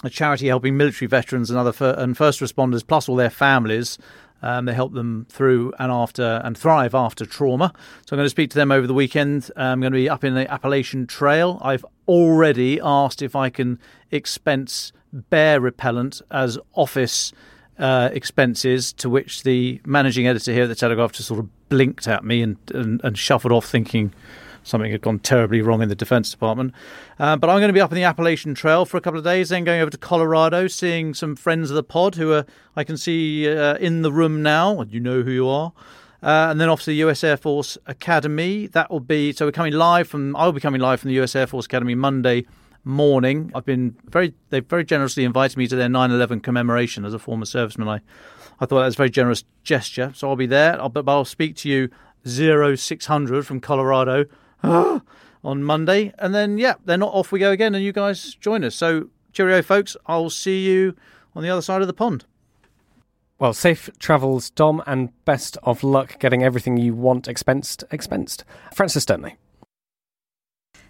a 0.03 0.09
charity 0.09 0.47
helping 0.47 0.79
military 0.79 1.07
veterans 1.07 1.51
and 1.51 1.59
other 1.59 1.73
fir- 1.73 1.95
and 1.99 2.17
first 2.17 2.41
responders, 2.41 2.87
plus 2.87 3.07
all 3.07 3.17
their 3.17 3.29
families. 3.29 3.99
Um, 4.41 4.65
they 4.65 4.73
help 4.73 4.95
them 4.95 5.27
through 5.29 5.75
and 5.79 5.93
after 5.93 6.41
and 6.43 6.57
thrive 6.57 6.95
after 6.95 7.27
trauma. 7.27 7.71
So 8.07 8.15
I'm 8.15 8.17
going 8.17 8.25
to 8.25 8.31
speak 8.31 8.49
to 8.53 8.57
them 8.57 8.73
over 8.73 8.87
the 8.87 8.95
weekend. 8.95 9.51
Uh, 9.59 9.61
I'm 9.61 9.81
going 9.81 9.93
to 9.93 9.99
be 9.99 10.09
up 10.09 10.25
in 10.25 10.35
the 10.35 10.51
Appalachian 10.51 11.07
Trail. 11.07 11.59
I've 11.61 11.85
already 12.07 12.81
asked 12.83 13.21
if 13.21 13.37
I 13.37 13.51
can 13.51 13.79
expense 14.11 14.93
bear 15.13 15.61
repellent 15.61 16.23
as 16.31 16.59
office 16.73 17.31
uh, 17.79 18.09
expenses, 18.15 18.95
to 18.95 19.11
which 19.11 19.43
the 19.43 19.83
managing 19.85 20.27
editor 20.27 20.55
here 20.55 20.63
at 20.63 20.69
the 20.69 20.75
Telegraph 20.75 21.13
just 21.13 21.29
sort 21.29 21.41
of 21.41 21.69
blinked 21.69 22.09
at 22.09 22.25
me 22.25 22.41
and, 22.41 22.57
and, 22.75 23.03
and 23.05 23.19
shuffled 23.19 23.53
off, 23.53 23.67
thinking, 23.67 24.15
something 24.63 24.91
had 24.91 25.01
gone 25.01 25.19
terribly 25.19 25.61
wrong 25.63 25.83
in 25.83 25.89
the 25.89 25.95
Defence 25.95 26.31
Department. 26.31 26.75
Uh, 27.19 27.37
but 27.37 27.51
I'm 27.51 27.59
going 27.59 27.69
to 27.69 27.75
be 27.75 27.81
up 27.81 27.91
in 27.91 27.97
the 27.97 28.05
Appalachian 28.05 28.55
Trail 28.55 28.85
for 28.85 28.97
a 28.97 29.01
couple 29.01 29.19
of 29.19 29.25
days, 29.25 29.49
then 29.49 29.65
going 29.65 29.81
over 29.81 29.91
to 29.91 29.99
Colorado, 29.99 30.67
seeing 30.67 31.15
some 31.15 31.37
friends 31.37 31.71
of 31.71 31.77
the 31.77 31.83
pod 31.83 32.15
who 32.17 32.33
are 32.33 32.47
I 32.77 32.85
can 32.85 32.97
see 32.97 33.49
uh, 33.49 33.77
in 33.77 34.03
the 34.03 34.13
room 34.13 34.43
now. 34.43 34.83
You 34.83 35.01
know 35.01 35.23
who 35.23 35.31
you 35.31 35.49
are. 35.49 35.73
Uh, 36.23 36.49
and 36.51 36.61
then 36.61 36.69
off 36.69 36.81
to 36.81 36.87
the 36.87 36.97
US 36.97 37.23
Air 37.23 37.37
Force 37.37 37.79
Academy. 37.87 38.67
That 38.67 38.91
will 38.91 39.01
be 39.01 39.33
so 39.33 39.47
we're 39.47 39.53
coming 39.53 39.73
live 39.73 40.09
from. 40.09 40.35
I'll 40.37 40.53
be 40.53 40.61
coming 40.61 40.81
live 40.81 41.01
from 41.01 41.09
the 41.09 41.21
US 41.23 41.37
Air 41.37 41.47
Force 41.47 41.67
Academy 41.67 41.95
Monday 41.95 42.47
morning. 42.85 43.53
I've 43.55 43.65
been 43.65 43.97
very. 44.05 44.35
They've 44.51 44.67
very 44.67 44.85
generously 44.85 45.25
invited 45.25 45.57
me 45.57 45.69
to 45.69 45.77
their 45.77 45.89
9/11 45.89 46.43
commemoration 46.43 47.05
as 47.05 47.15
a 47.15 47.19
former 47.19 47.45
serviceman. 47.45 47.89
I, 47.89 48.01
I 48.61 48.67
thought 48.67 48.81
that 48.81 48.87
was 48.87 48.95
a 48.95 48.97
very 48.97 49.11
generous 49.11 49.45
gesture. 49.63 50.13
So 50.15 50.29
I'll 50.29 50.37
be 50.37 50.47
there. 50.47 50.81
I'll, 50.81 50.89
but 50.89 51.09
I'll 51.09 51.25
speak 51.25 51.55
to 51.57 51.69
you 51.69 51.89
0600 52.27 53.47
from 53.47 53.61
Colorado 53.61 54.25
on 54.63 55.63
Monday. 55.65 56.13
And 56.19 56.35
then, 56.35 56.59
yeah, 56.59 56.75
then 56.85 57.03
off 57.03 57.33
we 57.33 57.39
go 57.39 57.51
again, 57.51 57.75
and 57.75 57.85
you 57.85 57.93
guys 57.93 58.35
join 58.35 58.65
us. 58.65 58.75
So, 58.75 59.09
cheerio, 59.33 59.63
folks. 59.63 59.97
I'll 60.07 60.31
see 60.31 60.65
you 60.65 60.95
on 61.35 61.43
the 61.43 61.51
other 61.51 61.63
side 61.63 61.81
of 61.81 61.87
the 61.87 61.95
pond. 61.95 62.25
Well, 63.39 63.53
safe 63.53 63.89
travels, 64.01 64.51
Dom, 64.51 64.83
and 64.87 65.13
best 65.25 65.59
of 65.63 65.85
luck 65.85 66.19
getting 66.19 66.43
everything 66.43 66.77
you 66.77 66.93
want 66.93 67.29
expensed. 67.29 67.85
Expensed. 67.91 68.45
Francis 68.75 69.05
Dearnley. 69.05 69.37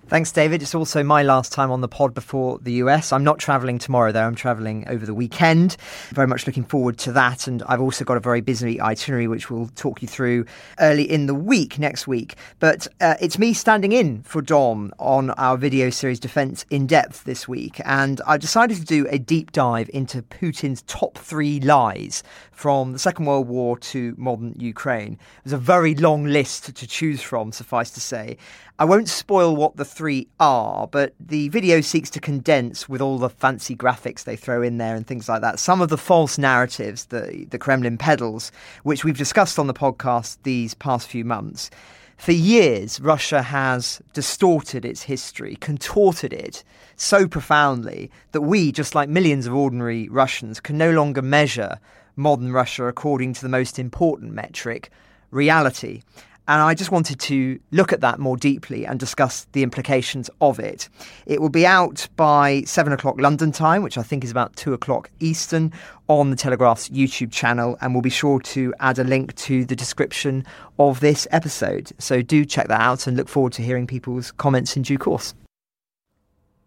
Thanks, 0.09 0.33
David. 0.33 0.63
It's 0.63 0.75
also 0.75 1.03
my 1.03 1.23
last 1.23 1.53
time 1.53 1.71
on 1.71 1.83
the 1.83 1.89
pod 1.89 2.15
before 2.15 2.59
the 2.63 2.73
US. 2.85 3.13
I'm 3.13 3.25
not 3.25 3.39
travelling 3.39 3.79
tomorrow, 3.79 4.11
though. 4.11 4.25
I'm 4.25 4.35
travelling 4.35 4.89
over 4.89 5.05
the 5.05 5.13
weekend. 5.13 5.77
Very 6.15 6.27
much 6.27 6.47
looking 6.47 6.65
forward 6.65 6.97
to 7.01 7.13
that. 7.13 7.47
And 7.47 7.63
I've 7.65 7.83
also 7.83 8.07
got 8.07 8.17
a 8.17 8.21
very 8.21 8.41
busy 8.41 8.81
itinerary, 8.81 9.29
which 9.29 9.51
we'll 9.51 9.69
talk 9.77 10.01
you 10.01 10.09
through 10.09 10.47
early 10.81 11.03
in 11.03 11.27
the 11.27 11.35
week, 11.35 11.79
next 11.79 12.07
week. 12.07 12.37
But 12.59 12.89
uh, 13.03 13.17
it's 13.21 13.39
me 13.39 13.53
standing 13.53 13.93
in 13.93 14.23
for 14.23 14.41
Dom 14.41 14.95
on 14.99 15.29
our 15.33 15.59
video 15.59 15.91
series 15.91 16.19
Defence 16.19 16.65
in 16.71 16.87
Depth 16.87 17.25
this 17.25 17.47
week. 17.47 17.79
And 17.85 18.23
I 18.27 18.39
decided 18.39 18.79
to 18.79 18.85
do 18.87 19.07
a 19.11 19.19
deep 19.19 19.53
dive 19.53 19.91
into 19.93 20.23
Putin's 20.23 20.81
top 20.87 21.19
three 21.19 21.61
lies 21.61 22.23
from 22.59 22.93
the 22.93 22.99
Second 22.99 23.27
World 23.27 23.47
War 23.47 23.79
to 23.79 24.15
modern 24.17 24.55
Ukraine. 24.59 25.13
It 25.13 25.45
was 25.45 25.53
a 25.53 25.59
very 25.59 25.95
long 25.95 26.25
list 26.25 26.75
to 26.75 26.87
choose 26.87 27.21
from, 27.21 27.53
suffice 27.53 27.91
to 27.91 28.01
say. 28.01 28.39
I 28.81 28.85
won't 28.85 29.09
spoil 29.09 29.57
what 29.57 29.75
the 29.75 29.85
three 29.85 30.29
are, 30.39 30.87
but 30.87 31.13
the 31.19 31.49
video 31.49 31.81
seeks 31.81 32.11
to 32.11 32.21
condense 32.21 32.89
with 32.89 33.01
all 33.01 33.19
the 33.19 33.29
fancy 33.29 33.75
graphics 33.75 34.23
they 34.23 34.37
throw 34.37 34.63
in 34.63 34.79
there 34.79 34.95
and 34.95 35.05
things 35.05 35.29
like 35.29 35.41
that. 35.41 35.59
Some 35.59 35.81
of 35.81 35.89
the 35.89 35.99
false 35.99 36.39
narratives 36.39 37.07
that 37.07 37.51
the 37.51 37.59
Kremlin 37.59 37.99
peddles, 37.99 38.53
which 38.85 39.05
we've 39.05 39.19
discussed 39.19 39.59
on 39.59 39.67
the 39.67 39.75
podcast 39.75 40.39
these 40.45 40.75
past 40.75 41.09
few 41.09 41.25
months. 41.25 41.71
For 42.19 42.31
years, 42.31 43.01
Russia 43.01 43.43
has 43.43 44.01
distorted 44.13 44.85
its 44.85 45.03
history, 45.03 45.57
contorted 45.57 46.33
it 46.33 46.63
so 46.95 47.27
profoundly 47.27 48.13
that 48.31 48.43
we, 48.43 48.71
just 48.71 48.95
like 48.95 49.09
millions 49.09 49.49
of 49.49 49.55
ordinary 49.55 50.09
Russians, 50.09 50.61
can 50.61 50.79
no 50.79 50.93
longer 50.93 51.21
measure 51.21 51.81
modern 52.15 52.53
Russia 52.53 52.87
according 52.87 53.33
to 53.33 53.43
the 53.43 53.49
most 53.49 53.77
important 53.77 54.33
metric, 54.35 54.91
reality. 55.33 56.03
And 56.49 56.63
I 56.63 56.75
just 56.75 56.91
wanted 56.91 57.21
to 57.21 57.61
look 57.73 57.93
at 57.93 58.01
that 58.01 58.19
more 58.19 58.39
deeply 58.39 58.87
and 58.87 58.99
discuss 58.99 59.47
the 59.53 59.63
implications 59.63 60.31
of 60.41 60.59
it. 60.59 60.89
It 61.27 61.43
will 61.43 61.51
be 61.51 61.67
out 61.67 62.09
by 62.17 62.63
seven 62.63 62.95
o'clock 62.95 63.21
London 63.21 63.53
time, 63.53 63.83
which 63.83 63.99
I 63.99 64.03
think 64.03 64.25
is 64.25 64.31
about 64.31 64.57
two 64.57 64.73
o'clock 64.73 65.11
Eastern, 65.21 65.73
on 66.09 66.31
the 66.31 66.37
Telegraph's 66.37 66.89
YouTube 66.89 67.31
channel. 67.31 67.77
And 67.83 67.93
we'll 67.93 68.01
be 68.01 68.09
sure 68.09 68.41
to 68.41 68.75
add 68.81 68.99
a 68.99 69.05
link 69.05 69.35
to 69.37 69.67
the 69.67 69.77
description 69.77 70.47
of 70.79 71.01
this 71.01 71.29
episode. 71.31 71.93
So 71.99 72.23
do 72.23 72.47
check 72.47 72.69
that 72.69 72.81
out 72.81 73.07
and 73.07 73.15
look 73.15 73.29
forward 73.29 73.53
to 73.55 73.63
hearing 73.63 73.87
people's 73.87 74.33
comments 74.33 74.75
in 74.75 74.83
due 74.83 74.97
course. 74.97 75.35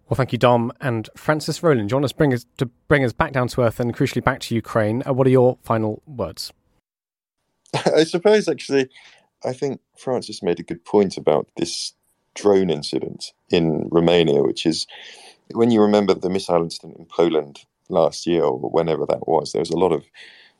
Well, 0.08 0.16
thank 0.16 0.32
you, 0.32 0.38
Dom 0.38 0.72
and 0.80 1.10
Francis 1.16 1.64
Roland. 1.64 1.90
Do 1.90 1.94
you 1.94 1.96
want 1.98 2.06
us 2.06 2.12
bring 2.12 2.34
us 2.34 2.46
to 2.58 2.68
bring 2.88 3.04
us 3.04 3.14
back 3.14 3.32
down 3.32 3.48
to 3.48 3.62
earth 3.62 3.80
and 3.80 3.96
crucially 3.96 4.24
back 4.24 4.42
to 4.42 4.54
Ukraine? 4.54 5.02
Uh, 5.08 5.14
what 5.14 5.26
are 5.26 5.32
your 5.32 5.58
final 5.64 6.04
words? 6.06 6.54
I 7.96 8.04
suppose 8.04 8.48
actually, 8.48 8.90
I 9.44 9.54
think 9.54 9.82
Francis 9.98 10.44
made 10.44 10.60
a 10.60 10.64
good 10.64 10.86
point 10.86 11.18
about 11.18 11.48
this 11.58 11.94
drone 12.36 12.70
incident 12.70 13.34
in 13.50 13.88
Romania, 13.92 14.44
which 14.44 14.66
is 14.66 14.88
when 15.54 15.72
you 15.72 15.82
remember 15.82 16.14
the 16.14 16.30
missile 16.30 16.64
incident 16.64 16.98
in 16.98 17.06
Poland 17.06 17.66
last 17.90 18.26
year 18.26 18.44
or 18.44 18.58
whenever 18.58 19.06
that 19.06 19.28
was, 19.28 19.52
there 19.52 19.62
was 19.62 19.70
a 19.70 19.78
lot 19.78 19.92
of 19.92 20.06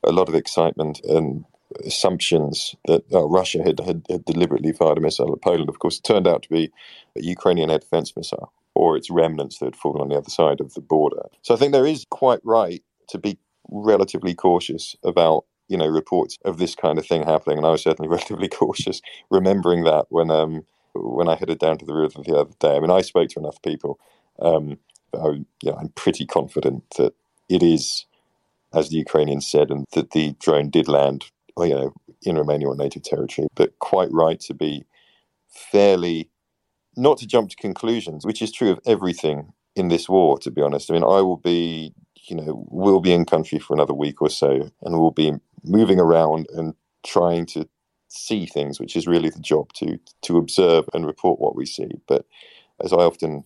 a 0.04 0.12
lot 0.12 0.28
of 0.28 0.36
excitement 0.36 1.00
and 1.04 1.46
assumptions 1.86 2.76
that 2.86 3.04
uh, 3.14 3.24
Russia 3.28 3.64
had, 3.64 3.80
had, 3.80 4.06
had, 4.10 4.26
deliberately 4.26 4.74
fired 4.74 4.98
a 4.98 5.02
missile 5.02 5.32
at 5.32 5.42
Poland. 5.42 5.70
Of 5.70 5.80
course, 5.80 6.00
it 6.00 6.04
turned 6.04 6.28
out 6.28 6.44
to 6.44 6.50
be 6.50 6.72
a 7.16 7.22
Ukrainian 7.22 7.70
air 7.70 7.80
defense 7.80 8.16
missile 8.16 8.52
or 8.74 8.98
its 8.98 9.10
remnants 9.10 9.60
that 9.60 9.66
had 9.66 9.76
fallen 9.76 10.02
on 10.02 10.10
the 10.10 10.18
other 10.18 10.30
side 10.30 10.60
of 10.60 10.74
the 10.74 10.82
border. 10.82 11.24
So 11.44 11.54
I 11.54 11.58
think 11.58 11.72
there 11.72 11.86
is 11.86 12.06
quite 12.10 12.40
right 12.44 12.84
to 13.10 13.18
be 13.18 13.38
relatively 13.70 14.34
cautious 14.34 14.96
about 15.04 15.46
you 15.72 15.78
know 15.78 15.88
reports 15.88 16.38
of 16.44 16.58
this 16.58 16.76
kind 16.76 16.98
of 17.00 17.06
thing 17.08 17.24
happening, 17.24 17.58
and 17.58 17.66
I 17.66 17.72
was 17.72 17.84
certainly 17.84 18.10
relatively 18.16 18.50
cautious 18.50 19.02
remembering 19.30 19.86
that 19.86 20.06
when 20.10 20.30
um 20.30 20.66
when 20.94 21.30
I 21.30 21.36
headed 21.36 21.60
down 21.60 21.78
to 21.78 21.86
the 21.86 21.94
river 21.94 22.22
the 22.24 22.38
other 22.38 22.54
day. 22.60 22.76
I 22.76 22.80
mean, 22.80 22.92
I 22.92 23.02
spoke 23.02 23.30
to 23.30 23.40
enough 23.40 23.62
people. 23.62 24.00
Um, 24.40 24.78
I, 25.14 25.44
know, 25.64 25.78
I'm 25.80 25.90
pretty 25.90 26.26
confident 26.26 26.84
that 26.98 27.14
it 27.50 27.64
is, 27.64 28.06
as 28.74 28.90
the 28.90 28.98
Ukrainians 28.98 29.50
said, 29.50 29.72
and 29.72 29.86
that 29.94 30.12
the 30.12 30.36
drone 30.40 30.70
did 30.70 30.88
land, 30.88 31.26
you 31.58 31.70
know, 31.70 31.94
in 32.24 32.38
Romania 32.38 32.68
or 32.68 32.76
NATO 32.76 33.00
territory. 33.00 33.48
But 33.56 33.78
quite 33.80 34.12
right 34.12 34.40
to 34.42 34.54
be 34.54 34.86
fairly, 35.50 36.30
not 36.96 37.18
to 37.20 37.28
jump 37.28 37.50
to 37.50 37.56
conclusions, 37.56 38.26
which 38.26 38.42
is 38.42 38.52
true 38.52 38.72
of 38.72 38.80
everything 38.86 39.54
in 39.76 39.88
this 39.90 40.10
war. 40.10 40.38
To 40.40 40.52
be 40.52 40.62
honest, 40.62 40.90
I 40.90 40.94
mean, 40.94 41.04
I 41.04 41.22
will 41.22 41.38
be, 41.38 41.94
you 42.28 42.36
know, 42.36 42.66
will 42.70 43.02
be 43.02 43.14
in 43.14 43.26
country 43.26 43.60
for 43.60 43.74
another 43.74 43.94
week 43.94 44.22
or 44.22 44.30
so, 44.30 44.72
and 44.82 45.00
we'll 45.00 45.12
be 45.12 45.34
moving 45.64 46.00
around 46.00 46.48
and 46.56 46.74
trying 47.06 47.46
to 47.48 47.68
see 48.08 48.46
things, 48.46 48.80
which 48.80 48.96
is 48.96 49.08
really 49.08 49.30
the 49.30 49.40
job 49.40 49.72
to 49.74 50.00
to 50.22 50.38
observe 50.38 50.86
and 50.94 51.06
report 51.06 51.40
what 51.40 51.56
we 51.56 51.66
see. 51.66 51.90
But 52.08 52.26
as 52.84 52.94
I 52.94 52.98
often, 52.98 53.44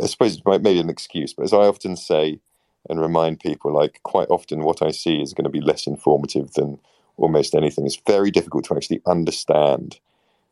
I 0.00 0.06
suppose 0.06 0.36
it 0.36 0.46
might 0.46 0.62
maybe 0.62 0.80
an 0.80 0.90
excuse, 0.90 1.32
but 1.34 1.44
as 1.44 1.52
I 1.52 1.66
often 1.66 1.96
say 1.96 2.40
and 2.88 3.00
remind 3.00 3.40
people, 3.40 3.74
like 3.74 4.00
quite 4.04 4.28
often 4.30 4.62
what 4.62 4.80
I 4.80 4.92
see 4.92 5.20
is 5.20 5.34
going 5.34 5.44
to 5.44 5.50
be 5.50 5.60
less 5.60 5.86
informative 5.86 6.52
than 6.52 6.78
almost 7.16 7.54
anything. 7.54 7.84
It's 7.84 8.00
very 8.06 8.30
difficult 8.30 8.64
to 8.66 8.76
actually 8.76 9.02
understand 9.06 9.98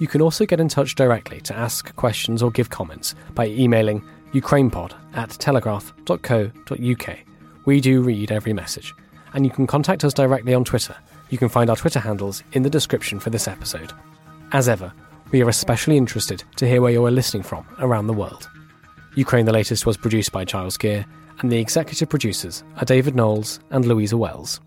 You 0.00 0.08
can 0.08 0.22
also 0.22 0.46
get 0.46 0.60
in 0.60 0.68
touch 0.68 0.94
directly 0.94 1.40
to 1.42 1.54
ask 1.54 1.94
questions 1.94 2.42
or 2.42 2.50
give 2.50 2.70
comments 2.70 3.14
by 3.34 3.46
emailing 3.46 4.02
ukrainepod 4.32 4.94
at 5.14 5.28
telegraph.co.uk. 5.30 7.18
We 7.66 7.80
do 7.80 8.02
read 8.02 8.32
every 8.32 8.54
message. 8.54 8.94
And 9.34 9.44
you 9.44 9.50
can 9.50 9.66
contact 9.66 10.02
us 10.02 10.14
directly 10.14 10.54
on 10.54 10.64
Twitter. 10.64 10.96
You 11.28 11.36
can 11.36 11.50
find 11.50 11.68
our 11.68 11.76
Twitter 11.76 12.00
handles 12.00 12.42
in 12.52 12.62
the 12.62 12.70
description 12.70 13.20
for 13.20 13.28
this 13.28 13.46
episode. 13.46 13.92
As 14.52 14.68
ever, 14.68 14.90
we 15.32 15.42
are 15.42 15.48
especially 15.50 15.98
interested 15.98 16.42
to 16.56 16.66
hear 16.66 16.80
where 16.80 16.92
you 16.92 17.04
are 17.04 17.10
listening 17.10 17.42
from 17.42 17.66
around 17.78 18.06
the 18.06 18.14
world. 18.14 18.48
Ukraine 19.16 19.44
the 19.44 19.52
Latest 19.52 19.84
was 19.84 19.98
produced 19.98 20.32
by 20.32 20.44
Giles 20.44 20.78
Gear, 20.78 21.04
and 21.40 21.52
the 21.52 21.58
executive 21.58 22.08
producers 22.08 22.64
are 22.78 22.84
David 22.86 23.14
Knowles 23.14 23.60
and 23.70 23.84
Louisa 23.84 24.16
Wells. 24.16 24.60